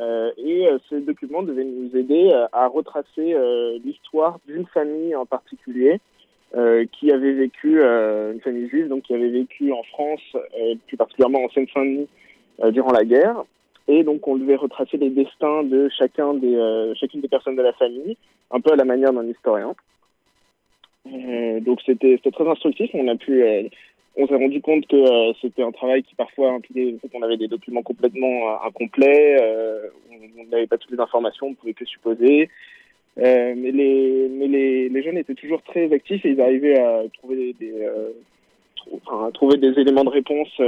Euh, 0.00 0.30
et 0.38 0.66
euh, 0.66 0.78
ces 0.88 1.00
documents 1.00 1.42
devaient 1.42 1.64
nous 1.64 1.94
aider 1.94 2.30
euh, 2.32 2.46
à 2.52 2.68
retracer 2.68 3.34
euh, 3.34 3.78
l'histoire 3.84 4.38
d'une 4.46 4.66
famille 4.66 5.14
en 5.14 5.26
particulier 5.26 6.00
euh, 6.54 6.86
qui 6.92 7.12
avait 7.12 7.32
vécu, 7.32 7.82
euh, 7.82 8.32
une 8.32 8.40
famille 8.40 8.68
juive, 8.68 8.88
donc 8.88 9.02
qui 9.02 9.14
avait 9.14 9.28
vécu 9.28 9.72
en 9.72 9.82
France, 9.82 10.22
euh, 10.34 10.74
plus 10.86 10.96
particulièrement 10.96 11.44
en 11.44 11.50
Seine-Saint-Denis, 11.50 12.08
euh, 12.62 12.70
durant 12.70 12.92
la 12.92 13.04
guerre. 13.04 13.44
Et 13.90 14.04
donc, 14.04 14.28
on 14.28 14.36
devait 14.36 14.54
retracer 14.54 14.98
les 14.98 15.10
destins 15.10 15.64
de 15.64 15.88
chacun 15.88 16.34
des, 16.34 16.54
euh, 16.54 16.94
chacune 16.94 17.20
des 17.20 17.28
personnes 17.28 17.56
de 17.56 17.62
la 17.62 17.72
famille, 17.72 18.16
un 18.52 18.60
peu 18.60 18.72
à 18.72 18.76
la 18.76 18.84
manière 18.84 19.12
d'un 19.12 19.26
historien. 19.26 19.74
Euh, 21.12 21.58
donc, 21.58 21.80
c'était 21.84 22.16
très 22.18 22.48
instructif. 22.48 22.88
On 22.94 23.08
a 23.08 23.16
pu, 23.16 23.42
euh, 23.42 23.64
on 24.14 24.28
s'est 24.28 24.36
rendu 24.36 24.60
compte 24.60 24.86
que 24.86 25.32
c'était 25.40 25.64
un 25.64 25.72
travail 25.72 26.04
qui 26.04 26.14
parfois 26.14 26.52
impliquait 26.52 26.96
le 27.02 27.08
qu'on 27.08 27.22
avait 27.22 27.36
des 27.36 27.48
documents 27.48 27.82
complètement 27.82 28.62
incomplets, 28.62 29.36
on 30.38 30.44
n'avait 30.44 30.68
pas 30.68 30.78
toutes 30.78 30.92
les 30.92 31.00
informations, 31.00 31.48
on 31.48 31.54
pouvait 31.54 31.74
que 31.74 31.84
supposer. 31.84 32.48
Mais 33.16 33.72
les, 33.72 34.28
mais 34.30 34.46
les, 34.46 34.88
les 34.88 35.02
jeunes 35.02 35.18
étaient 35.18 35.34
toujours 35.34 35.62
très 35.62 35.92
actifs 35.92 36.24
et 36.24 36.30
ils 36.30 36.40
arrivaient 36.40 36.78
à 36.78 37.02
trouver 37.14 37.56
des, 37.58 37.74
à 39.10 39.30
trouver 39.32 39.56
des 39.56 39.80
éléments 39.80 40.04
de 40.04 40.10
réponse 40.10 40.60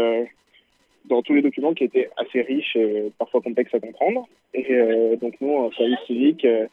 dans 1.06 1.22
tous 1.22 1.34
les 1.34 1.42
documents 1.42 1.74
qui 1.74 1.84
étaient 1.84 2.10
assez 2.16 2.42
riches 2.42 2.76
et 2.76 3.10
parfois 3.18 3.40
complexes 3.40 3.74
à 3.74 3.80
comprendre. 3.80 4.28
Et 4.54 4.66
euh, 4.70 5.16
donc 5.16 5.34
nous, 5.40 5.52
en 5.52 5.70
service 5.72 5.98
civique, 6.06 6.44
euh, 6.44 6.66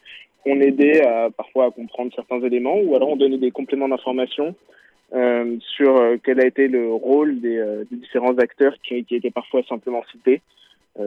on 0.46 0.60
aidait 0.60 1.02
parfois 1.36 1.66
à 1.66 1.70
comprendre 1.70 2.12
certains 2.14 2.40
éléments 2.40 2.78
ou 2.78 2.96
alors 2.96 3.10
on 3.10 3.16
donnait 3.16 3.36
des 3.36 3.50
compléments 3.50 3.88
d'information 3.88 4.54
euh, 5.12 5.56
sur 5.76 6.00
quel 6.24 6.40
a 6.40 6.46
été 6.46 6.66
le 6.66 6.90
rôle 6.90 7.40
des, 7.40 7.62
différents 7.90 8.38
acteurs 8.38 8.74
qui, 8.82 9.04
étaient 9.10 9.30
parfois 9.30 9.62
simplement 9.64 10.02
cités, 10.10 10.40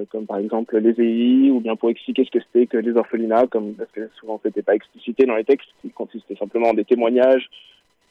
comme 0.10 0.28
par 0.28 0.38
exemple 0.38 0.78
les 0.78 0.94
EI, 1.02 1.50
ou 1.50 1.62
bien 1.62 1.76
pour 1.76 1.90
expliquer 1.90 2.26
ce 2.26 2.30
que 2.30 2.40
c'était 2.42 2.68
que 2.68 2.78
les 2.78 2.96
orphelinats, 2.96 3.48
comme 3.48 3.74
parce 3.74 3.92
que 3.92 4.08
souvent 4.20 4.40
c'était 4.44 4.62
pas 4.62 4.76
explicité 4.76 5.26
dans 5.26 5.36
les 5.36 5.46
textes, 5.46 5.70
qui 5.82 5.90
consistaient 5.90 6.36
simplement 6.36 6.70
en 6.70 6.74
des 6.76 6.86
témoignages 6.86 7.50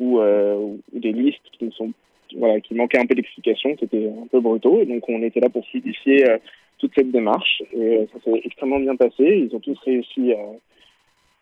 ou, 0.00 0.18
ou 0.18 0.80
des 0.92 1.12
listes 1.12 1.48
qui 1.52 1.66
ne 1.66 1.70
sont 1.70 1.92
voilà, 2.37 2.61
qui 2.61 2.74
manquaient 2.74 2.99
un 2.99 3.07
peu 3.07 3.14
d'explication, 3.14 3.74
qui 3.76 3.85
étaient 3.85 4.09
un 4.09 4.26
peu 4.26 4.41
brutaux. 4.41 4.80
Et 4.80 4.87
donc, 4.87 5.09
on 5.09 5.22
était 5.22 5.41
là 5.41 5.49
pour 5.49 5.66
fluidifier 5.68 6.24
toute 6.78 6.93
cette 6.95 7.11
démarche. 7.11 7.62
Et 7.72 8.07
ça 8.12 8.18
s'est 8.24 8.41
extrêmement 8.45 8.80
bien 8.80 8.97
passé. 8.97 9.47
Ils 9.49 9.55
ont 9.55 9.61
tous 9.61 9.78
réussi 9.80 10.35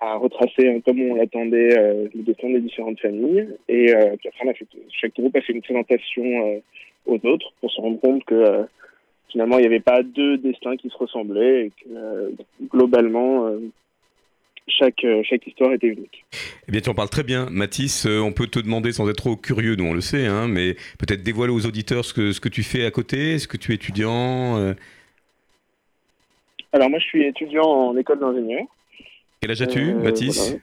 à 0.00 0.16
retracer 0.16 0.82
comme 0.84 1.00
on 1.00 1.14
l'attendait 1.14 1.78
euh, 1.78 2.08
le 2.14 2.22
destin 2.22 2.48
des 2.48 2.60
différentes 2.60 2.98
familles. 3.00 3.48
Et 3.68 3.94
euh, 3.94 4.16
puis 4.18 4.28
après, 4.28 4.46
on 4.46 4.50
a 4.50 4.54
fait, 4.54 4.66
chaque 4.88 5.14
groupe 5.14 5.36
a 5.36 5.42
fait 5.42 5.52
une 5.52 5.60
présentation 5.60 6.24
euh, 6.24 6.58
aux 7.06 7.26
autres 7.26 7.52
pour 7.60 7.70
se 7.70 7.80
rendre 7.80 8.00
compte 8.00 8.24
que 8.24 8.34
euh, 8.34 8.62
finalement, 9.28 9.58
il 9.58 9.62
n'y 9.62 9.66
avait 9.66 9.80
pas 9.80 10.02
deux 10.02 10.38
destins 10.38 10.76
qui 10.76 10.88
se 10.88 10.96
ressemblaient 10.96 11.66
et 11.66 11.72
que 11.84 12.34
globalement, 12.72 13.50
chaque, 14.68 15.04
chaque 15.28 15.46
histoire 15.46 15.72
était 15.72 15.88
unique. 15.88 16.24
Eh 16.68 16.72
bien, 16.72 16.80
tu 16.80 16.88
en 16.90 16.94
parles 16.94 17.08
très 17.10 17.22
bien, 17.24 17.48
Mathis. 17.50 18.06
on 18.06 18.32
peut 18.32 18.46
te 18.46 18.58
demander, 18.60 18.92
sans 18.92 19.08
être 19.08 19.16
trop 19.16 19.36
curieux, 19.36 19.74
nous 19.76 19.84
on 19.84 19.94
le 19.94 20.00
sait, 20.00 20.26
hein, 20.26 20.46
mais 20.48 20.74
peut-être 20.98 21.22
dévoiler 21.22 21.52
aux 21.52 21.66
auditeurs 21.66 22.04
ce 22.04 22.14
que, 22.14 22.32
ce 22.32 22.40
que 22.40 22.48
tu 22.48 22.62
fais 22.62 22.84
à 22.84 22.90
côté. 22.90 23.34
Est-ce 23.34 23.48
que 23.48 23.56
tu 23.56 23.72
es 23.72 23.74
étudiant 23.74 24.74
Alors, 26.72 26.88
moi, 26.90 26.98
je 27.00 27.04
suis 27.04 27.24
étudiant 27.26 27.64
en 27.64 27.96
école 27.96 28.20
d'ingénieur. 28.20 28.62
Quel 29.40 29.50
âge 29.50 29.62
as-tu, 29.62 29.90
Euh, 29.90 30.02
Mathis? 30.02 30.56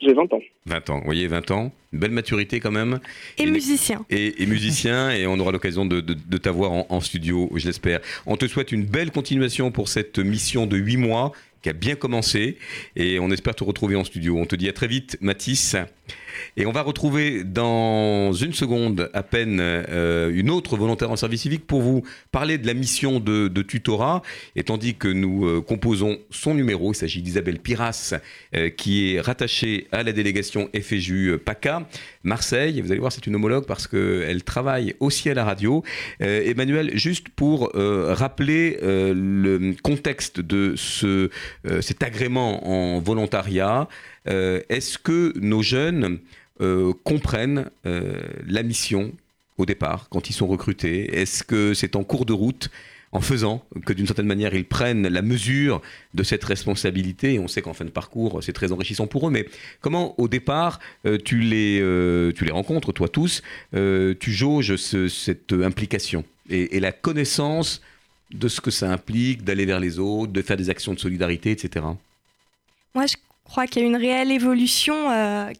J'ai 0.00 0.12
20 0.12 0.30
ans. 0.34 0.40
20 0.66 0.90
ans, 0.90 0.98
vous 0.98 1.04
voyez, 1.06 1.26
20 1.26 1.50
ans, 1.52 1.72
une 1.92 1.98
belle 1.98 2.10
maturité 2.10 2.60
quand 2.60 2.70
même. 2.70 3.00
Et 3.38 3.46
musicien. 3.46 4.04
Et, 4.10 4.42
et 4.42 4.46
musicien, 4.46 5.10
et 5.10 5.26
on 5.26 5.38
aura 5.38 5.52
l'occasion 5.52 5.86
de, 5.86 6.00
de- 6.02 6.12
de 6.14 6.36
t'avoir 6.36 6.70
en, 6.72 6.86
en 6.90 7.00
studio, 7.00 7.50
je 7.54 7.66
l'espère. 7.66 8.00
On 8.26 8.36
te 8.36 8.46
souhaite 8.46 8.72
une 8.72 8.84
belle 8.84 9.10
continuation 9.10 9.70
pour 9.70 9.88
cette 9.88 10.18
mission 10.18 10.66
de 10.66 10.76
8 10.76 10.98
mois 10.98 11.32
qui 11.66 11.70
a 11.70 11.72
bien 11.72 11.96
commencé, 11.96 12.58
et 12.94 13.18
on 13.18 13.28
espère 13.32 13.56
te 13.56 13.64
retrouver 13.64 13.96
en 13.96 14.04
studio. 14.04 14.38
On 14.38 14.46
te 14.46 14.54
dit 14.54 14.68
à 14.68 14.72
très 14.72 14.86
vite, 14.86 15.18
Mathis. 15.20 15.74
Et 16.56 16.66
on 16.66 16.72
va 16.72 16.82
retrouver 16.82 17.44
dans 17.44 18.32
une 18.32 18.54
seconde 18.54 19.10
à 19.12 19.22
peine 19.22 19.58
euh, 19.60 20.30
une 20.34 20.50
autre 20.50 20.76
volontaire 20.76 21.10
en 21.10 21.16
service 21.16 21.42
civique 21.42 21.66
pour 21.66 21.82
vous 21.82 22.02
parler 22.32 22.58
de 22.58 22.66
la 22.66 22.74
mission 22.74 23.20
de, 23.20 23.48
tutorat. 23.62 24.22
Et 24.54 24.62
tandis 24.62 24.94
que 24.94 25.08
nous 25.08 25.46
euh, 25.46 25.60
composons 25.60 26.18
son 26.30 26.54
numéro, 26.54 26.92
il 26.92 26.96
s'agit 26.96 27.22
d'Isabelle 27.22 27.58
Piras, 27.58 28.14
euh, 28.54 28.70
qui 28.70 29.14
est 29.14 29.20
rattachée 29.20 29.86
à 29.92 30.02
la 30.02 30.12
délégation 30.12 30.70
FJU 30.74 31.38
PACA, 31.44 31.86
Marseille. 32.22 32.80
Vous 32.80 32.90
allez 32.90 33.00
voir, 33.00 33.12
c'est 33.12 33.26
une 33.26 33.34
homologue 33.34 33.66
parce 33.66 33.86
qu'elle 33.86 34.42
travaille 34.44 34.94
aussi 35.00 35.28
à 35.28 35.34
la 35.34 35.44
radio. 35.44 35.82
Emmanuel, 36.20 36.96
juste 36.96 37.28
pour 37.28 37.72
rappeler 37.74 38.78
le 38.82 39.74
contexte 39.82 40.40
de 40.40 40.74
ce, 40.76 41.30
cet 41.80 42.02
agrément 42.02 42.66
en 42.66 43.00
volontariat, 43.00 43.88
est-ce 44.68 44.98
que 44.98 45.32
nos 45.38 45.62
jeunes 45.62 46.18
euh, 46.60 46.92
comprennent 47.04 47.70
euh, 47.86 48.18
la 48.46 48.62
mission 48.62 49.12
au 49.58 49.66
départ 49.66 50.08
quand 50.10 50.28
ils 50.30 50.34
sont 50.34 50.46
recrutés? 50.46 51.16
Est-ce 51.20 51.42
que 51.44 51.74
c'est 51.74 51.96
en 51.96 52.04
cours 52.04 52.26
de 52.26 52.32
route 52.32 52.68
en 53.12 53.20
faisant 53.20 53.64
que 53.86 53.92
d'une 53.92 54.06
certaine 54.06 54.26
manière 54.26 54.52
ils 54.54 54.64
prennent 54.66 55.06
la 55.08 55.22
mesure 55.22 55.80
de 56.14 56.22
cette 56.22 56.44
responsabilité? 56.44 57.38
On 57.38 57.48
sait 57.48 57.62
qu'en 57.62 57.72
fin 57.72 57.84
de 57.84 57.90
parcours 57.90 58.42
c'est 58.42 58.52
très 58.52 58.72
enrichissant 58.72 59.06
pour 59.06 59.28
eux 59.28 59.30
mais 59.30 59.46
comment 59.80 60.18
au 60.20 60.28
départ 60.28 60.80
euh, 61.06 61.16
tu, 61.16 61.38
les, 61.40 61.78
euh, 61.80 62.32
tu 62.32 62.44
les 62.44 62.52
rencontres 62.52 62.92
toi 62.92 63.08
tous 63.08 63.42
euh, 63.74 64.14
tu 64.18 64.32
jauges 64.32 64.76
ce- 64.76 65.08
cette 65.08 65.52
implication 65.52 66.24
et, 66.50 66.76
et 66.76 66.80
la 66.80 66.92
connaissance 66.92 67.80
de 68.32 68.48
ce 68.48 68.60
que 68.60 68.72
ça 68.72 68.90
implique 68.92 69.44
d'aller 69.44 69.66
vers 69.66 69.78
les 69.80 69.98
autres 70.00 70.32
de 70.32 70.42
faire 70.42 70.56
des 70.56 70.68
actions 70.68 70.92
de 70.94 70.98
solidarité 70.98 71.52
etc 71.52 71.86
Moi, 72.94 73.06
je 73.06 73.14
crois 73.48 73.66
qu'il 73.66 73.82
y 73.82 73.84
a 73.84 73.88
une 73.88 73.96
réelle 73.96 74.30
évolution 74.32 75.10
euh, 75.10 75.50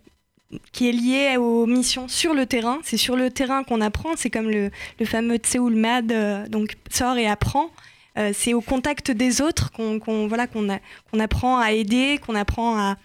qui 0.72 0.89
est 0.89 0.93
liée 0.93 1.37
aux 1.37 1.66
missions 1.66 2.09
sur 2.09 2.34
le 2.34 2.47
terrain. 2.47 2.78
C'est 2.82 2.97
sur 2.97 3.16
le 3.16 3.30
terrain 3.30 3.64
qu'on 3.64 3.80
apprend. 3.80 4.11
C'est 4.16 4.30
comme 4.30 4.51
le, 4.51 4.70
fameux 5.05 5.37
Tseoul 5.37 5.74
Mad, 5.74 6.12
euh, 6.12 6.47
donc 6.49 6.74
sort 6.91 7.16
et 7.16 7.26
apprend. 7.26 7.70
Euh, 8.18 8.32
c'est 8.34 8.55
au 8.55 8.61
contact 8.61 9.11
des 9.11 9.41
autres 9.43 9.70
qu'on 9.72 10.26
voilà, 10.26 10.47
qu'on 10.47 11.20
apprend 11.20 11.59
à 11.59 11.72
aider, 11.72 12.18
qu'on 12.24 12.34
apprend 12.34 12.78
à 12.78 12.97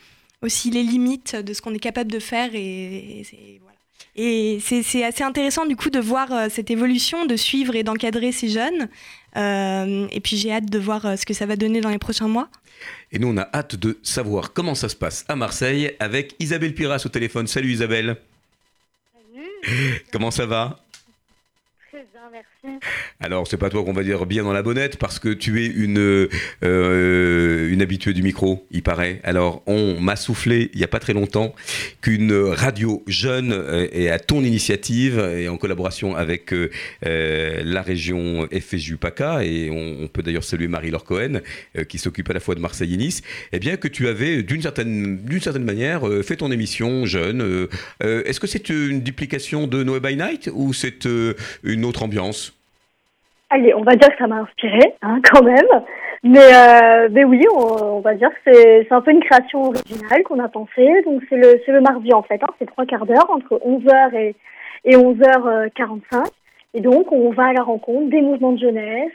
aussi 0.42 0.72
les 0.72 0.84
limites 0.84 1.36
de 1.36 1.54
ce 1.54 1.62
qu'on 1.62 1.74
est 1.74 1.80
capable 1.80 2.12
de 2.12 2.20
faire. 2.20 2.50
Et, 2.54 3.24
et 4.16 4.60
c'est- 4.60 5.04
assez 5.04 5.24
intéressant 5.24 5.66
du 5.66 5.76
coup 5.76 5.90
de 5.90 6.00
voir 6.00 6.30
cette 6.50 6.72
évolution, 6.72 7.26
de 7.26 7.36
suivre 7.36 7.76
et 7.76 7.84
d'encadrer 7.84 8.32
ces 8.32 8.48
jeunes. 8.50 8.90
Euh, 9.38 10.08
et 10.12 10.20
puis 10.20 10.38
j'ai 10.38 10.52
hâte 10.52 10.70
de 10.70 10.80
voir 10.80 11.06
euh, 11.06 11.16
ce 11.16 11.26
que 11.26 11.34
ça 11.34 11.46
va 11.46 11.56
donner 11.56 11.82
dans 11.82 11.90
les 11.90 12.00
prochains 12.00 12.28
mois. 12.28 12.50
Et 13.12 13.20
nous, 13.20 13.28
on 13.30 13.38
a 13.38 13.48
hâte 13.54 13.76
de 13.76 13.98
savoir 14.04 14.54
comment 14.54 14.76
ça 14.76 14.90
se 14.90 14.96
passe 14.96 15.26
à 15.28 15.36
Marseille 15.36 15.96
avec 16.00 16.36
Isabelle 16.40 16.74
Piras 16.74 17.04
au 17.06 17.10
téléphone. 17.10 17.48
Salut 17.48 17.72
Isabelle. 17.72 18.18
Comment 20.12 20.32
ça 20.32 20.46
va? 20.46 20.80
Très 21.90 22.06
bien, 22.11 22.11
Alors, 23.20 23.48
c'est 23.48 23.58
pas 23.58 23.70
toi 23.70 23.84
qu'on 23.84 23.94
va 23.94 24.04
dire 24.04 24.26
bien 24.26 24.44
dans 24.44 24.54
la 24.54 24.64
bonnette 24.64 24.98
parce 24.98 25.20
que 25.20 25.30
tu 25.30 25.64
es 25.64 25.68
une, 25.68 26.28
euh, 26.64 27.82
habituée 27.82 28.14
du 28.14 28.22
micro, 28.22 28.68
il 28.70 28.84
paraît. 28.84 29.20
Alors, 29.24 29.64
on 29.66 30.00
m'a 30.00 30.16
soufflé 30.16 30.70
il 30.74 30.80
y 30.80 30.84
a 30.84 30.88
pas 30.88 31.00
très 31.00 31.14
longtemps 31.14 31.56
qu'une 32.02 32.32
radio 32.34 33.04
jeune 33.08 33.52
euh, 33.54 33.88
est 33.92 34.10
à 34.10 34.20
ton 34.20 34.44
initiative 34.44 35.20
et 35.20 35.50
en 35.50 35.58
collaboration 35.58 36.16
avec 36.16 36.54
euh, 36.54 36.70
euh, 37.06 37.62
la 37.64 37.82
région 37.82 38.48
FSJU 38.52 38.98
PACA 38.98 39.44
et 39.44 39.70
on, 39.72 40.08
peut 40.08 40.22
d'ailleurs 40.22 40.44
saluer 40.44 40.68
Marie-Laure 40.68 41.04
Cohen 41.04 41.42
euh, 41.78 41.84
qui 41.84 41.98
s'occupe 41.98 42.30
à 42.30 42.34
la 42.34 42.40
fois 42.40 42.54
de 42.56 42.60
Marseille 42.60 42.94
et 42.94 42.98
Nice. 42.98 43.22
Eh 43.52 43.60
bien, 43.60 43.78
que 43.78 43.88
tu 43.88 44.08
avais 44.08 44.44
d'une 44.44 44.62
certaine, 44.62 45.20
certaine 45.42 45.64
manière 45.64 46.08
euh, 46.08 46.22
fait 46.22 46.38
ton 46.38 46.52
émission 46.52 47.06
jeune. 47.06 47.42
Euh, 47.42 47.68
euh, 48.04 48.24
Est-ce 48.26 48.40
que 48.40 48.48
c'est 48.48 48.70
une 48.70 49.02
duplication 49.02 49.68
de 49.68 49.84
Noé 49.84 50.00
by 50.00 50.16
Night 50.16 50.50
ou 50.54 50.74
c'est 50.74 51.06
euh, 51.06 51.34
une 51.64 51.86
autre 51.86 52.04
ambiance 52.04 52.11
Allez, 53.50 53.74
on 53.74 53.84
va 53.84 53.96
dire 53.96 54.10
que 54.10 54.18
ça 54.18 54.28
m'a 54.28 54.38
inspiré, 54.38 54.94
hein, 55.02 55.20
quand 55.32 55.44
même. 55.44 55.84
Mais, 56.24 56.40
euh, 56.40 57.10
mais 57.12 57.24
oui, 57.24 57.44
on, 57.54 58.00
va 58.00 58.14
dire 58.14 58.30
que 58.46 58.52
c'est 58.54 58.92
un 58.92 59.02
peu 59.02 59.12
une 59.12 59.24
création 59.24 59.64
originale 59.64 60.24
qu'on 60.24 60.40
a 60.40 60.48
pensée. 60.48 61.02
Donc 61.04 61.24
c'est 61.30 61.36
le, 61.36 61.60
le 61.68 61.82
mardi 61.82 62.14
en 62.14 62.22
fait, 62.22 62.42
hein, 62.44 62.54
c'est 62.60 62.68
trois 62.68 62.86
quarts 62.86 63.08
d'heure, 63.08 63.30
entre 63.30 63.56
11h 63.56 64.16
et, 64.16 64.36
et 64.86 64.96
11h45. 64.96 66.28
Et 66.76 66.82
donc 66.82 67.12
on 67.12 67.32
va 67.32 67.48
à 67.48 67.54
la 67.54 67.64
rencontre 67.64 68.10
des 68.10 68.22
mouvements 68.22 68.52
de 68.52 68.60
jeunesse, 68.60 69.12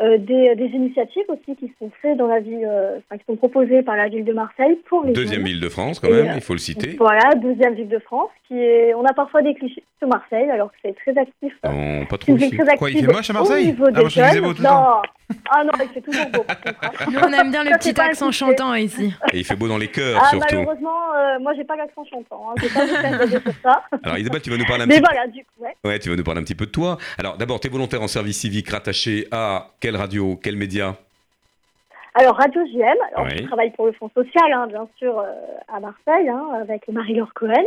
euh, 0.00 0.04
euh, 0.14 0.18
des, 0.18 0.54
des 0.56 0.66
initiatives 0.76 1.24
aussi 1.28 1.56
qui 1.56 1.72
sont 1.78 1.90
faites 2.02 2.16
dans 2.16 2.26
la 2.26 2.40
ville, 2.40 2.66
euh, 2.66 2.98
enfin, 2.98 3.18
qui 3.18 3.24
sont 3.26 3.36
proposées 3.36 3.82
par 3.82 3.96
la 3.96 4.08
ville 4.08 4.24
de 4.24 4.32
Marseille 4.32 4.78
pour 4.88 5.04
les 5.04 5.12
Deuxième 5.12 5.40
jeunes. 5.40 5.46
ville 5.48 5.60
de 5.60 5.68
France, 5.68 6.00
quand 6.00 6.10
même, 6.10 6.26
euh, 6.28 6.34
il 6.34 6.40
faut 6.40 6.52
le 6.54 6.58
citer. 6.58 6.96
Voilà, 6.98 7.34
deuxième 7.36 7.74
ville 7.74 7.88
de 7.88 7.98
France, 8.00 8.30
qui 8.48 8.58
est. 8.58 8.92
On 8.94 9.04
a 9.04 9.12
parfois 9.12 9.42
des 9.42 9.54
clichés 9.54 9.84
sur 9.98 10.08
Marseille, 10.08 10.50
alors 10.50 10.70
que 10.72 10.76
c'est 10.84 10.94
très 10.96 11.16
actif. 11.20 11.52
Non, 11.64 12.06
pas 12.06 12.18
trop 12.18 12.36
très 12.36 12.76
Quoi, 12.76 12.90
il 12.90 13.04
fait 13.04 13.12
moche 13.12 13.30
à 13.30 13.32
Marseille? 13.32 13.64
Au 13.64 13.66
niveau 13.66 13.84
Ah, 13.88 13.90
des 13.92 14.00
moi, 14.00 14.08
je 14.08 14.20
jeunes. 14.20 14.40
beau 14.42 14.52
tout 14.54 14.62
non. 14.62 15.02
Ah 15.50 15.64
non, 15.64 15.72
il 15.82 15.88
fait 15.88 16.00
toujours 16.00 16.26
beau. 16.30 16.44
hein. 16.48 16.90
Nous, 17.10 17.18
on 17.18 17.32
aime 17.32 17.50
bien 17.50 17.64
le 17.64 17.70
Ça, 17.70 17.76
c'est 17.80 17.92
petit 17.92 18.00
accent 18.00 18.30
chantant 18.32 18.74
ici. 18.74 19.12
Et 19.32 19.38
il 19.38 19.44
fait 19.44 19.56
beau 19.56 19.68
dans 19.68 19.78
les 19.78 19.88
cœurs, 19.88 20.20
Ah, 20.22 20.28
surtout. 20.30 20.46
malheureusement, 20.56 21.14
euh, 21.14 21.38
moi, 21.40 21.52
j'ai 21.56 21.64
pas 21.64 21.76
l'accent 21.76 22.04
chantant. 22.04 22.50
Hein. 22.50 22.54
Pas 22.74 23.26
de 23.26 23.40
ça. 23.62 23.82
Alors, 24.02 24.18
Isabelle, 24.18 24.42
tu 24.42 24.50
vas 24.50 24.56
nous 24.56 24.64
parler 24.66 24.82
un 24.84 24.86
Mais 24.86 24.96
petit 25.00 25.04
voilà, 25.10 25.26
du 25.26 25.40
coup, 25.44 25.64
ouais. 25.64 25.74
Ouais, 25.84 25.98
tu 25.98 26.10
vas 26.10 26.16
nous 26.16 26.24
parler 26.24 26.40
un 26.40 26.44
petit 26.44 26.54
peu 26.54 26.66
de 26.66 26.70
toi. 26.70 26.98
Alors, 27.18 27.36
d'abord, 27.38 27.58
tu 27.60 27.68
es 27.68 27.70
volontaire 27.70 28.02
en 28.02 28.08
service 28.08 28.38
civique 28.40 28.68
rattaché 28.70 29.26
à 29.30 29.70
quelle 29.80 29.96
radio, 29.96 30.38
quel 30.42 30.56
média? 30.56 30.96
Alors, 32.16 32.36
Radio 32.36 32.60
JM, 32.66 32.84
alors, 33.16 33.28
je 33.28 33.42
travaille 33.44 33.70
pour 33.72 33.86
le 33.86 33.92
Fonds 33.92 34.10
social, 34.14 34.52
hein, 34.52 34.66
bien 34.68 34.86
sûr, 34.98 35.18
euh, 35.18 35.24
à 35.74 35.80
Marseille, 35.80 36.28
hein, 36.28 36.44
avec 36.60 36.86
Marie-Laure 36.88 37.34
Cohen. 37.34 37.64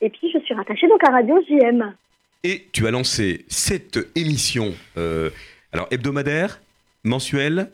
Et 0.00 0.10
puis, 0.10 0.32
je 0.32 0.38
suis 0.40 0.54
rattachée 0.54 0.88
donc 0.88 1.00
à 1.08 1.12
Radio 1.12 1.40
JM. 1.48 1.94
Et 2.42 2.66
tu 2.72 2.86
as 2.86 2.90
lancé 2.90 3.44
cette 3.48 3.98
émission, 4.16 4.74
euh, 4.98 5.30
alors 5.72 5.86
hebdomadaire, 5.92 6.60
mensuelle, 7.04 7.70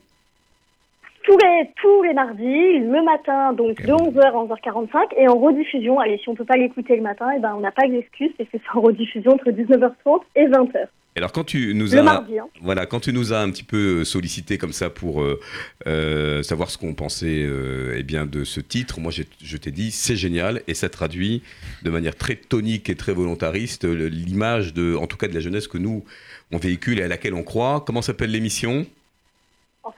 Tous 1.25 1.37
les, 1.39 1.69
tous 1.81 2.03
les 2.03 2.15
mardis, 2.15 2.79
le 2.81 3.05
matin, 3.05 3.53
donc 3.53 3.81
de 3.83 3.93
11h 3.93 4.21
à 4.21 4.33
11h45, 4.33 5.15
et 5.19 5.29
en 5.29 5.39
rediffusion. 5.39 6.01
Allez, 6.01 6.19
si 6.19 6.29
on 6.29 6.35
peut 6.35 6.45
pas 6.47 6.57
l'écouter 6.57 6.97
le 6.97 7.03
matin, 7.03 7.27
eh 7.37 7.41
ben, 7.41 7.55
on 7.57 7.61
n'a 7.61 7.71
pas 7.71 7.87
d'excuse, 7.87 8.31
parce 8.37 8.49
que 8.51 8.57
c'est 8.59 8.77
en 8.79 8.81
rediffusion 8.81 9.33
entre 9.33 9.51
19h30 9.51 10.21
et 10.37 10.47
20h. 10.47 10.87
Alors 11.17 11.33
quand 11.33 11.43
tu 11.45 11.75
nous 11.75 11.87
Le 11.91 11.99
as 11.99 12.03
mardi, 12.05 12.39
hein. 12.39 12.47
voilà 12.63 12.87
quand 12.87 13.01
tu 13.01 13.13
nous 13.13 13.33
as 13.33 13.41
un 13.41 13.51
petit 13.51 13.65
peu 13.65 14.05
sollicité 14.05 14.59
comme 14.59 14.73
ça 14.73 14.91
pour 14.91 15.23
euh, 15.23 15.41
euh, 15.89 16.41
savoir 16.45 16.71
ce 16.71 16.79
qu'on 16.79 16.95
pensait 16.95 17.43
euh, 17.43 17.97
eh 17.99 18.05
bien 18.05 18.27
de 18.27 18.45
ce 18.45 18.61
titre, 18.61 19.01
moi 19.01 19.11
j'ai- 19.11 19.27
je 19.43 19.57
t'ai 19.57 19.73
dit 19.73 19.91
c'est 19.91 20.15
génial 20.15 20.63
et 20.69 20.75
ça 20.75 20.89
traduit 20.89 21.43
de 21.83 21.91
manière 21.91 22.15
très 22.15 22.37
tonique 22.37 22.89
et 22.91 22.95
très 22.95 23.13
volontariste 23.13 23.85
l'image 23.85 24.73
de 24.73 24.95
en 24.95 25.09
tout 25.09 25.17
cas 25.17 25.27
de 25.27 25.35
la 25.35 25.41
jeunesse 25.41 25.67
que 25.67 25.79
nous 25.79 26.05
on 26.53 26.59
véhicule 26.59 27.01
et 27.01 27.03
à 27.03 27.09
laquelle 27.09 27.35
on 27.35 27.43
croit. 27.43 27.83
Comment 27.85 28.03
s'appelle 28.03 28.31
l'émission? 28.31 28.87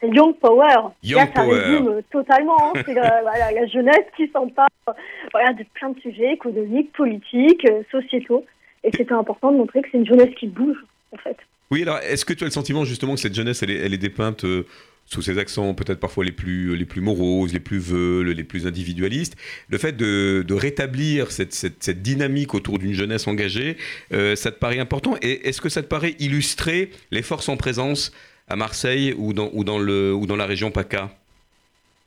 C'est 0.01 0.09
Young 0.09 0.35
Power. 0.41 0.91
Young 1.03 1.21
Là, 1.21 1.27
ça 1.35 1.43
Power. 1.43 1.59
résume 1.61 1.89
euh, 1.89 2.01
totalement. 2.11 2.57
hein. 2.75 2.83
C'est 2.87 2.95
la, 2.95 3.23
la 3.53 3.67
jeunesse 3.67 4.05
qui 4.17 4.29
s'empare 4.33 4.69
euh, 4.89 4.93
voilà, 5.33 5.53
de 5.53 5.65
plein 5.75 5.91
de 5.91 6.01
sujets 6.01 6.33
économiques, 6.33 6.93
politiques, 6.93 7.65
euh, 7.69 7.83
sociétaux. 7.91 8.45
Et 8.85 8.91
c'était 8.97 9.13
important 9.13 9.53
de 9.53 9.57
montrer 9.59 9.83
que 9.83 9.89
c'est 9.93 9.99
une 9.99 10.07
jeunesse 10.07 10.35
qui 10.39 10.49
bouge, 10.49 10.79
en 11.13 11.17
fait. 11.19 11.37
Oui, 11.71 11.83
alors 11.83 11.99
est-ce 11.99 12.25
que 12.25 12.33
tu 12.35 12.45
as 12.45 12.47
le 12.47 12.51
sentiment 12.53 12.85
justement 12.85 13.15
que 13.15 13.21
cette 13.21 13.35
jeunesse, 13.35 13.63
elle 13.63 13.71
est, 13.71 13.79
elle 13.79 13.95
est 13.95 13.99
dépeinte 13.99 14.45
euh, 14.45 14.67
sous 15.07 15.23
ces 15.23 15.39
accents 15.39 15.73
peut-être 15.73 16.01
parfois 16.01 16.23
les 16.25 16.33
plus, 16.33 16.77
les 16.77 16.85
plus 16.85 17.01
moroses, 17.01 17.53
les 17.55 17.61
plus 17.61 17.79
veules, 17.79 18.29
les 18.29 18.45
plus 18.45 18.67
individualistes, 18.67 19.37
le 19.71 19.79
fait 19.79 19.97
de, 19.97 20.45
de 20.47 20.55
rétablir 20.55 21.31
cette, 21.33 21.55
cette, 21.55 21.83
cette, 21.83 22.03
dynamique 22.03 22.55
autour 22.55 22.79
d'une 22.79 22.93
jeunesse 22.93 23.27
engagée, 23.27 23.79
euh, 24.13 24.37
ça 24.37 24.53
te 24.53 24.59
paraît 24.59 24.81
important? 24.81 25.15
Et 25.23 25.49
est-ce 25.49 25.61
que 25.63 25.69
ça 25.71 25.83
te 25.83 25.89
paraît 25.89 26.15
illustrer 26.19 26.91
les 27.11 27.23
forces 27.23 27.49
en 27.49 27.57
présence 27.57 28.13
à 28.53 28.57
Marseille 28.57 29.15
ou 29.17 29.33
dans, 29.33 29.49
ou 29.55 29.65
dans, 29.65 29.79
le, 29.79 30.13
ou 30.13 30.27
dans 30.27 30.37
la 30.37 30.45
région 30.45 30.71
PACA 30.71 31.09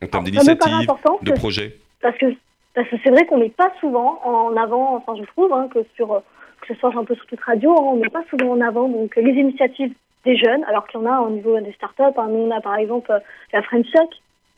en 0.03 0.07
termes 0.07 0.25
d'initiative, 0.25 0.87
de 1.23 1.31
projet 1.31 1.77
Parce 2.01 2.17
que 2.17 2.27
parce 2.75 2.89
que 2.89 2.97
c'est 3.03 3.09
vrai 3.09 3.25
qu'on 3.25 3.37
n'est 3.37 3.49
pas 3.49 3.71
souvent 3.79 4.19
en 4.25 4.55
avant, 4.57 4.97
enfin 4.97 5.15
je 5.17 5.25
trouve 5.27 5.51
hein, 5.53 5.69
que 5.73 5.79
sur 5.95 6.21
que 6.61 6.73
ce 6.73 6.79
soit 6.79 6.95
un 6.95 7.05
peu 7.05 7.15
sur 7.15 7.25
toute 7.25 7.39
radio, 7.41 7.71
hein, 7.71 7.93
on 7.93 7.95
n'est 7.95 8.09
pas 8.09 8.23
souvent 8.29 8.51
en 8.51 8.61
avant 8.61 8.89
donc 8.89 9.15
les 9.15 9.31
initiatives 9.31 9.93
des 10.25 10.35
jeunes, 10.35 10.63
alors 10.65 10.85
qu'il 10.87 10.99
y 10.99 11.03
en 11.03 11.05
a 11.05 11.21
au 11.21 11.29
niveau 11.29 11.59
des 11.59 11.71
startups. 11.73 12.03
Hein. 12.17 12.27
Nous, 12.29 12.39
on 12.39 12.51
a 12.51 12.59
par 12.61 12.75
exemple 12.75 13.11
euh, 13.11 13.19
la 13.53 13.61
French 13.61 13.89
Tech 13.91 14.09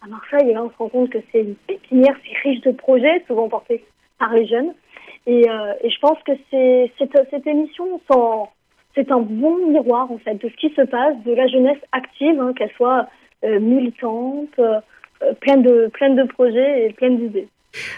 à 0.02 0.08
Marseille, 0.08 0.50
et 0.50 0.54
là, 0.54 0.64
on 0.64 0.72
se 0.72 0.78
rend 0.78 0.90
compte 0.90 1.10
que 1.10 1.20
c'est 1.32 1.42
une 1.42 1.56
pépinière, 1.56 2.16
c'est 2.24 2.50
riche 2.50 2.62
de 2.62 2.72
projets, 2.72 3.24
souvent 3.28 3.50
portés 3.50 3.86
par 4.20 4.34
les 4.34 4.48
jeunes. 4.48 4.74
Et, 5.26 5.50
euh, 5.50 5.74
et 5.84 5.90
je 5.90 6.00
pense 6.00 6.18
que 6.26 6.32
c'est 6.50 6.92
cette, 6.98 7.18
cette 7.30 7.46
émission, 7.46 8.02
c'est 8.98 9.12
un 9.12 9.20
bon 9.20 9.72
miroir, 9.72 10.12
en 10.12 10.18
fait, 10.18 10.36
de 10.36 10.50
ce 10.50 10.56
qui 10.56 10.74
se 10.76 10.82
passe, 10.82 11.16
de 11.26 11.34
la 11.34 11.48
jeunesse 11.48 11.78
active, 11.92 12.40
hein, 12.42 12.54
qu'elle 12.58 12.72
soit 12.76 13.08
euh, 13.44 13.60
militante, 13.60 14.50
euh, 14.60 14.80
pleine, 15.40 15.62
de, 15.62 15.90
pleine 15.94 16.16
de 16.16 16.24
projets 16.24 16.88
et 16.88 16.94
pleine 16.94 17.18
d'idées. 17.18 17.48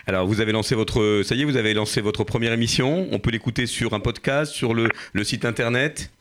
Alors, 0.08 0.28
vous 0.28 0.41
avez 0.41 0.52
lancé 0.52 0.76
votre, 0.76 1.22
ça 1.24 1.36
y 1.36 1.41
est, 1.41 1.45
vous 1.45 1.58
avez 1.58 1.74
lancé 1.74 2.02
votre 2.02 2.26
première 2.26 2.52
émission. 2.52 3.08
On 3.12 3.20
peut 3.20 3.32
l'écouter 3.32 3.66
sur 3.66 3.93
un 3.93 4.02
podcast, 4.02 4.52
sur 4.52 4.74
le, 4.74 4.89
le 5.14 5.24
site 5.24 5.45
internet. 5.45 6.12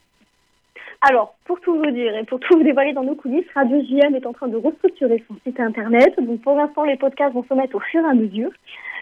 Alors, 1.00 1.34
pour 1.44 1.60
tout 1.60 1.76
vous 1.76 1.90
dire 1.90 2.16
et 2.16 2.24
pour 2.24 2.40
tout 2.40 2.56
vous 2.56 2.64
dévoiler 2.64 2.92
dans 2.92 3.04
nos 3.04 3.14
coulisses, 3.14 3.46
Radio 3.54 3.80
JM 3.82 4.14
est 4.14 4.26
en 4.26 4.32
train 4.32 4.48
de 4.48 4.56
restructurer 4.56 5.24
son 5.28 5.34
site 5.44 5.58
internet. 5.60 6.14
Donc, 6.20 6.40
pour 6.42 6.56
l'instant, 6.56 6.84
les 6.84 6.96
podcasts 6.96 7.34
vont 7.34 7.44
se 7.48 7.54
mettre 7.54 7.76
au 7.76 7.80
fur 7.80 8.02
et 8.04 8.08
à 8.08 8.14
mesure. 8.14 8.50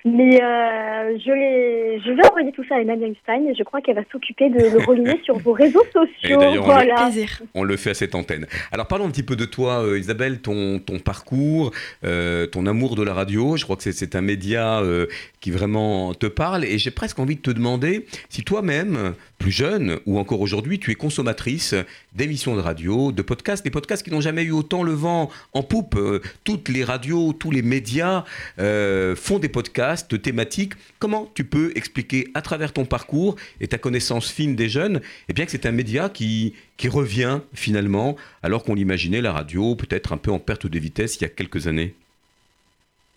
Mais 0.06 0.40
euh, 0.40 1.18
je, 1.18 2.12
vais 2.12 2.28
envoyer 2.28 2.52
tout 2.52 2.62
ça 2.68 2.76
à 2.76 2.78
Emmanuel 2.78 3.16
Stein 3.24 3.44
et 3.48 3.56
je 3.56 3.64
crois 3.64 3.80
qu'elle 3.80 3.96
va 3.96 4.04
s'occuper 4.12 4.48
de 4.50 4.58
le 4.60 4.86
relayer 4.86 5.20
sur 5.24 5.36
vos 5.40 5.52
réseaux 5.52 5.84
sociaux. 5.92 6.38
Voilà. 6.62 7.10
On, 7.54 7.64
le, 7.64 7.76
fait 7.76 7.90
à 7.90 7.94
cette 7.94 8.14
antenne. 8.14 8.46
Alors 8.70 8.86
parlons 8.86 9.06
un 9.06 9.10
petit 9.10 9.24
peu 9.24 9.34
de 9.34 9.44
toi, 9.44 9.84
euh, 9.84 9.98
Isabelle, 9.98 10.40
ton, 10.40 10.78
ton 10.78 11.00
parcours, 11.00 11.72
euh, 12.04 12.46
ton 12.46 12.66
amour 12.66 12.94
de 12.94 13.02
la 13.02 13.14
radio. 13.14 13.56
Je 13.56 13.64
crois 13.64 13.74
que 13.74 13.82
c'est 13.82 14.14
un 14.14 14.20
média 14.20 14.78
euh, 14.78 15.06
qui 15.40 15.50
vraiment 15.50 16.14
te 16.14 16.26
parle 16.26 16.64
et 16.64 16.78
j'ai 16.78 16.92
presque 16.92 17.18
envie 17.18 17.34
de 17.34 17.42
te 17.42 17.50
demander 17.50 18.06
si 18.28 18.44
toi-même, 18.44 19.14
plus 19.38 19.52
jeune 19.52 19.98
ou 20.06 20.18
encore 20.18 20.40
aujourd'hui, 20.40 20.78
tu 20.78 20.90
es 20.90 20.94
consommatrice 20.94 21.74
d'émissions 22.14 22.56
de 22.56 22.60
radio, 22.60 23.12
de 23.12 23.22
podcasts, 23.22 23.64
des 23.64 23.70
podcasts 23.70 24.02
qui 24.02 24.10
n'ont 24.10 24.20
jamais 24.20 24.42
eu 24.42 24.52
autant 24.52 24.82
le 24.82 24.92
vent 24.92 25.30
en 25.52 25.62
poupe. 25.62 25.98
toutes 26.44 26.68
les 26.68 26.84
radios, 26.84 27.32
tous 27.32 27.50
les 27.50 27.62
médias 27.62 28.24
font 28.56 29.38
des 29.38 29.48
podcasts 29.48 30.16
thématique. 30.26 30.74
Comment 30.98 31.30
tu 31.34 31.44
peux 31.44 31.72
expliquer 31.74 32.28
à 32.34 32.42
travers 32.42 32.72
ton 32.72 32.84
parcours 32.84 33.36
et 33.60 33.68
ta 33.68 33.78
connaissance 33.78 34.30
fine 34.30 34.56
des 34.56 34.68
jeunes 34.68 35.00
eh 35.28 35.32
bien 35.32 35.44
que 35.44 35.50
c'est 35.50 35.66
un 35.66 35.72
média 35.72 36.08
qui, 36.08 36.54
qui 36.76 36.88
revient 36.88 37.40
finalement 37.54 38.16
alors 38.42 38.64
qu'on 38.64 38.74
l'imaginait 38.74 39.20
la 39.20 39.32
radio 39.32 39.74
peut-être 39.76 40.12
un 40.12 40.16
peu 40.16 40.30
en 40.30 40.38
perte 40.38 40.66
de 40.66 40.78
vitesse 40.78 41.16
il 41.16 41.22
y 41.22 41.24
a 41.26 41.28
quelques 41.28 41.66
années? 41.66 41.94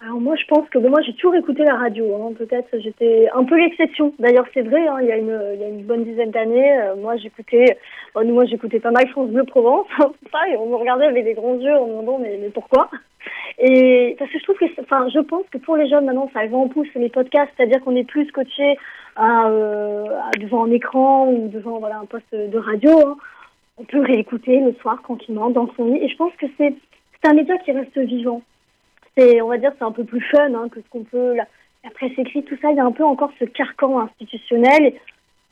Alors 0.01 0.21
moi 0.21 0.35
je 0.37 0.45
pense 0.45 0.67
que 0.69 0.77
moi 0.77 1.01
j'ai 1.01 1.13
toujours 1.13 1.35
écouté 1.35 1.63
la 1.63 1.75
radio. 1.75 2.15
Hein. 2.15 2.33
Peut-être 2.37 2.69
j'étais 2.79 3.27
un 3.33 3.43
peu 3.43 3.57
l'exception. 3.57 4.13
D'ailleurs 4.17 4.45
c'est 4.53 4.61
vrai, 4.61 4.87
hein, 4.87 4.97
il, 5.01 5.07
y 5.07 5.11
a 5.11 5.17
une, 5.17 5.41
il 5.55 5.59
y 5.59 5.63
a 5.63 5.67
une 5.67 5.83
bonne 5.83 6.05
dizaine 6.05 6.31
d'années, 6.31 6.79
euh, 6.79 6.95
moi 6.95 7.17
j'écoutais, 7.17 7.77
moi 8.15 8.45
j'écoutais 8.45 8.79
pas 8.79 8.91
mal 8.91 9.09
France 9.09 9.29
Bleu 9.29 9.43
Provence, 9.43 9.87
et 10.49 10.55
on 10.55 10.67
me 10.67 10.75
regardait 10.75 11.05
avec 11.05 11.25
des 11.25 11.33
grands 11.33 11.55
yeux 11.55 11.75
en 11.75 11.85
me 11.85 11.91
demandant 11.91 12.19
mais, 12.19 12.39
mais 12.41 12.49
pourquoi? 12.49 12.89
Et 13.57 14.15
parce 14.17 14.31
que 14.31 14.39
je 14.39 14.43
trouve 14.43 14.57
que, 14.57 14.81
enfin 14.81 15.09
je 15.13 15.19
pense 15.19 15.43
que 15.51 15.57
pour 15.57 15.75
les 15.75 15.89
jeunes 15.89 16.05
maintenant 16.05 16.29
ça 16.33 16.45
va 16.45 16.57
en 16.57 16.69
pouce 16.69 16.87
les 16.95 17.09
podcasts, 17.09 17.51
c'est-à-dire 17.57 17.81
qu'on 17.83 17.95
est 17.97 18.05
plus 18.05 18.31
coaché 18.31 18.77
euh, 19.21 20.05
devant 20.39 20.63
un 20.63 20.71
écran 20.71 21.27
ou 21.27 21.49
devant 21.49 21.79
voilà 21.79 21.99
un 21.99 22.05
poste 22.05 22.33
de 22.33 22.57
radio. 22.57 22.91
Hein. 23.05 23.17
On 23.77 23.83
peut 23.83 24.01
réécouter 24.01 24.61
le 24.61 24.73
soir 24.75 25.01
tranquillement 25.03 25.49
dans 25.49 25.69
son 25.75 25.91
lit 25.91 26.03
et 26.03 26.07
je 26.07 26.15
pense 26.15 26.33
que 26.39 26.45
c'est 26.57 26.73
c'est 27.21 27.29
un 27.29 27.33
média 27.33 27.57
qui 27.57 27.73
reste 27.73 27.97
vivant 27.97 28.41
on 29.17 29.47
va 29.47 29.57
dire, 29.57 29.71
c'est 29.77 29.85
un 29.85 29.91
peu 29.91 30.03
plus 30.03 30.21
fun 30.21 30.53
hein, 30.53 30.69
que 30.69 30.81
ce 30.81 30.89
qu'on 30.89 31.03
peut. 31.03 31.35
La, 31.35 31.45
presse 31.91 32.11
écrite, 32.17 32.45
tout 32.45 32.57
ça, 32.61 32.71
il 32.71 32.77
y 32.77 32.79
a 32.79 32.85
un 32.85 32.91
peu 32.91 33.03
encore 33.03 33.31
ce 33.39 33.45
carcan 33.45 33.99
institutionnel. 33.99 34.93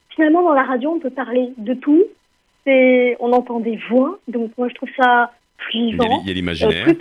finalement, 0.10 0.43
dans 0.43 0.53
la 0.53 0.64
radio, 0.64 0.91
on 0.91 0.99
peut 0.99 1.10
parler 1.10 1.51
de 1.58 1.74
tout. 1.74 2.03
on 2.66 3.32
entend 3.34 3.60
des 3.60 3.80
voix, 3.89 4.20
donc 4.28 4.51
moi 4.58 4.68
je 4.70 4.76
trouve 4.76 4.89
ça 4.97 5.32
plus 5.58 5.91
vivant. 5.91 6.22
Il 6.24 6.28
y 6.28 6.32
a 6.32 6.34
l'imaginaire. 6.34 6.88
Euh, 6.88 6.93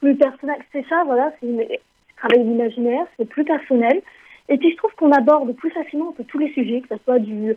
plus, 0.00 0.16
personnel. 0.16 0.56
C'est 0.72 0.86
ça, 0.88 1.02
voilà. 1.04 1.32
C'est 1.40 1.80
travail 2.16 2.44
d'imaginaire, 2.44 3.06
c'est 3.16 3.28
plus 3.28 3.44
personnel. 3.44 4.02
Et 4.48 4.58
puis 4.58 4.70
je 4.70 4.76
trouve 4.76 4.92
qu'on 4.96 5.12
aborde 5.12 5.54
plus 5.54 5.70
facilement 5.70 6.14
tous 6.28 6.38
les 6.38 6.52
sujets, 6.52 6.80
que 6.80 6.96
ce 6.96 7.02
soit 7.04 7.18
du 7.18 7.56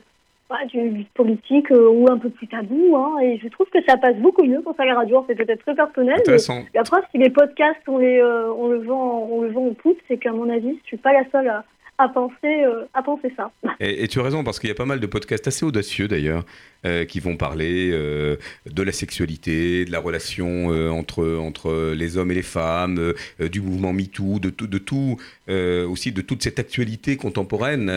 du, 0.68 1.06
politique 1.14 1.72
euh, 1.72 1.90
ou 1.90 2.10
un 2.10 2.18
peu 2.18 2.30
plus 2.30 2.48
tabou. 2.48 2.96
Hein, 2.96 3.20
et 3.22 3.38
je 3.38 3.48
trouve 3.50 3.68
que 3.70 3.84
ça 3.88 3.98
passe 3.98 4.16
beaucoup 4.18 4.44
mieux 4.44 4.62
quand 4.62 4.76
ça 4.76 4.86
la 4.86 4.96
radio. 4.96 5.24
C'est 5.28 5.36
peut-être 5.36 5.62
très 5.62 5.76
personnel. 5.76 6.22
Mais 6.28 6.38
la 6.74 6.84
preuve, 6.84 7.04
si 7.12 7.18
les 7.18 7.30
podcasts, 7.30 7.82
on, 7.88 7.98
les, 7.98 8.20
euh, 8.20 8.52
on, 8.54 8.68
le 8.68 8.80
vend, 8.80 9.28
on 9.32 9.42
le 9.42 9.50
vend 9.50 9.66
au 9.66 9.74
poutre, 9.74 10.00
c'est 10.08 10.18
qu'à 10.18 10.32
mon 10.32 10.50
avis, 10.50 10.78
je 10.84 10.88
suis 10.88 10.98
pas 10.98 11.14
la 11.14 11.24
seule 11.32 11.48
à, 11.48 11.64
à 11.98 12.10
penser, 12.10 12.36
euh, 12.44 12.86
à 12.94 13.04
penser 13.04 13.32
ça. 13.38 13.52
Et, 13.80 14.08
tu 14.08 14.20
as 14.20 14.24
raison, 14.24 14.44
parce 14.44 14.60
qu'il 14.60 14.70
y 14.70 14.72
a 14.72 14.76
pas 14.76 14.86
mal 14.86 15.00
de 15.00 15.06
podcasts 15.06 15.48
assez 15.48 15.66
audacieux 15.66 16.08
d'ailleurs, 16.08 16.44
euh, 16.86 17.06
qui 17.06 17.20
vont 17.20 17.38
parler 17.38 17.92
euh, 17.92 18.38
de 18.66 18.82
la 18.82 18.92
sexualité, 18.92 19.86
de 19.86 19.92
la 19.92 20.00
relation 20.00 20.68
entre, 20.92 21.38
entre 21.38 21.94
les 21.96 22.18
hommes 22.18 22.32
et 22.32 22.36
les 22.36 22.42
femmes, 22.42 23.14
du 23.40 23.62
mouvement 23.62 23.94
MeToo, 23.94 24.40
de 24.40 24.50
de 24.50 24.78
tout 24.78 25.18
aussi 25.48 26.12
de 26.12 26.22
toute 26.22 26.42
cette 26.42 26.60
actualité 26.60 27.18
contemporaine, 27.18 27.92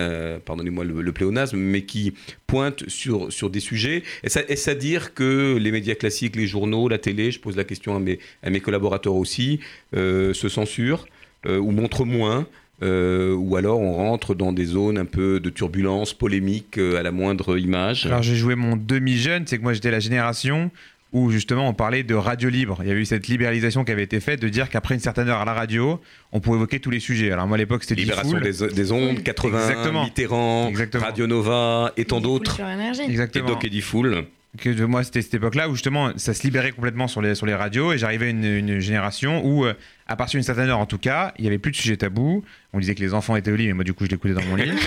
pardonnez-moi 0.44 0.84
le, 0.84 1.12
pléonasme, 1.12 1.56
mais 1.58 1.82
qui 1.82 2.14
pointe 2.46 2.88
sur, 2.88 3.32
sur 3.32 3.50
des 3.50 3.60
sujets. 3.60 4.02
Est-ce 4.22 4.70
à, 4.70 4.74
dire 4.74 5.14
que 5.14 5.56
les 5.56 5.70
médias 5.70 5.94
classiques, 5.94 6.36
les 6.36 6.46
journaux, 6.46 6.88
la 6.88 6.98
télé, 6.98 7.30
je 7.30 7.40
pose 7.40 7.56
la 7.56 7.64
question 7.64 7.96
à 7.96 8.00
mes, 8.00 8.18
à 8.42 8.50
mes 8.50 8.60
collaborateurs 8.60 9.14
aussi, 9.14 9.60
se 9.92 10.48
censurent 10.48 11.06
ou 11.46 11.70
montrent 11.70 12.04
moins 12.04 12.46
euh, 12.82 13.34
ou 13.34 13.56
alors 13.56 13.80
on 13.80 13.94
rentre 13.94 14.34
dans 14.34 14.52
des 14.52 14.66
zones 14.66 14.98
un 14.98 15.06
peu 15.06 15.40
de 15.40 15.48
turbulence, 15.48 16.12
polémique 16.12 16.76
euh, 16.76 16.98
à 16.98 17.02
la 17.02 17.10
moindre 17.10 17.56
image 17.56 18.04
Alors 18.04 18.22
j'ai 18.22 18.36
joué 18.36 18.54
mon 18.54 18.76
demi-jeune, 18.76 19.44
c'est 19.46 19.56
que 19.56 19.62
moi 19.62 19.72
j'étais 19.72 19.90
la 19.90 20.00
génération 20.00 20.70
où 21.12 21.30
justement 21.30 21.68
on 21.68 21.72
parlait 21.72 22.02
de 22.02 22.14
radio 22.14 22.50
libre. 22.50 22.78
Il 22.82 22.88
y 22.88 22.90
avait 22.90 23.00
eu 23.00 23.06
cette 23.06 23.28
libéralisation 23.28 23.84
qui 23.84 23.92
avait 23.92 24.02
été 24.02 24.20
faite 24.20 24.42
de 24.42 24.48
dire 24.50 24.68
qu'après 24.68 24.94
une 24.94 25.00
certaine 25.00 25.28
heure 25.28 25.40
à 25.40 25.46
la 25.46 25.54
radio, 25.54 26.00
on 26.32 26.40
pouvait 26.40 26.56
évoquer 26.56 26.78
tous 26.78 26.90
les 26.90 27.00
sujets. 27.00 27.30
Alors 27.32 27.46
moi 27.46 27.54
à 27.54 27.58
l'époque 27.58 27.82
c'était 27.82 27.94
Libération 27.94 28.38
des, 28.38 28.52
des, 28.74 28.92
ondes, 28.92 29.22
80, 29.22 29.58
Exactement. 29.58 30.04
Mitterrand, 30.04 30.72
Radio 30.94 31.26
Nova 31.26 31.92
et 31.96 32.04
tant 32.04 32.20
d'autres. 32.20 32.60
Exactement. 33.08 33.48
Et 33.48 33.52
Doc 33.52 33.64
Eddie 33.64 33.80
Fool 33.80 34.26
que 34.56 34.82
moi 34.84 35.04
c'était 35.04 35.22
cette 35.22 35.34
époque-là 35.34 35.68
où 35.68 35.74
justement 35.74 36.10
ça 36.16 36.34
se 36.34 36.42
libérait 36.42 36.72
complètement 36.72 37.08
sur 37.08 37.22
les, 37.22 37.34
sur 37.34 37.46
les 37.46 37.54
radios 37.54 37.92
et 37.92 37.98
j'arrivais 37.98 38.26
à 38.26 38.30
une, 38.30 38.80
génération 38.80 39.44
où 39.44 39.64
euh, 39.64 39.74
à 40.08 40.16
partir 40.16 40.38
d'une 40.38 40.44
certaine 40.44 40.68
heure 40.68 40.78
en 40.78 40.86
tout 40.86 40.98
cas 40.98 41.32
il 41.38 41.42
n'y 41.42 41.48
avait 41.48 41.58
plus 41.58 41.72
de 41.72 41.76
sujet 41.76 41.96
tabou 41.96 42.44
on 42.72 42.78
disait 42.78 42.94
que 42.94 43.00
les 43.00 43.14
enfants 43.14 43.36
étaient 43.36 43.50
au 43.50 43.56
lit 43.56 43.66
mais 43.66 43.72
moi 43.72 43.84
du 43.84 43.92
coup 43.92 44.04
je 44.04 44.10
l'écoutais 44.10 44.34
dans 44.34 44.44
mon 44.44 44.56
lit. 44.56 44.72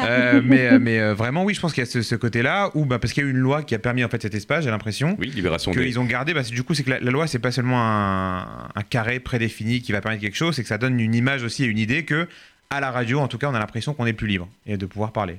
Euh, 0.00 0.40
mais, 0.42 0.68
euh, 0.68 0.78
mais 0.80 1.12
vraiment 1.12 1.44
oui 1.44 1.52
je 1.52 1.60
pense 1.60 1.74
qu'il 1.74 1.84
y 1.84 1.86
a 1.86 2.02
ce, 2.02 2.14
côté-là 2.14 2.70
où 2.74 2.86
bah, 2.86 2.98
parce 2.98 3.12
qu'il 3.12 3.22
y 3.22 3.26
a 3.26 3.28
eu 3.28 3.32
une 3.32 3.38
loi 3.38 3.62
qui 3.62 3.74
a 3.74 3.78
permis 3.78 4.02
en 4.02 4.08
fait 4.08 4.22
cet 4.22 4.34
espace 4.34 4.64
j'ai 4.64 4.70
l'impression 4.70 5.14
oui 5.18 5.28
libération 5.28 5.72
qu'ils 5.72 5.98
ont 5.98 6.04
gardé. 6.04 6.32
Bah, 6.32 6.42
du 6.42 6.62
coup 6.62 6.74
c'est 6.74 6.84
que 6.84 6.90
la, 6.90 6.98
loi 6.98 7.26
c'est 7.26 7.38
pas 7.38 7.50
seulement 7.50 7.82
un, 7.82 8.68
un, 8.74 8.82
carré 8.88 9.20
prédéfini 9.20 9.82
qui 9.82 9.92
va 9.92 10.00
permettre 10.00 10.22
quelque 10.22 10.36
chose 10.36 10.56
c'est 10.56 10.62
que 10.62 10.68
ça 10.68 10.78
donne 10.78 10.98
une 11.00 11.14
image 11.14 11.42
aussi 11.42 11.64
et 11.64 11.66
une 11.66 11.78
idée 11.78 12.04
que 12.04 12.28
à 12.70 12.80
la 12.80 12.90
radio 12.90 13.20
en 13.20 13.28
tout 13.28 13.36
cas 13.36 13.48
on 13.50 13.54
a 13.54 13.58
l'impression 13.58 13.92
qu'on 13.92 14.06
est 14.06 14.14
plus 14.14 14.28
libre 14.28 14.48
et 14.66 14.76
de 14.76 14.86
pouvoir 14.86 15.12
parler 15.12 15.36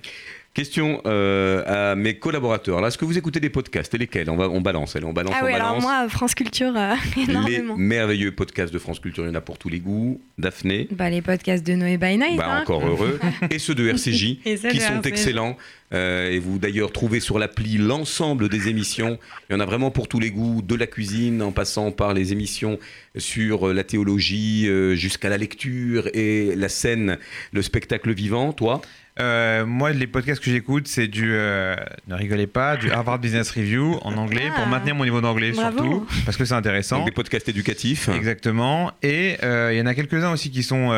Question 0.53 1.01
euh, 1.05 1.91
à 1.91 1.95
mes 1.95 2.15
collaborateurs. 2.15 2.77
Alors, 2.77 2.89
est-ce 2.89 2.97
que 2.97 3.05
vous 3.05 3.17
écoutez 3.17 3.39
des 3.39 3.49
podcasts? 3.49 3.93
Et 3.93 3.97
lesquels? 3.97 4.29
On, 4.29 4.35
va, 4.35 4.49
on 4.49 4.59
balance, 4.59 4.97
allez, 4.97 5.05
on 5.05 5.13
balance, 5.13 5.33
ah 5.39 5.45
oui, 5.45 5.53
alors 5.53 5.79
moi, 5.79 6.09
France 6.09 6.35
Culture, 6.35 6.73
euh, 6.75 6.95
énormément. 7.17 7.75
Les 7.77 7.81
merveilleux 7.81 8.33
podcasts 8.33 8.73
de 8.73 8.79
France 8.79 8.99
Culture, 8.99 9.23
il 9.23 9.27
y 9.27 9.31
en 9.31 9.35
a 9.35 9.41
pour 9.41 9.57
tous 9.57 9.69
les 9.69 9.79
goûts. 9.79 10.19
Daphné 10.37 10.89
bah, 10.91 11.09
Les 11.09 11.21
podcasts 11.21 11.65
de 11.65 11.73
Noé 11.73 11.95
by 11.95 12.17
Night. 12.17 12.35
Bah, 12.35 12.47
hein. 12.49 12.61
Encore 12.63 12.85
heureux. 12.85 13.17
et 13.49 13.59
ceux 13.59 13.75
de 13.75 13.87
RCJ, 13.87 14.39
qui 14.43 14.79
sont 14.81 15.01
excellents. 15.03 15.55
Euh, 15.93 16.31
et 16.31 16.39
vous 16.39 16.57
d'ailleurs 16.57 16.91
trouvez 16.91 17.19
sur 17.19 17.39
l'appli 17.39 17.77
l'ensemble 17.77 18.49
des 18.49 18.69
émissions. 18.69 19.19
Il 19.49 19.53
y 19.53 19.55
en 19.55 19.59
a 19.59 19.65
vraiment 19.65 19.91
pour 19.91 20.07
tous 20.07 20.19
les 20.19 20.31
goûts, 20.31 20.61
de 20.61 20.75
la 20.75 20.87
cuisine 20.87 21.41
en 21.41 21.51
passant 21.51 21.91
par 21.91 22.13
les 22.13 22.31
émissions 22.31 22.79
sur 23.17 23.73
la 23.73 23.83
théologie 23.83 24.67
jusqu'à 24.95 25.29
la 25.29 25.37
lecture 25.37 26.07
et 26.13 26.55
la 26.55 26.69
scène, 26.69 27.17
le 27.51 27.61
spectacle 27.61 28.13
vivant. 28.13 28.53
Toi 28.53 28.81
euh, 29.19 29.65
moi, 29.65 29.91
les 29.91 30.07
podcasts 30.07 30.41
que 30.41 30.49
j'écoute, 30.49 30.87
c'est 30.87 31.07
du, 31.07 31.33
euh, 31.33 31.75
ne 32.07 32.15
rigolez 32.15 32.47
pas, 32.47 32.77
du 32.77 32.89
Harvard 32.89 33.19
Business 33.19 33.51
Review 33.51 33.99
en 34.03 34.15
anglais 34.15 34.49
pour 34.55 34.63
ah. 34.65 34.69
maintenir 34.69 34.95
mon 34.95 35.03
niveau 35.03 35.19
d'anglais 35.19 35.53
surtout, 35.53 36.07
parce 36.25 36.37
que 36.37 36.45
c'est 36.45 36.53
intéressant. 36.53 36.97
Donc 36.97 37.07
des 37.07 37.11
podcasts 37.11 37.47
éducatifs. 37.49 38.07
Exactement. 38.09 38.91
Et 39.03 39.37
euh, 39.43 39.73
il 39.73 39.77
y 39.77 39.81
en 39.81 39.85
a 39.85 39.93
quelques-uns 39.93 40.31
aussi 40.31 40.49
qui 40.49 40.63
sont 40.63 40.91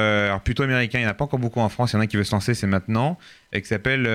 plutôt 0.44 0.64
américains. 0.64 1.00
Il 1.00 1.02
n'y 1.02 1.08
en 1.08 1.12
a 1.12 1.16
pas 1.16 1.26
encore 1.26 1.40
beaucoup 1.40 1.60
en 1.60 1.70
France. 1.70 1.94
Il 1.94 1.96
y 1.96 2.00
en 2.00 2.02
a 2.02 2.08
qui 2.08 2.16
veulent 2.16 2.26
se 2.26 2.34
lancer, 2.34 2.54
c'est 2.54 2.68
maintenant, 2.68 3.18
et 3.52 3.62
qui 3.62 3.68
s'appelle 3.68 4.06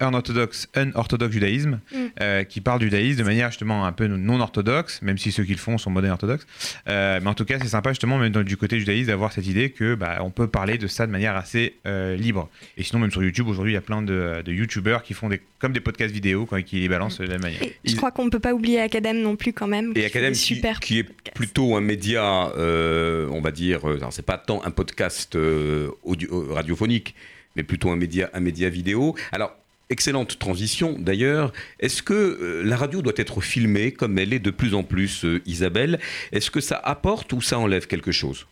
Earn 0.00 0.14
unorthodoxe, 0.16 0.68
unorthodoxe 0.76 1.32
judaïsme, 1.32 1.80
Mm. 1.92 1.96
euh, 2.22 2.44
qui 2.44 2.60
parle 2.60 2.78
du 2.80 2.86
judaïsme 2.86 3.18
de 3.18 3.24
manière 3.24 3.50
justement 3.50 3.86
un 3.86 3.92
peu 3.92 4.06
non 4.06 4.40
orthodoxe, 4.40 5.00
même 5.02 5.18
si 5.18 5.30
ceux 5.32 5.44
qui 5.44 5.52
le 5.52 5.58
font 5.58 5.78
sont 5.78 5.90
modernes 5.90 6.12
orthodoxes. 6.12 6.46
Euh, 6.88 7.20
mais 7.22 7.28
en 7.28 7.34
tout 7.34 7.44
cas, 7.44 7.58
c'est 7.60 7.68
sympa 7.68 7.90
justement, 7.90 8.18
même 8.18 8.32
dans- 8.32 8.42
du 8.42 8.56
côté 8.56 8.78
judaïsme, 8.78 9.08
d'avoir 9.08 9.32
cette 9.32 9.46
idée 9.46 9.70
que 9.70 9.94
bah, 9.94 10.18
on 10.22 10.30
peut 10.30 10.48
parler 10.48 10.78
de 10.78 10.86
ça 10.86 11.06
de 11.06 11.12
manière 11.12 11.36
assez 11.36 11.74
euh, 11.86 12.16
libre. 12.16 12.48
Et 12.76 12.82
sinon, 12.82 13.00
même 13.00 13.10
sur 13.10 13.22
YouTube, 13.22 13.48
aujourd'hui, 13.48 13.72
il 13.72 13.74
y 13.74 13.78
a 13.78 13.82
plein 13.82 14.02
de, 14.02 14.42
de 14.44 14.52
YouTubeurs 14.52 15.02
qui 15.02 15.14
font 15.14 15.28
des, 15.28 15.40
comme 15.58 15.72
des 15.72 15.80
podcasts 15.80 16.12
vidéo, 16.14 16.46
quand, 16.46 16.62
qui 16.62 16.80
les 16.80 16.88
balancent 16.88 17.18
de 17.18 17.24
la 17.24 17.34
même 17.38 17.42
manière. 17.42 17.60
Je 17.84 17.94
crois 17.96 18.10
qu'on 18.10 18.24
ne 18.24 18.30
peut 18.30 18.40
pas 18.40 18.54
oublier 18.54 18.80
Academ 18.80 19.20
non 19.20 19.36
plus 19.36 19.52
quand 19.52 19.66
même. 19.66 19.90
Et 19.92 20.00
qui 20.00 20.04
Academ 20.06 20.32
qui, 20.32 20.38
super 20.38 20.80
qui 20.80 20.98
est 21.00 21.06
plutôt 21.34 21.76
un 21.76 21.80
média, 21.80 22.50
euh, 22.56 23.28
on 23.30 23.40
va 23.40 23.50
dire, 23.50 23.88
euh, 23.88 23.98
c'est 24.10 24.24
pas 24.24 24.38
tant 24.38 24.62
un 24.64 24.70
podcast 24.70 25.36
euh, 25.36 25.90
audio- 26.04 26.28
euh, 26.50 26.52
radiophonique, 26.54 27.14
mais 27.56 27.62
plutôt 27.62 27.90
un 27.90 27.96
média, 27.96 28.30
un 28.34 28.40
média 28.40 28.68
vidéo. 28.68 29.14
Alors, 29.32 29.56
excellente 29.90 30.38
transition 30.38 30.94
d'ailleurs. 30.98 31.52
Est-ce 31.80 32.02
que 32.02 32.12
euh, 32.14 32.62
la 32.64 32.76
radio 32.76 33.02
doit 33.02 33.12
être 33.16 33.40
filmée 33.40 33.92
comme 33.92 34.18
elle 34.18 34.32
est 34.32 34.38
de 34.38 34.50
plus 34.50 34.74
en 34.74 34.82
plus, 34.82 35.24
euh, 35.24 35.40
Isabelle? 35.46 35.98
Est-ce 36.32 36.50
que 36.50 36.60
ça 36.60 36.76
apporte 36.76 37.32
ou 37.32 37.40
ça 37.40 37.58
enlève 37.58 37.86
quelque 37.86 38.12
chose 38.12 38.46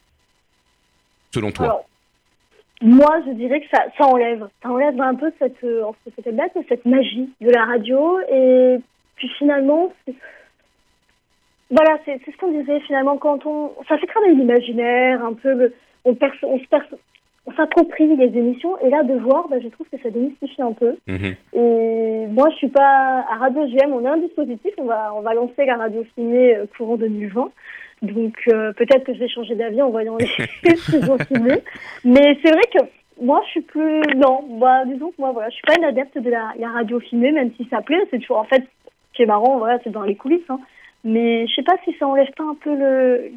Selon 1.32 1.51
toi? 1.51 1.85
Moi, 2.82 3.22
je 3.26 3.32
dirais 3.32 3.61
que 3.61 3.66
ça, 3.72 3.85
ça 3.99 4.05
enlève. 4.07 4.47
Ça 4.62 4.68
enlève 4.68 5.01
un 5.01 5.14
peu 5.14 5.32
cette, 5.39 5.62
euh, 5.64 5.82
cette 6.68 6.85
magie 6.85 7.28
de 7.41 7.51
la 7.51 7.64
radio. 7.64 8.18
Et 8.30 8.76
puis 9.16 9.28
finalement, 9.39 9.93
voilà, 11.70 11.99
c'est 12.05 12.20
ce 12.24 12.37
qu'on 12.37 12.53
disait 12.53 12.80
finalement 12.80 13.16
quand 13.16 13.45
on. 13.47 13.72
Ça 13.89 13.99
fait 13.99 14.07
travailler 14.07 14.35
l'imaginaire, 14.35 15.24
un 15.24 15.32
peu. 15.32 15.55
le- 15.55 15.74
on, 16.05 16.14
perce- 16.14 16.37
on 16.43 16.59
se 16.59 16.66
perce- 16.66 16.95
s'approprie 17.57 18.16
les 18.16 18.36
émissions. 18.38 18.78
Et 18.80 18.90
là, 18.90 19.03
de 19.03 19.14
voir, 19.14 19.49
bah, 19.49 19.57
je 19.62 19.68
trouve 19.68 19.86
que 19.92 19.99
ça 20.03 20.11
démystifie 20.11 20.62
un 20.62 20.72
peu. 20.72 20.97
Mhm. 21.07 21.34
Et 21.53 22.26
moi, 22.28 22.49
je 22.51 22.57
suis 22.57 22.68
pas 22.68 23.24
à 23.30 23.36
Radio 23.38 23.66
GM. 23.66 23.92
On 23.92 24.05
a 24.05 24.12
un 24.12 24.18
dispositif. 24.18 24.72
On 24.78 24.84
va, 24.84 25.12
on 25.14 25.20
va 25.20 25.34
lancer 25.34 25.64
la 25.64 25.76
radio 25.76 26.05
filmée 26.14 26.57
euh, 26.57 26.66
courant 26.76 26.97
2020. 26.97 27.51
Donc 28.03 28.34
euh, 28.49 28.72
peut-être 28.72 29.05
que 29.05 29.14
je 29.14 29.18
vais 29.18 29.28
changer 29.28 29.55
d'avis 29.55 29.80
en 29.80 29.90
voyant 29.90 30.16
les 30.16 30.26
studios 30.76 31.18
filmés. 31.28 31.62
Mais 32.05 32.38
c'est 32.42 32.53
vrai 32.53 32.62
que 32.72 32.84
moi, 33.20 33.40
je 33.47 33.51
suis 33.51 33.62
plus. 33.62 34.03
Non, 34.16 34.45
bah, 34.59 34.84
disons 34.86 35.11
que 35.11 35.16
moi, 35.18 35.32
voilà, 35.32 35.49
je 35.51 35.55
suis 35.55 35.66
pas 35.66 35.76
une 35.78 35.84
adepte 35.84 36.18
de 36.18 36.30
la, 36.30 36.53
la 36.59 36.68
radio 36.68 36.99
filmée, 37.01 37.32
même 37.32 37.53
si 37.57 37.66
ça 37.70 37.82
plaît. 37.82 38.03
C'est 38.11 38.18
toujours. 38.18 38.38
En 38.38 38.45
fait, 38.45 38.62
ce 38.62 39.16
qui 39.16 39.22
est 39.22 39.26
marrant, 39.26 39.59
voilà, 39.59 39.78
c'est 39.84 39.90
dans 39.90 40.03
les 40.03 40.16
coulisses. 40.16 40.49
Hein. 40.49 40.61
Mais 41.05 41.47
je 41.47 41.55
sais 41.55 41.62
pas 41.62 41.76
si 41.84 41.95
ça 41.99 42.07
enlève 42.07 42.30
pas 42.36 42.45
un 42.45 42.55
peu 42.55 42.74
le, 42.74 43.30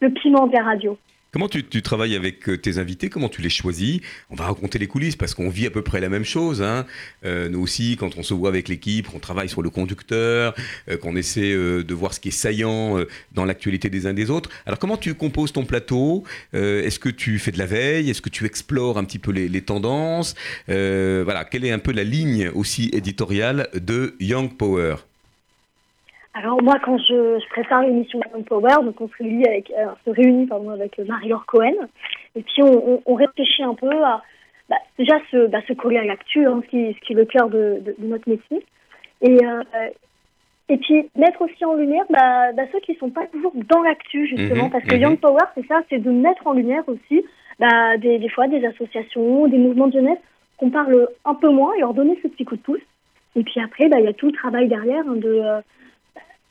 le 0.00 0.10
piment 0.10 0.46
de 0.46 0.52
la 0.52 0.62
radio. 0.62 0.96
Comment 1.34 1.48
tu, 1.48 1.82
travailles 1.82 2.14
avec 2.14 2.48
euh, 2.48 2.56
tes 2.56 2.78
invités? 2.78 3.08
Comment 3.08 3.28
tu 3.28 3.42
les 3.42 3.50
choisis? 3.50 3.98
On 4.30 4.36
va 4.36 4.44
raconter 4.44 4.78
les 4.78 4.86
coulisses 4.86 5.16
parce 5.16 5.34
qu'on 5.34 5.48
vit 5.48 5.66
à 5.66 5.70
peu 5.70 5.82
près 5.82 6.00
la 6.00 6.08
même 6.08 6.24
chose. 6.24 6.62
hein. 6.62 6.86
Euh, 7.24 7.48
nous 7.48 7.60
aussi, 7.60 7.96
quand 7.98 8.16
on 8.16 8.22
se 8.22 8.32
voit 8.34 8.50
avec 8.50 8.68
l'équipe, 8.68 9.08
on 9.12 9.18
travaille 9.18 9.48
sur 9.48 9.60
le 9.60 9.68
conducteur, 9.68 10.54
euh, 10.88 10.96
qu'on 10.96 11.16
essaie 11.16 11.52
de 11.52 11.92
voir 11.92 12.14
ce 12.14 12.20
qui 12.20 12.28
est 12.28 12.30
saillant 12.30 13.04
dans 13.32 13.44
l'actualité 13.44 13.90
des 13.90 14.06
uns 14.06 14.14
des 14.14 14.30
autres. 14.30 14.48
Alors, 14.64 14.78
comment 14.78 14.96
tu 14.96 15.14
composes 15.14 15.52
ton 15.52 15.64
plateau? 15.64 16.22
Est-ce 16.52 17.00
que 17.00 17.08
tu 17.08 17.40
fais 17.40 17.50
de 17.50 17.58
la 17.58 17.66
veille? 17.66 18.10
Est-ce 18.10 18.22
que 18.22 18.28
tu 18.28 18.44
explores 18.44 18.96
un 18.96 19.02
petit 19.02 19.18
peu 19.18 19.32
les, 19.32 19.48
les 19.48 19.62
tendances? 19.62 20.36
Voilà, 20.68 21.44
quelle 21.50 21.64
est 21.64 21.72
un 21.72 21.80
peu 21.80 21.90
la 21.90 22.04
ligne 22.04 22.48
aussi 22.50 22.90
éditoriale 22.92 23.68
de 23.74 24.14
Young 24.20 24.56
Power? 24.56 24.94
Alors 26.36 26.60
moi, 26.62 26.74
quand 26.84 26.98
je, 26.98 27.38
je 27.38 27.48
prépare 27.50 27.82
l'émission 27.82 28.20
Young 28.32 28.44
Power, 28.44 28.82
donc 28.84 29.00
on 29.00 29.08
se 29.08 29.16
réunit 29.22 29.46
avec, 29.46 29.70
euh, 29.70 29.86
se 30.04 30.10
réunit 30.10 30.46
pardon, 30.46 30.70
avec 30.70 30.98
euh, 30.98 31.04
Marie-Laure 31.06 31.46
Cohen, 31.46 31.74
et 32.34 32.42
puis 32.42 32.62
on, 32.62 32.94
on- 32.94 33.02
on 33.06 33.14
réfléchit 33.14 33.62
un 33.62 33.74
peu 33.74 33.88
à 34.02 34.22
bah, 34.68 34.76
déjà 34.98 35.18
se, 35.30 35.46
bah, 35.46 35.60
se 35.68 35.74
coller 35.74 35.98
à 35.98 36.04
l'actu, 36.04 36.44
hein, 36.46 36.60
ce, 36.64 36.70
qui, 36.70 36.92
ce 36.94 37.00
qui 37.06 37.12
est 37.12 37.16
le 37.16 37.24
cœur 37.24 37.48
de, 37.48 37.78
de- 37.84 37.94
de 37.98 38.06
notre 38.06 38.28
métier, 38.28 38.64
et, 39.22 39.44
euh, 39.46 39.62
et 40.70 40.76
puis 40.78 41.08
mettre 41.16 41.42
aussi 41.42 41.64
en 41.64 41.74
lumière 41.74 42.04
bah, 42.10 42.52
bah, 42.52 42.64
ceux 42.72 42.80
qui 42.80 42.94
sont 42.96 43.10
pas 43.10 43.26
toujours 43.26 43.52
dans 43.68 43.82
l'actu 43.82 44.26
justement, 44.26 44.64
Mhm, 44.64 44.70
parce 44.70 44.84
que 44.84 44.94
mhm. 44.96 45.02
Young 45.02 45.18
Power, 45.20 45.44
c'est 45.54 45.66
ça, 45.66 45.82
c'est 45.88 45.98
de 45.98 46.10
mettre 46.10 46.46
en 46.46 46.52
lumière 46.54 46.82
aussi 46.88 47.24
des, 48.00 48.18
des 48.18 48.28
fois 48.30 48.48
des 48.48 48.64
associations, 48.66 49.46
des 49.46 49.58
mouvements 49.58 49.86
de 49.86 49.92
jeunesse 49.92 50.18
qu'on 50.56 50.70
parle 50.70 51.08
un 51.24 51.34
peu 51.34 51.48
moins 51.48 51.72
et 51.74 51.80
leur 51.80 51.94
donner 51.94 52.18
ce 52.22 52.28
petit 52.28 52.44
coup 52.44 52.56
de 52.56 52.60
pouce. 52.62 52.80
Et 53.36 53.42
puis 53.44 53.60
après, 53.60 53.88
bah, 53.88 53.98
il 54.00 54.04
y 54.04 54.08
a 54.08 54.12
tout 54.12 54.26
le 54.26 54.32
travail 54.32 54.66
derrière 54.68 55.04
hein, 55.06 55.14
de 55.16 55.28
euh, 55.28 55.60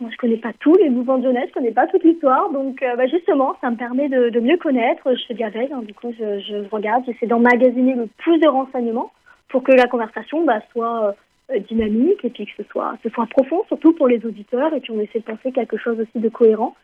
moi, 0.04 0.12
je 0.12 0.18
connais 0.18 0.38
pas 0.38 0.52
tous 0.60 0.76
les 0.76 0.90
mouvements 0.90 1.18
de 1.18 1.24
jeunesse, 1.24 1.46
je 1.48 1.54
connais 1.54 1.72
pas 1.72 1.88
toute 1.88 2.04
l'histoire, 2.04 2.52
donc 2.52 2.84
euh, 2.84 2.96
bah, 2.98 3.08
justement, 3.08 3.56
ça 3.62 3.72
me 3.72 3.78
permet 3.78 4.10
de, 4.10 4.40
mieux 4.40 4.58
connaître. 4.58 5.04
Je 5.16 5.26
fais 5.26 5.34
de 5.34 5.44
hein, 5.44 5.82
du 5.82 5.94
coup, 5.94 6.14
je, 6.20 6.40
je 6.42 6.70
regarde, 6.70 7.04
j'essaie 7.06 7.26
d'emmagasiner 7.26 7.94
le 7.96 8.08
plus 8.18 8.38
de 8.40 8.48
renseignements 8.48 9.12
pour 9.48 9.64
que 9.64 9.72
la 9.72 9.88
conversation 9.88 10.44
bah, 10.44 10.60
soit 10.74 11.16
euh, 11.52 11.60
dynamique 11.70 12.26
et 12.26 12.30
puis 12.30 12.46
que 12.46 12.52
ce 12.58 12.70
soit, 12.70 12.96
ce 13.02 13.10
soit 13.10 13.28
profond, 13.28 13.64
surtout 13.68 13.94
pour 13.94 14.10
les 14.10 14.26
auditeurs. 14.26 14.74
Et 14.74 14.82
puis 14.82 14.92
on 14.92 15.00
essaie 15.00 15.20
de 15.20 15.24
penser 15.24 15.54
quelque 15.54 15.78
chose 15.78 15.98
aussi 16.00 16.20
de 16.20 16.30
cohérent 16.30 16.76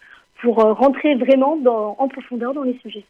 pour 0.42 0.64
euh, 0.64 0.72
rentrer 0.72 1.16
vraiment 1.16 1.58
dans, 1.58 1.98
en 2.00 2.08
profondeur 2.08 2.54
dans 2.54 2.64
les 2.64 2.78
sujets. 2.80 3.04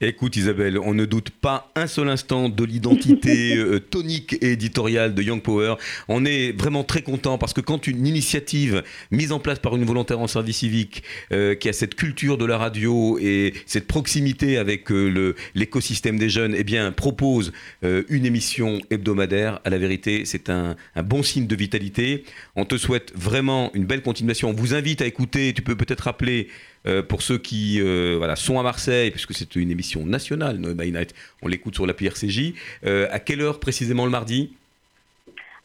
Écoute 0.00 0.36
Isabelle, 0.36 0.78
on 0.78 0.94
ne 0.94 1.06
doute 1.06 1.30
pas 1.30 1.72
un 1.74 1.88
seul 1.88 2.08
instant 2.08 2.48
de 2.48 2.62
l'identité 2.62 3.56
euh, 3.56 3.80
tonique 3.80 4.34
et 4.40 4.52
éditoriale 4.52 5.12
de 5.12 5.22
Young 5.24 5.42
Power. 5.42 5.74
On 6.06 6.24
est 6.24 6.52
vraiment 6.52 6.84
très 6.84 7.02
content 7.02 7.36
parce 7.36 7.52
que 7.52 7.60
quand 7.60 7.88
une 7.88 8.06
initiative 8.06 8.84
mise 9.10 9.32
en 9.32 9.40
place 9.40 9.58
par 9.58 9.74
une 9.74 9.84
volontaire 9.84 10.20
en 10.20 10.28
service 10.28 10.58
civique 10.58 11.02
euh, 11.32 11.56
qui 11.56 11.68
a 11.68 11.72
cette 11.72 11.96
culture 11.96 12.38
de 12.38 12.44
la 12.44 12.58
radio 12.58 13.18
et 13.20 13.52
cette 13.66 13.88
proximité 13.88 14.56
avec 14.56 14.92
euh, 14.92 15.08
le- 15.08 15.34
l'écosystème 15.56 16.16
des 16.16 16.30
jeunes, 16.30 16.54
eh 16.56 16.62
bien 16.62 16.92
propose 16.92 17.52
une 17.82 18.24
émission 18.24 18.80
hebdomadaire. 18.90 19.58
À 19.64 19.70
la 19.70 19.78
vérité, 19.78 20.22
c'est 20.26 20.48
un, 20.48 20.76
un 20.94 21.02
bon 21.02 21.24
signe 21.24 21.48
de 21.48 21.56
vitalité. 21.56 22.22
On 22.54 22.64
te 22.64 22.76
souhaite 22.76 23.12
vraiment 23.16 23.72
une 23.74 23.84
belle 23.84 24.02
continuation. 24.02 24.50
On 24.50 24.52
vous 24.52 24.74
invite 24.74 25.02
à 25.02 25.06
écouter. 25.06 25.52
Tu 25.54 25.62
peux 25.62 25.74
peut-être 25.76 26.02
rappeler 26.02 26.48
euh, 26.88 27.02
pour 27.02 27.22
ceux 27.22 27.38
qui 27.38 27.80
euh, 27.80 28.16
voilà, 28.18 28.36
sont 28.36 28.58
à 28.58 28.62
Marseille, 28.62 29.10
puisque 29.10 29.34
c'est 29.34 29.56
une 29.56 29.70
émission 29.70 30.04
nationale, 30.06 30.56
No 30.56 30.74
by 30.74 30.90
Night, 30.90 31.14
on 31.42 31.48
l'écoute 31.48 31.74
sur 31.74 31.86
l'appli 31.86 32.06
RCJ. 32.06 32.54
Euh, 32.84 33.06
à 33.10 33.18
quelle 33.18 33.40
heure 33.40 33.60
précisément 33.60 34.04
le 34.04 34.10
mardi? 34.10 34.54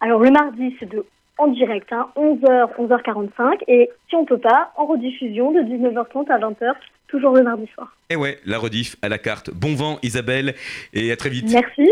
Alors 0.02 0.20
le 0.20 0.32
mardi, 0.32 0.76
c'est 0.80 0.90
de 0.90 1.06
en 1.40 1.48
direct, 1.48 1.92
hein, 1.92 2.10
11h, 2.16 2.76
11h45, 2.78 3.64
et 3.68 3.90
si 4.08 4.16
on 4.16 4.24
peut 4.24 4.38
pas, 4.38 4.72
en 4.78 4.86
rediffusion 4.86 5.52
de 5.52 5.62
19h30 5.62 6.32
à 6.32 6.38
20h, 6.38 6.74
toujours 7.08 7.36
le 7.36 7.42
mardi 7.42 7.66
soir. 7.74 7.96
Et 8.12 8.16
ouais, 8.16 8.38
la 8.46 8.60
rediff 8.60 8.96
à 9.02 9.10
la 9.10 9.18
carte. 9.18 9.50
Bon 9.50 9.74
vent 9.74 9.98
Isabelle, 10.04 10.54
et 10.94 11.12
à 11.12 11.16
très 11.16 11.30
vite. 11.30 11.52
Merci. 11.52 11.90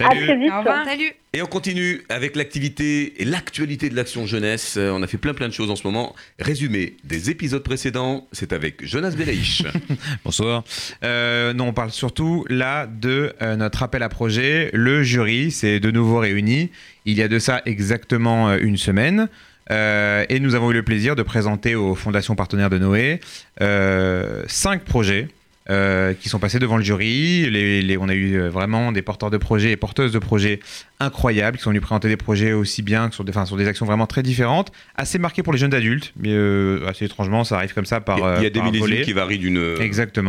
À 0.00 0.08
très 0.08 0.36
vite. 0.36 0.52
Salut. 0.84 1.12
Et 1.32 1.42
on 1.42 1.46
continue 1.46 2.02
avec 2.08 2.36
l'activité 2.36 3.20
et 3.20 3.24
l'actualité 3.24 3.90
de 3.90 3.96
l'Action 3.96 4.24
Jeunesse. 4.24 4.76
Euh, 4.76 4.90
On 4.92 5.02
a 5.02 5.06
fait 5.06 5.18
plein 5.18 5.34
plein 5.34 5.48
de 5.48 5.52
choses 5.52 5.70
en 5.70 5.76
ce 5.76 5.86
moment. 5.86 6.14
Résumé 6.38 6.96
des 7.04 7.30
épisodes 7.30 7.62
précédents, 7.62 8.26
c'est 8.32 8.52
avec 8.52 8.86
Jonas 8.86 9.10
Bereich. 9.16 9.64
Bonsoir. 10.24 10.64
Euh, 11.02 11.52
non, 11.52 11.68
on 11.68 11.72
parle 11.72 11.90
surtout 11.90 12.44
là 12.48 12.86
de 12.86 13.34
euh, 13.42 13.56
notre 13.56 13.82
appel 13.82 14.02
à 14.02 14.08
projet. 14.08 14.70
Le 14.72 15.02
jury 15.02 15.50
s'est 15.50 15.80
de 15.80 15.90
nouveau 15.90 16.18
réuni. 16.18 16.70
Il 17.04 17.18
y 17.18 17.22
a 17.22 17.28
de 17.28 17.38
ça 17.38 17.60
exactement 17.66 18.50
euh, 18.50 18.58
une 18.60 18.76
semaine. 18.76 19.28
Euh, 19.70 20.24
et 20.28 20.40
nous 20.40 20.54
avons 20.54 20.70
eu 20.70 20.74
le 20.74 20.82
plaisir 20.82 21.16
de 21.16 21.22
présenter 21.22 21.74
aux 21.74 21.94
fondations 21.94 22.34
partenaires 22.34 22.70
de 22.70 22.78
Noé 22.78 23.20
euh, 23.60 24.42
cinq 24.46 24.84
projets. 24.84 25.28
Euh, 25.70 26.12
qui 26.14 26.28
sont 26.28 26.38
passés 26.38 26.58
devant 26.58 26.76
le 26.76 26.82
jury. 26.82 27.48
Les- 27.50 27.80
les- 27.82 27.96
on 27.96 28.08
a 28.08 28.14
eu 28.14 28.34
euh, 28.38 28.50
vraiment 28.50 28.92
des 28.92 29.00
porteurs 29.02 29.30
de 29.30 29.38
projets 29.38 29.70
et 29.70 29.76
porteuses 29.76 30.12
de 30.12 30.18
projets 30.18 30.60
incroyables 31.00 31.56
qui 31.56 31.62
sont 31.62 31.70
venus 31.70 31.82
présenter 31.82 32.08
des 32.08 32.16
projets 32.16 32.52
aussi 32.52 32.82
bien 32.82 33.08
que 33.08 33.14
sur 33.14 33.24
des, 33.24 33.30
enfin, 33.30 33.46
sur 33.46 33.56
des 33.56 33.66
actions 33.66 33.86
vraiment 33.86 34.06
très 34.06 34.22
différentes, 34.22 34.72
assez 34.96 35.18
marquées 35.18 35.42
pour 35.42 35.52
les 35.52 35.58
jeunes 35.58 35.74
adultes, 35.74 36.12
mais 36.16 36.30
euh, 36.32 36.86
assez 36.86 37.04
étrangement, 37.06 37.44
ça 37.44 37.56
arrive 37.56 37.72
comme 37.74 37.86
ça 37.86 38.00
par. 38.00 38.18
Il 38.18 38.20
y 38.20 38.24
a- 38.24 38.36
il 38.40 38.42
y 38.44 38.46
a 38.46 38.50
des 38.50 38.60
millésimes 38.66 38.86
qui 39.04 39.12
varient 39.12 39.38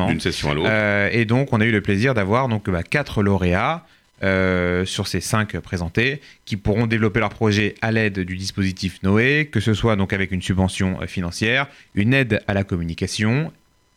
d'une 0.07 0.21
session 0.21 0.51
à 0.51 0.53
l'autre. 0.53 0.69
Euh, 0.71 1.09
et 1.11 1.25
donc, 1.25 1.51
on 1.51 1.59
a 1.61 1.65
eu 1.65 1.71
le 1.71 1.81
plaisir 1.81 2.13
d'avoir 2.13 2.47
donc 2.47 2.69
bah, 2.69 2.83
quatre 2.83 3.21
lauréats. 3.23 3.85
euh, 4.23 4.85
sur 4.85 5.07
ces 5.07 5.19
cinq 5.19 5.57
présentés, 5.59 6.21
qui 6.45 6.55
pourront 6.55 6.87
développer 6.87 7.19
leur 7.19 7.29
projet 7.29 7.75
à 7.81 7.91
l'aide 7.91 8.21
du 8.21 8.37
dispositif 8.37 9.03
Noé, 9.03 9.49
que 9.51 9.59
ce 9.59 9.73
soit 9.73 9.97
donc 9.97 10.13
avec 10.13 10.31
une 10.31 10.41
subvention 10.41 10.99
financière, 11.05 11.67
une 11.95 12.13
aide 12.13 12.39
à 12.47 12.53
la 12.53 12.63
communication, 12.63 13.51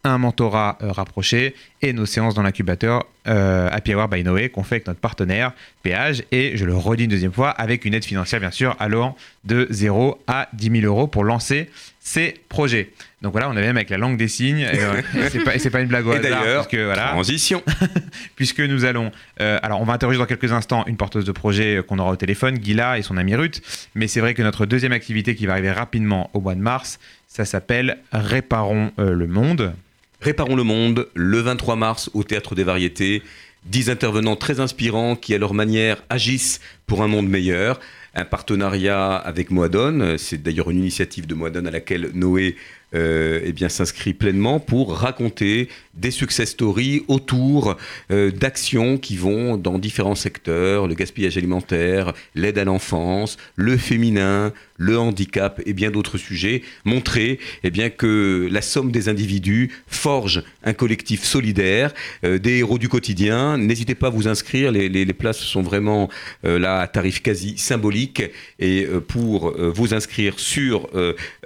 un 0.05 0.19
mentorat 0.19 0.79
euh, 0.83 0.93
rapproché 0.93 1.55
et 1.83 1.93
nos 1.93 2.07
séances 2.07 2.35
dans 2.35 2.43
l'incubateur 2.43 3.05
euh, 3.27 3.69
Happy 3.71 3.95
Hour 3.95 4.09
by 4.09 4.25
Noé 4.25 4.49
qu'on 4.49 4.63
fait 4.63 4.77
avec 4.77 4.87
notre 4.87 5.01
partenaire 5.01 5.53
Péage 5.83 6.23
et 6.33 6.57
je 6.57 6.65
le 6.65 6.75
redis 6.75 7.05
une 7.05 7.11
deuxième 7.11 7.33
fois 7.33 7.51
avec 7.51 7.85
une 7.85 7.95
aide 7.95 8.05
financière 8.05 8.41
bien 8.41 8.51
sûr 8.51 8.77
allant 8.79 9.17
de 9.45 9.67
0 9.71 10.23
à 10.27 10.49
10 10.55 10.81
000 10.81 10.87
euros 10.87 11.07
pour 11.07 11.25
lancer 11.25 11.69
ces 12.09 12.35
projets. 12.49 12.91
Donc 13.21 13.33
voilà, 13.33 13.51
on 13.51 13.53
est 13.53 13.61
même 13.61 13.77
avec 13.77 13.91
la 13.91 13.99
langue 13.99 14.17
des 14.17 14.29
signes. 14.29 14.61
Et, 14.61 14.81
euh, 14.81 15.03
c'est 15.59 15.71
pas, 15.71 15.81
une 15.83 15.89
blague 15.89 16.07
au 16.07 16.13
Et 16.15 16.17
hasard, 16.17 16.43
d'ailleurs, 16.43 16.67
puisque, 16.67 16.83
voilà, 16.83 17.09
transition. 17.09 17.63
puisque 18.37 18.61
nous 18.61 18.87
allons. 18.87 19.13
euh, 19.43 19.59
alors, 19.63 19.83
on 19.83 19.85
va 19.85 19.93
interroger 19.93 20.19
dans 20.19 20.25
quelques 20.25 20.53
instants 20.53 20.85
une 20.87 20.97
porteuse 20.97 21.27
de 21.27 21.33
projet 21.33 21.83
qu'on 21.87 21.99
aura 21.99 22.13
au 22.13 22.17
téléphone, 22.17 22.57
Gila 22.63 22.99
et 22.99 23.03
son 23.03 23.19
amie 23.19 23.35
Ruth. 23.35 23.61
Mais 23.95 24.09
c'est 24.09 24.21
vrai 24.21 24.33
que 24.33 24.43
notre 24.43 24.65
deuxième 24.65 24.93
activité 24.93 25.35
qui 25.35 25.45
va 25.45 25.53
arriver 25.53 25.71
rapidement 25.71 26.31
au 26.33 26.41
mois 26.41 26.55
de 26.55 26.61
mars, 26.61 26.99
ça 27.27 27.45
s'appelle 27.45 27.99
Réparons 28.13 28.93
le 28.97 29.27
monde. 29.27 29.75
Réparons 30.21 30.57
le 30.57 30.65
monde, 30.65 31.09
le 31.15 31.39
23 31.39 31.77
mars 31.77 32.11
au 32.13 32.25
Théâtre 32.25 32.57
des 32.57 32.65
Variétés. 32.65 33.23
10 33.67 33.89
intervenants 33.89 34.35
très 34.35 34.59
inspirants 34.59 35.15
qui, 35.15 35.33
à 35.33 35.39
leur 35.39 35.55
manière, 35.55 36.03
agissent 36.09 36.61
pour 36.87 37.03
un 37.03 37.09
monde 37.09 37.29
meilleur. 37.29 37.79
un 38.15 38.25
partenariat 38.25 39.15
avec 39.15 39.53
Moadone. 39.53 40.19
C'est 40.19 40.43
d'ailleurs 40.43 40.71
une 40.71 40.79
initiative 40.79 41.29
de 41.29 41.35
Moadone 41.35 41.69
à 41.69 41.71
laquelle 41.71 42.11
Noé 42.15 42.57
euh, 42.95 43.41
eh 43.45 43.53
bien, 43.53 43.69
s'inscrit 43.69 44.15
pleinement 44.15 44.61
pour 44.61 44.97
raconter 44.97 45.69
des 45.93 46.11
success 46.11 46.51
stories 46.51 47.03
autour 47.09 47.77
euh, 48.11 48.31
d'actions 48.31 48.97
qui 48.97 49.17
vont 49.17 49.59
dans 49.59 49.79
différents 49.79 50.15
secteurs, 50.15 50.87
le 50.87 50.95
gaspillage 50.95 51.37
alimentaire, 51.37 52.15
l'aide 52.35 52.57
à 52.57 52.65
l'enfance, 52.65 53.37
le 53.57 53.77
féminin, 53.77 54.55
le 54.79 54.99
handicap 54.99 55.61
et 55.67 55.75
bien 55.75 55.91
d'autres 55.91 56.17
sujets, 56.17 56.63
montrer 56.85 57.41
eh 57.63 57.71
bien, 57.71 57.91
que 57.91 58.49
la 58.51 58.63
somme 58.63 58.91
des 58.91 59.09
individus 59.09 59.71
forge 59.87 60.43
un 60.65 60.73
collectif 60.73 61.25
solidaire, 61.25 61.93
euh, 62.25 62.39
des 62.39 62.59
héros 62.59 62.79
du 62.79 62.89
quotidien. 62.89 63.59
N'hésitez 63.59 63.97
pas 63.97 64.07
à 64.07 64.11
vous 64.11 64.29
inscrire, 64.29 64.73
les, 64.73 64.89
places 65.19 65.41
sont 65.41 65.63
vraiment 65.63 66.09
là 66.45 66.81
à 66.81 66.87
tarif 66.87 67.23
quasi 67.23 67.59
symbolique. 67.59 68.23
Et 68.61 68.87
pour 69.09 69.53
vous 69.59 69.95
inscrire 69.95 70.39
sur 70.39 70.89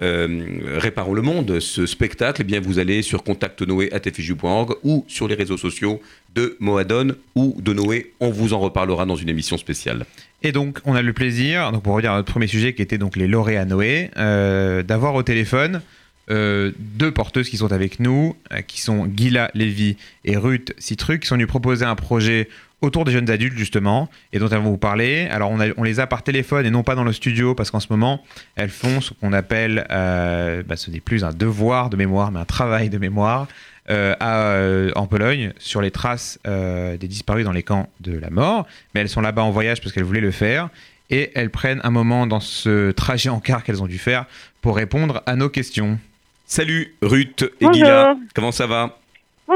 Réparons 0.00 1.14
le 1.14 1.22
Monde, 1.22 1.31
ce 1.60 1.86
spectacle, 1.86 2.42
eh 2.42 2.44
bien, 2.44 2.60
vous 2.60 2.78
allez 2.78 3.02
sur 3.02 3.22
contactnoé.tfju.org 3.22 4.76
ou 4.82 5.04
sur 5.08 5.28
les 5.28 5.34
réseaux 5.34 5.56
sociaux 5.56 6.00
de 6.34 6.56
Moadone 6.60 7.16
ou 7.34 7.56
de 7.60 7.72
Noé. 7.72 8.12
On 8.20 8.30
vous 8.30 8.52
en 8.52 8.60
reparlera 8.60 9.06
dans 9.06 9.16
une 9.16 9.28
émission 9.28 9.56
spéciale. 9.56 10.04
Et 10.42 10.52
donc, 10.52 10.78
on 10.84 10.94
a 10.94 11.02
le 11.02 11.12
plaisir, 11.12 11.72
donc 11.72 11.82
pour 11.82 11.94
revenir 11.94 12.12
à 12.12 12.16
notre 12.16 12.30
premier 12.30 12.46
sujet 12.46 12.74
qui 12.74 12.82
était 12.82 12.98
donc 12.98 13.16
les 13.16 13.28
lauréats 13.28 13.64
Noé, 13.64 14.10
euh, 14.16 14.82
d'avoir 14.82 15.14
au 15.14 15.22
téléphone 15.22 15.82
euh, 16.30 16.72
deux 16.78 17.12
porteuses 17.12 17.48
qui 17.48 17.56
sont 17.56 17.72
avec 17.72 18.00
nous, 18.00 18.36
euh, 18.52 18.60
qui 18.62 18.80
sont 18.80 19.08
Gila 19.14 19.50
Lévy 19.54 19.96
et 20.24 20.36
Ruth 20.36 20.72
Citruc, 20.78 21.22
qui 21.22 21.28
sont 21.28 21.34
venues 21.34 21.46
proposer 21.46 21.84
un 21.84 21.94
projet 21.94 22.48
autour 22.82 23.04
des 23.06 23.12
jeunes 23.12 23.30
adultes 23.30 23.56
justement, 23.56 24.10
et 24.34 24.38
dont 24.38 24.48
elles 24.48 24.58
vont 24.58 24.70
vous 24.70 24.76
parler. 24.76 25.26
Alors, 25.30 25.50
on, 25.50 25.58
a- 25.60 25.72
on 25.78 25.82
les 25.84 25.98
a 26.00 26.06
par 26.06 26.22
téléphone 26.22 26.66
et 26.66 26.70
non 26.70 26.82
pas 26.82 26.94
dans 26.94 27.04
le 27.04 27.12
studio, 27.14 27.54
parce 27.54 27.70
qu'en 27.70 27.80
ce 27.80 27.86
moment, 27.90 28.22
elles 28.56 28.68
font 28.70 29.00
ce 29.00 29.14
qu'on 29.14 29.32
appelle, 29.32 29.86
euh, 29.90 30.62
bah, 30.66 30.76
ce 30.76 30.90
n'est 30.90 31.00
plus 31.00 31.24
un 31.24 31.32
devoir 31.32 31.88
de 31.88 31.96
mémoire, 31.96 32.30
mais 32.32 32.40
un 32.40 32.44
travail 32.44 32.90
de 32.90 32.98
mémoire. 32.98 33.48
euh, 33.90 34.14
à, 34.20 34.42
euh, 34.52 34.92
en 34.94 35.08
Pologne 35.08 35.52
sur 35.58 35.80
les 35.82 35.90
traces 35.90 36.38
euh, 36.46 36.96
des 36.96 37.08
disparus 37.08 37.44
dans 37.44 37.50
les 37.50 37.64
camps 37.64 37.88
de 37.98 38.16
la 38.16 38.30
mort. 38.30 38.64
Mais 38.94 39.00
elles 39.00 39.08
sont 39.08 39.20
là-bas 39.20 39.42
en 39.42 39.50
voyage 39.50 39.80
parce 39.80 39.92
qu'elles 39.92 40.04
voulaient 40.04 40.20
le 40.20 40.30
faire. 40.30 40.68
Et 41.10 41.32
elles 41.34 41.50
prennent 41.50 41.80
un 41.82 41.90
moment 41.90 42.28
dans 42.28 42.38
ce 42.38 42.92
trajet 42.92 43.28
en 43.28 43.40
car 43.40 43.64
qu'elles 43.64 43.82
ont 43.82 43.88
dû 43.88 43.98
faire 43.98 44.26
pour 44.60 44.76
répondre 44.76 45.20
à 45.26 45.34
nos 45.34 45.48
questions. 45.48 45.98
Salut 46.46 46.94
Ruth 47.02 47.42
et 47.42 47.64
Bonjour. 47.64 47.74
Gila, 47.74 48.16
comment 48.36 48.52
ça 48.52 48.68
va? 48.68 48.98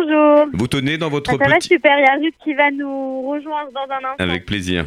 Bonjour. 0.01 0.47
Vous 0.53 0.66
tenez 0.68 0.99
dans 0.99 1.09
votre 1.09 1.30
Ah, 1.34 1.36
ça 1.42 1.49
va 1.51 1.61
super, 1.61 1.92
il 1.99 2.03
y 2.03 2.05
a 2.05 2.14
Ruth 2.20 2.34
qui 2.44 2.53
va 2.55 2.70
nous 2.70 3.22
rejoindre 3.30 3.70
dans 3.72 3.80
un 3.92 3.97
instant. 4.11 4.14
Avec 4.18 4.44
plaisir. 4.44 4.84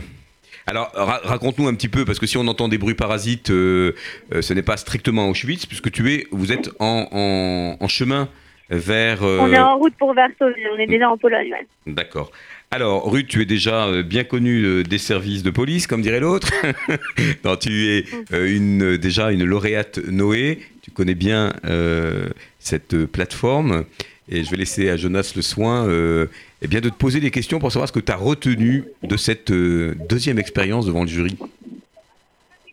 Alors, 0.68 0.91
ra- 0.93 1.22
raconte-nous 1.24 1.68
un 1.68 1.74
petit 1.74 1.88
peu, 1.89 2.05
parce 2.05 2.20
que 2.20 2.28
si 2.28 2.38
on 2.38 2.47
entend 2.47 2.68
des 2.68 2.78
bruits 2.78 2.93
parasites, 2.93 3.49
euh, 3.49 3.93
euh, 4.34 4.41
ce 4.43 4.53
n'est 4.53 4.62
pas 4.62 4.78
strictement 4.78 5.28
Auschwitz, 5.30 5.66
puisque 5.66 5.89
tu 5.91 6.14
es, 6.14 6.28
vous 6.32 6.51
êtes 6.51 6.70
en, 6.80 7.07
en- 7.12 7.84
en 7.84 7.88
chemin 7.88 8.30
vers... 8.70 9.24
euh, 9.24 9.39
On 9.41 9.51
est 9.51 9.57
en 9.57 9.78
route 9.80 9.95
pour 9.97 10.14
Varsovie, 10.14 10.62
on 10.76 10.78
est 10.78 10.86
déjà 10.86 11.10
en 11.10 11.18
Pologne. 11.18 11.51
ouais. 11.53 11.66
D'accord. 11.88 12.32
Alors, 12.70 13.12
Ruth, 13.12 13.28
tu 13.28 13.41
es 13.41 13.45
déjà 13.45 14.03
bien 14.03 14.24
connue 14.24 14.84
des 14.84 14.99
services 14.99 15.41
de 15.41 15.49
police, 15.49 15.88
comme 15.88 16.03
dirait 16.03 16.20
l'autre. 16.20 16.51
tu 17.62 17.88
es 17.88 18.05
une, 18.32 18.97
déjà 18.97 19.32
une 19.32 19.43
lauréate 19.43 19.97
Noé. 20.07 20.60
Tu 20.84 20.91
connais 20.91 21.16
bien 21.16 21.51
cette 22.60 23.05
plateforme. 23.07 23.86
Et 24.32 24.43
je 24.43 24.51
vais 24.51 24.57
laisser 24.57 24.89
à 24.89 24.97
Jonas 24.97 25.34
le 25.36 25.41
soin 25.41 25.88
euh, 25.88 26.27
eh 26.61 26.67
bien, 26.67 26.82
de 26.82 26.89
te 26.89 26.95
poser 26.95 27.19
des 27.19 27.32
questions 27.32 27.59
pour 27.59 27.71
savoir 27.71 27.88
ce 27.88 27.93
que 27.93 27.99
tu 27.99 28.11
as 28.11 28.15
retenu 28.15 28.86
de 29.03 29.17
cette 29.17 29.51
euh, 29.51 29.95
deuxième 30.07 30.38
expérience 30.38 30.86
devant 30.86 31.01
le 31.01 31.07
jury. 31.07 31.38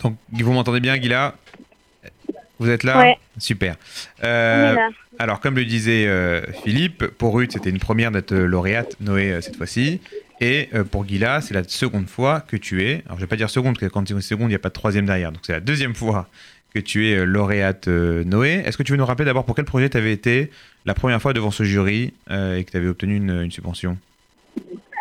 Donc, 0.00 0.16
vous 0.32 0.52
m'entendez 0.52 0.80
bien, 0.80 0.96
Guilla 0.98 1.34
Vous 2.59 2.68
êtes 2.68 2.82
là? 2.82 2.98
Ouais. 2.98 3.18
Super. 3.38 3.76
Euh, 4.24 4.74
là. 4.74 4.88
alors, 5.18 5.40
comme 5.40 5.57
le 5.57 5.64
disait 5.64 6.07
euh, 6.07 6.42
Philippe, 6.64 7.07
pour 7.07 7.34
Ruth, 7.34 7.52
c'était 7.52 7.70
une 7.70 7.78
première 7.78 8.11
d'être 8.11 8.34
lauréate 8.34 8.96
Noé 9.00 9.32
euh, 9.32 9.40
cette 9.40 9.57
fois-ci. 9.57 10.00
Et 10.42 10.68
pour 10.90 11.07
Guilla, 11.07 11.40
c'est 11.40 11.54
la 11.54 11.64
seconde 11.64 12.09
fois 12.09 12.42
que 12.42 12.59
tu 12.59 12.84
es. 12.84 13.02
Alors, 13.07 13.16
je 13.16 13.22
vais 13.22 13.26
pas 13.26 13.36
dire 13.36 13.48
seconde, 13.48 13.76
parce 13.76 13.86
que 13.86 13.92
quand 13.92 14.04
tu 14.04 14.14
es 14.14 14.20
seconde, 14.20 14.48
il 14.48 14.50
n'y 14.50 14.57
a 14.57 14.59
pas 14.59 14.68
de 14.68 14.74
troisième 14.74 15.07
derrière. 15.07 15.32
Donc, 15.32 15.40
c'est 15.46 15.54
la 15.54 15.61
deuxième 15.61 15.94
fois 15.94 16.28
que 16.77 16.81
tu 16.83 17.09
es 17.09 17.16
euh, 17.16 17.24
lauréate 17.24 17.89
euh, 17.89 18.22
Noé. 18.24 18.62
Est-ce 18.66 18.77
que 18.77 18.83
tu 18.83 18.93
veux 18.93 18.99
nous 18.99 19.07
rappeler 19.07 19.24
d'abord 19.24 19.47
pour 19.47 19.57
quel 19.57 19.64
projet 19.64 19.89
tu 19.89 19.97
avais 19.97 20.12
été 20.12 20.51
la 20.85 20.93
première 20.93 21.22
fois 21.22 21.33
devant 21.33 21.51
ce 21.51 21.62
jury 21.62 22.12
euh, 22.31 22.57
et 22.57 22.64
que 22.64 22.70
tu 22.70 22.77
avais 22.77 22.89
obtenu 22.89 23.16
une, 23.16 23.31
une 23.45 23.51
subvention? 23.51 23.97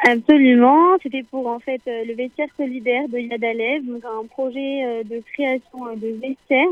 Absolument, 0.08 0.98
c'était 1.04 1.24
pour 1.24 1.48
en 1.48 1.60
fait 1.60 1.82
le 1.88 2.14
vestiaire 2.14 2.48
solidaire 2.56 3.10
de 3.10 3.18
Yad 3.18 3.44
Alev, 3.44 3.84
donc 3.86 4.04
un 4.06 4.26
projet 4.28 5.04
de 5.04 5.22
création 5.34 5.96
de 5.96 6.20
vestiaire 6.22 6.68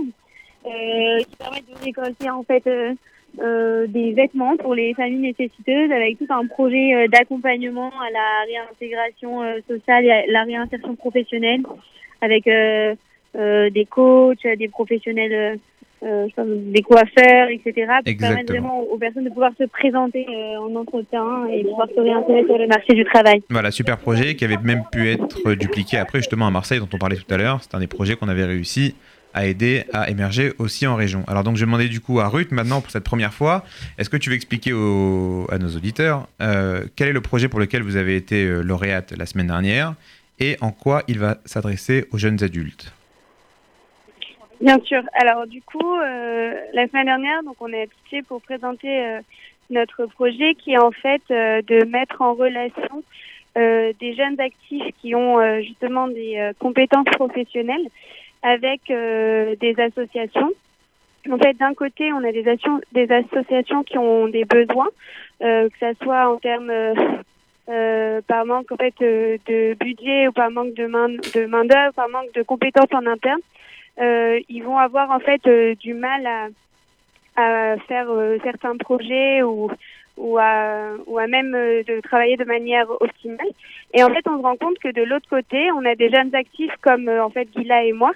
qui 0.63 1.35
permet 1.37 1.61
de 1.61 1.83
récolter 1.83 2.29
en 2.29 2.43
fait 2.43 2.63
des 3.87 4.13
vêtements 4.13 4.55
pour 4.57 4.75
les 4.75 4.93
familles 4.93 5.33
nécessiteuses 5.33 5.91
avec 5.91 6.19
tout 6.19 6.27
un 6.29 6.45
projet 6.45 7.07
d'accompagnement 7.07 7.89
à 7.89 8.11
la 8.11 8.45
réintégration 8.45 9.41
sociale 9.67 10.05
et 10.05 10.11
à 10.11 10.25
la 10.27 10.43
réinsertion 10.43 10.95
professionnelle 10.95 11.63
avec 12.21 12.47
des 13.35 13.87
coachs, 13.89 14.45
des 14.57 14.67
professionnels, 14.67 15.59
euh, 16.03 16.27
euh, 16.37 16.43
des 16.47 16.81
coiffeurs, 16.81 17.47
etc. 17.49 17.73
pour 17.73 17.83
permettre 17.83 18.09
Exactement. 18.09 18.45
vraiment 18.45 18.79
aux 18.81 18.97
personnes 18.97 19.23
de 19.23 19.29
pouvoir 19.29 19.51
se 19.57 19.63
présenter 19.63 20.25
euh, 20.27 20.59
en 20.59 20.75
entretien 20.75 21.47
et 21.49 21.63
pouvoir 21.63 21.87
se 21.87 21.99
réinsérer 21.99 22.43
sur 22.45 22.57
le 22.57 22.67
marché 22.67 22.93
du 22.93 23.05
travail. 23.05 23.41
Voilà, 23.49 23.71
super 23.71 23.97
projet 23.97 24.35
qui 24.35 24.43
avait 24.43 24.57
même 24.57 24.83
pu 24.91 25.09
être 25.09 25.53
dupliqué 25.53 25.97
après 25.97 26.19
justement 26.19 26.45
à 26.45 26.51
Marseille 26.51 26.79
dont 26.79 26.89
on 26.93 26.97
parlait 26.97 27.15
tout 27.15 27.33
à 27.33 27.37
l'heure. 27.37 27.59
C'est 27.61 27.73
un 27.75 27.79
des 27.79 27.87
projets 27.87 28.15
qu'on 28.15 28.27
avait 28.27 28.43
réussi 28.43 28.95
à 29.33 29.45
aider 29.45 29.85
à 29.93 30.09
émerger 30.09 30.51
aussi 30.59 30.85
en 30.85 30.95
région. 30.95 31.23
Alors 31.27 31.43
donc 31.43 31.55
je 31.55 31.61
vais 31.61 31.65
demander 31.65 31.87
du 31.87 32.01
coup 32.01 32.19
à 32.19 32.27
Ruth 32.27 32.51
maintenant 32.51 32.81
pour 32.81 32.91
cette 32.91 33.03
première 33.03 33.33
fois, 33.33 33.63
est-ce 33.97 34.09
que 34.09 34.17
tu 34.17 34.29
veux 34.29 34.35
expliquer 34.35 34.71
à 34.71 35.57
nos 35.57 35.69
auditeurs 35.75 36.27
euh, 36.41 36.85
quel 36.95 37.07
est 37.07 37.13
le 37.13 37.21
projet 37.21 37.47
pour 37.47 37.59
lequel 37.59 37.81
vous 37.81 37.95
avez 37.95 38.15
été 38.15 38.45
euh, 38.45 38.61
lauréate 38.61 39.13
la 39.17 39.25
semaine 39.25 39.47
dernière 39.47 39.95
et 40.39 40.57
en 40.61 40.71
quoi 40.71 41.03
il 41.07 41.17
va 41.17 41.37
s'adresser 41.45 42.05
aux 42.11 42.17
jeunes 42.17 42.43
adultes? 42.43 42.93
Bien 44.61 44.79
sûr. 44.85 45.01
Alors 45.13 45.45
du 45.47 45.61
coup, 45.61 45.95
euh, 45.99 46.53
la 46.73 46.87
semaine 46.87 47.05
dernière, 47.05 47.43
donc 47.43 47.55
on 47.59 47.67
est 47.73 47.87
pitché 47.87 48.21
pour 48.23 48.41
présenter 48.41 49.05
euh, 49.05 49.19
notre 49.69 50.05
projet 50.05 50.55
qui 50.55 50.73
est 50.73 50.77
en 50.77 50.91
fait 50.91 51.21
euh, 51.31 51.61
de 51.63 51.85
mettre 51.85 52.21
en 52.21 52.33
relation 52.33 53.03
euh, 53.57 53.91
des 53.99 54.13
jeunes 54.15 54.39
actifs 54.39 54.93
qui 55.01 55.15
ont 55.15 55.39
euh, 55.39 55.61
justement 55.61 56.07
des 56.07 56.37
euh, 56.37 56.53
compétences 56.59 57.05
professionnelles 57.11 57.87
avec 58.41 58.81
des 58.89 59.75
associations. 59.77 60.51
En 61.31 61.37
fait, 61.37 61.53
d'un 61.53 61.73
côté, 61.73 62.11
on 62.11 62.21
a 62.25 62.33
des, 62.33 62.43
asso- 62.43 62.83
des 62.91 63.09
associations 63.09 63.83
qui 63.83 63.97
ont 63.97 64.27
des 64.27 64.43
besoins, 64.43 64.89
que 65.39 65.69
ça 65.79 65.93
soit 66.03 66.29
en 66.29 66.35
termes 66.39 66.69
euh, 66.69 68.21
par 68.27 68.45
manque 68.45 68.69
en 68.69 68.75
fait 68.75 68.93
euh, 69.01 69.37
de 69.47 69.75
budget 69.75 70.27
ou 70.27 70.33
par 70.33 70.51
manque 70.51 70.73
de 70.73 70.85
main 70.87 71.07
de 71.07 71.45
main 71.45 71.63
d'œuvre, 71.63 71.93
par 71.95 72.09
manque 72.09 72.33
de 72.33 72.43
compétences 72.43 72.91
en 72.91 73.05
interne 73.05 73.39
ils 73.97 74.63
vont 74.63 74.77
avoir 74.77 75.11
en 75.11 75.19
fait 75.19 75.45
euh, 75.47 75.75
du 75.75 75.93
mal 75.93 76.25
à, 76.25 76.47
à 77.35 77.77
faire 77.87 78.09
euh, 78.09 78.37
certains 78.43 78.77
projets 78.77 79.43
ou 79.43 79.71
ou 80.15 80.37
à 80.37 80.91
ou 81.07 81.17
à 81.17 81.27
même 81.27 81.55
euh, 81.55 81.83
de 81.83 81.99
travailler 82.01 82.37
de 82.37 82.45
manière 82.45 82.89
optimale. 83.01 83.47
Et 83.93 84.03
en 84.03 84.09
fait, 84.09 84.27
on 84.27 84.37
se 84.37 84.43
rend 84.43 84.55
compte 84.57 84.77
que 84.79 84.91
de 84.91 85.01
l'autre 85.01 85.27
côté, 85.29 85.71
on 85.71 85.85
a 85.85 85.95
des 85.95 86.09
jeunes 86.09 86.33
actifs 86.35 86.75
comme 86.81 87.07
euh, 87.09 87.23
en 87.23 87.29
fait 87.29 87.47
Gila 87.55 87.83
et 87.85 87.93
moi 87.93 88.11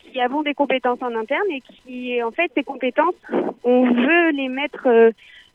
qui 0.00 0.20
avons 0.20 0.42
des 0.42 0.54
compétences 0.54 1.00
en 1.02 1.14
interne 1.14 1.50
et 1.50 1.60
qui 1.60 2.22
en 2.22 2.32
fait 2.32 2.50
ces 2.54 2.64
compétences, 2.64 3.14
on 3.62 3.84
veut 3.90 4.30
les 4.30 4.48
mettre 4.48 5.12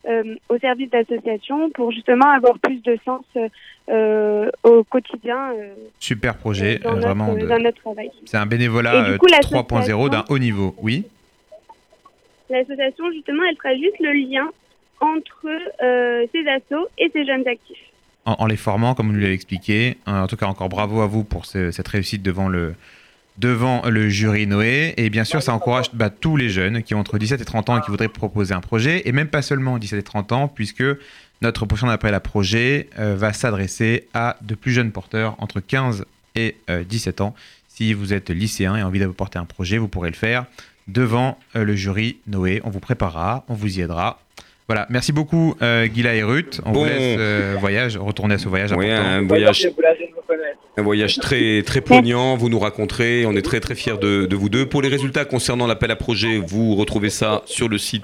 euh, 0.08 0.36
au 0.50 0.58
service 0.60 0.90
d'associations 0.90 1.70
pour 1.72 1.92
justement 1.92 2.30
avoir 2.30 2.58
plus 2.60 2.82
de 2.84 2.98
sens 3.06 3.24
euh, 3.90 4.50
au 4.64 4.84
quotidien 4.84 5.52
euh, 5.54 5.74
Super 6.00 6.36
projet, 6.38 6.80
dans, 6.80 6.92
notre, 6.94 7.08
vraiment. 7.08 7.34
de- 7.34 7.46
dans 7.46 7.60
notre 7.60 7.80
travail. 7.82 8.12
C'est 8.26 8.38
un 8.38 8.46
bénévolat 8.46 9.02
Et 9.02 9.04
du 9.06 9.12
euh, 9.12 9.18
coup, 9.18 9.28
3.0 9.28 9.32
l'association- 9.32 10.08
d'un 10.10 10.26
haut 10.30 10.40
niveau, 10.40 10.76
oui 10.82 11.06
L'association, 12.50 13.12
justement, 13.12 13.44
elle 13.50 13.58
fera 13.58 13.74
juste 13.76 14.00
le 14.00 14.14
lien 14.14 14.48
entre 15.02 16.28
ces 16.32 16.48
assos 16.48 16.88
et 16.98 17.10
ces 17.12 17.26
jeunes 17.26 17.48
actifs. 17.48 17.78
en, 18.26 18.34
en 18.40 18.46
les 18.46 18.56
formant, 18.58 18.94
comme 18.96 19.08
vous 19.08 19.14
nous 19.14 19.20
l'avez 19.20 19.34
expliqué. 19.34 19.98
En 20.08 20.28
tout 20.28 20.36
cas, 20.38 20.46
encore 20.48 20.70
bravo 20.70 21.02
à 21.02 21.08
vous 21.08 21.24
pour 21.24 21.46
ce- 21.46 21.72
cette 21.72 21.88
réussite 21.88 22.22
devant 22.24 22.48
le, 22.50 22.74
devant 23.38 23.84
le 23.90 24.10
jury 24.10 24.48
Noé. 24.48 24.94
Et 24.98 25.10
bien 25.10 25.24
sûr, 25.24 25.42
ça 25.44 25.54
encourage 25.54 25.88
bah, 25.94 26.10
tous 26.10 26.38
les 26.38 26.50
jeunes 26.50 26.84
qui 26.84 26.96
ont 26.96 27.00
entre 27.00 27.18
17 27.18 27.42
et 27.42 27.46
30 27.46 27.70
ans 27.70 27.78
et 27.78 27.82
qui 27.82 27.90
voudraient 27.92 28.08
proposer 28.08 28.54
un 28.54 28.62
projet, 28.62 29.02
et 29.08 29.12
même 29.12 29.28
pas 29.28 29.42
seulement 29.42 29.78
17 29.78 30.00
et 30.00 30.04
30 30.04 30.32
ans, 30.32 30.48
puisque 30.48 30.84
notre 31.42 31.66
prochain 31.66 31.90
appel 31.90 32.14
à 32.14 32.20
projet 32.20 32.90
euh, 32.98 33.16
va 33.18 33.34
s'adresser 33.34 34.08
à 34.14 34.38
de 34.42 34.56
plus 34.56 34.72
jeunes 34.72 34.92
porteurs 34.92 35.36
entre 35.40 35.60
15 35.60 36.06
et 36.36 36.56
euh, 36.70 36.84
17 36.84 37.22
ans. 37.22 37.36
Si 37.68 37.94
vous 37.94 38.14
êtes 38.14 38.30
lycéen 38.30 38.78
et 38.78 38.84
envie 38.84 39.00
de 39.00 39.08
porter 39.08 39.38
un 39.38 39.46
projet, 39.46 39.78
vous 39.78 39.90
pourrez 39.90 40.10
le 40.10 40.16
faire 40.16 40.46
devant 40.88 41.38
euh, 41.56 41.64
le 41.66 41.76
jury 41.76 42.18
Noé. 42.28 42.62
On 42.64 42.70
vous 42.70 42.80
préparera, 42.80 43.44
on 43.50 43.54
vous 43.54 43.80
y 43.80 43.82
aidera. 43.82 44.20
Voilà, 44.68 44.88
merci 44.90 45.12
beaucoup 45.12 45.56
euh, 45.62 45.88
Gila 45.94 46.16
et 46.16 46.24
Ruth. 46.24 46.62
On 46.66 46.72
Bon. 46.72 46.80
vous 46.80 46.86
laisse 46.86 47.18
euh, 47.20 47.56
voyage, 47.60 47.98
retourner 47.98 48.36
à 48.36 48.38
ce 48.38 48.48
voyage 48.48 48.72
Oui, 48.72 48.90
important. 48.90 49.10
un 49.12 49.22
voyage, 49.24 49.68
Un 50.78 50.82
voyage 50.82 51.18
très 51.20 51.62
très 51.64 51.82
poignant, 51.82 52.36
vous 52.36 52.50
nous 52.50 52.60
raconterez, 52.60 53.26
on 53.26 53.34
est 53.36 53.42
très 53.42 53.60
très 53.60 53.76
fiers 53.76 53.98
de, 53.98 54.26
de 54.26 54.36
vous 54.36 54.50
deux. 54.50 54.66
Pour 54.66 54.82
les 54.82 54.90
résultats 54.90 55.24
concernant 55.24 55.68
l'appel 55.68 55.92
à 55.92 55.96
projet, 55.96 56.38
vous 56.38 56.76
retrouvez 56.76 57.10
ça 57.10 57.44
sur 57.46 57.70
le 57.70 57.78
site 57.78 58.04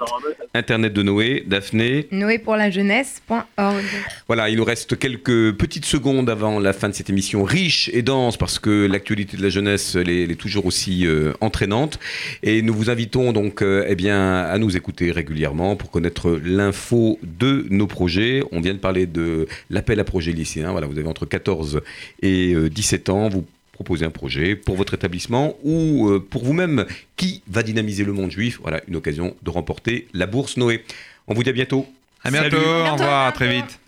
internet 0.54 0.92
de 0.92 1.02
Noé, 1.02 1.44
Daphné. 1.46 2.06
Noépourlajeunesse.org. 2.10 3.84
Voilà, 4.26 4.50
il 4.50 4.56
nous 4.56 4.64
reste 4.64 4.98
quelques 4.98 5.52
petites 5.52 5.86
secondes 5.86 6.28
avant 6.28 6.58
la 6.58 6.72
fin 6.72 6.88
de 6.88 6.94
cette 6.94 7.08
émission 7.10 7.42
riche 7.42 7.90
et 7.92 8.02
dense 8.02 8.36
parce 8.36 8.58
que 8.58 8.86
l'actualité 8.86 9.36
de 9.36 9.42
la 9.42 9.48
jeunesse 9.48 9.94
elle 9.94 10.10
est, 10.10 10.24
elle 10.24 10.30
est 10.30 10.40
toujours 10.40 10.66
aussi 10.66 11.06
euh, 11.06 11.32
entraînante 11.40 11.98
et 12.42 12.60
nous 12.62 12.74
vous 12.74 12.90
invitons 12.90 13.32
donc 13.32 13.62
euh, 13.62 13.86
eh 13.88 13.94
bien 13.94 14.42
à 14.42 14.58
nous 14.58 14.76
écouter 14.76 15.10
régulièrement 15.10 15.76
pour 15.76 15.90
connaître 15.90 16.38
l'info 16.44 17.18
de 17.22 17.66
nos 17.70 17.86
projets. 17.86 18.42
On 18.52 18.60
vient 18.60 18.74
de 18.74 18.78
parler 18.78 19.06
de 19.06 19.46
l'appel 19.70 20.00
à 20.00 20.04
projet 20.04 20.32
lycéen. 20.32 20.70
Voilà, 20.72 20.86
vous 20.86 20.98
avez 20.98 21.08
entre 21.08 21.26
14 21.26 21.80
et 22.22 22.54
euh, 22.54 22.70
17 22.70 23.08
ans, 23.08 23.28
vous 23.28 23.44
proposez 23.72 24.04
un 24.04 24.10
projet 24.10 24.54
pour 24.54 24.76
votre 24.76 24.94
établissement 24.94 25.56
ou 25.64 26.08
euh, 26.08 26.20
pour 26.20 26.44
vous-même 26.44 26.86
qui 27.16 27.42
va 27.48 27.62
dynamiser 27.62 28.04
le 28.04 28.12
monde 28.12 28.30
juif? 28.30 28.58
Voilà, 28.62 28.80
une 28.88 28.96
occasion 28.96 29.34
de 29.42 29.50
remporter 29.50 30.08
la 30.14 30.26
bourse 30.26 30.56
Noé. 30.56 30.84
On 31.26 31.34
vous 31.34 31.42
dit 31.42 31.50
à 31.50 31.52
bientôt. 31.52 31.86
À 32.24 32.30
bientôt, 32.30 32.50
Salut. 32.50 32.64
au 32.88 32.92
revoir, 32.92 33.26
à 33.26 33.32
très 33.32 33.52
vite. 33.52 33.78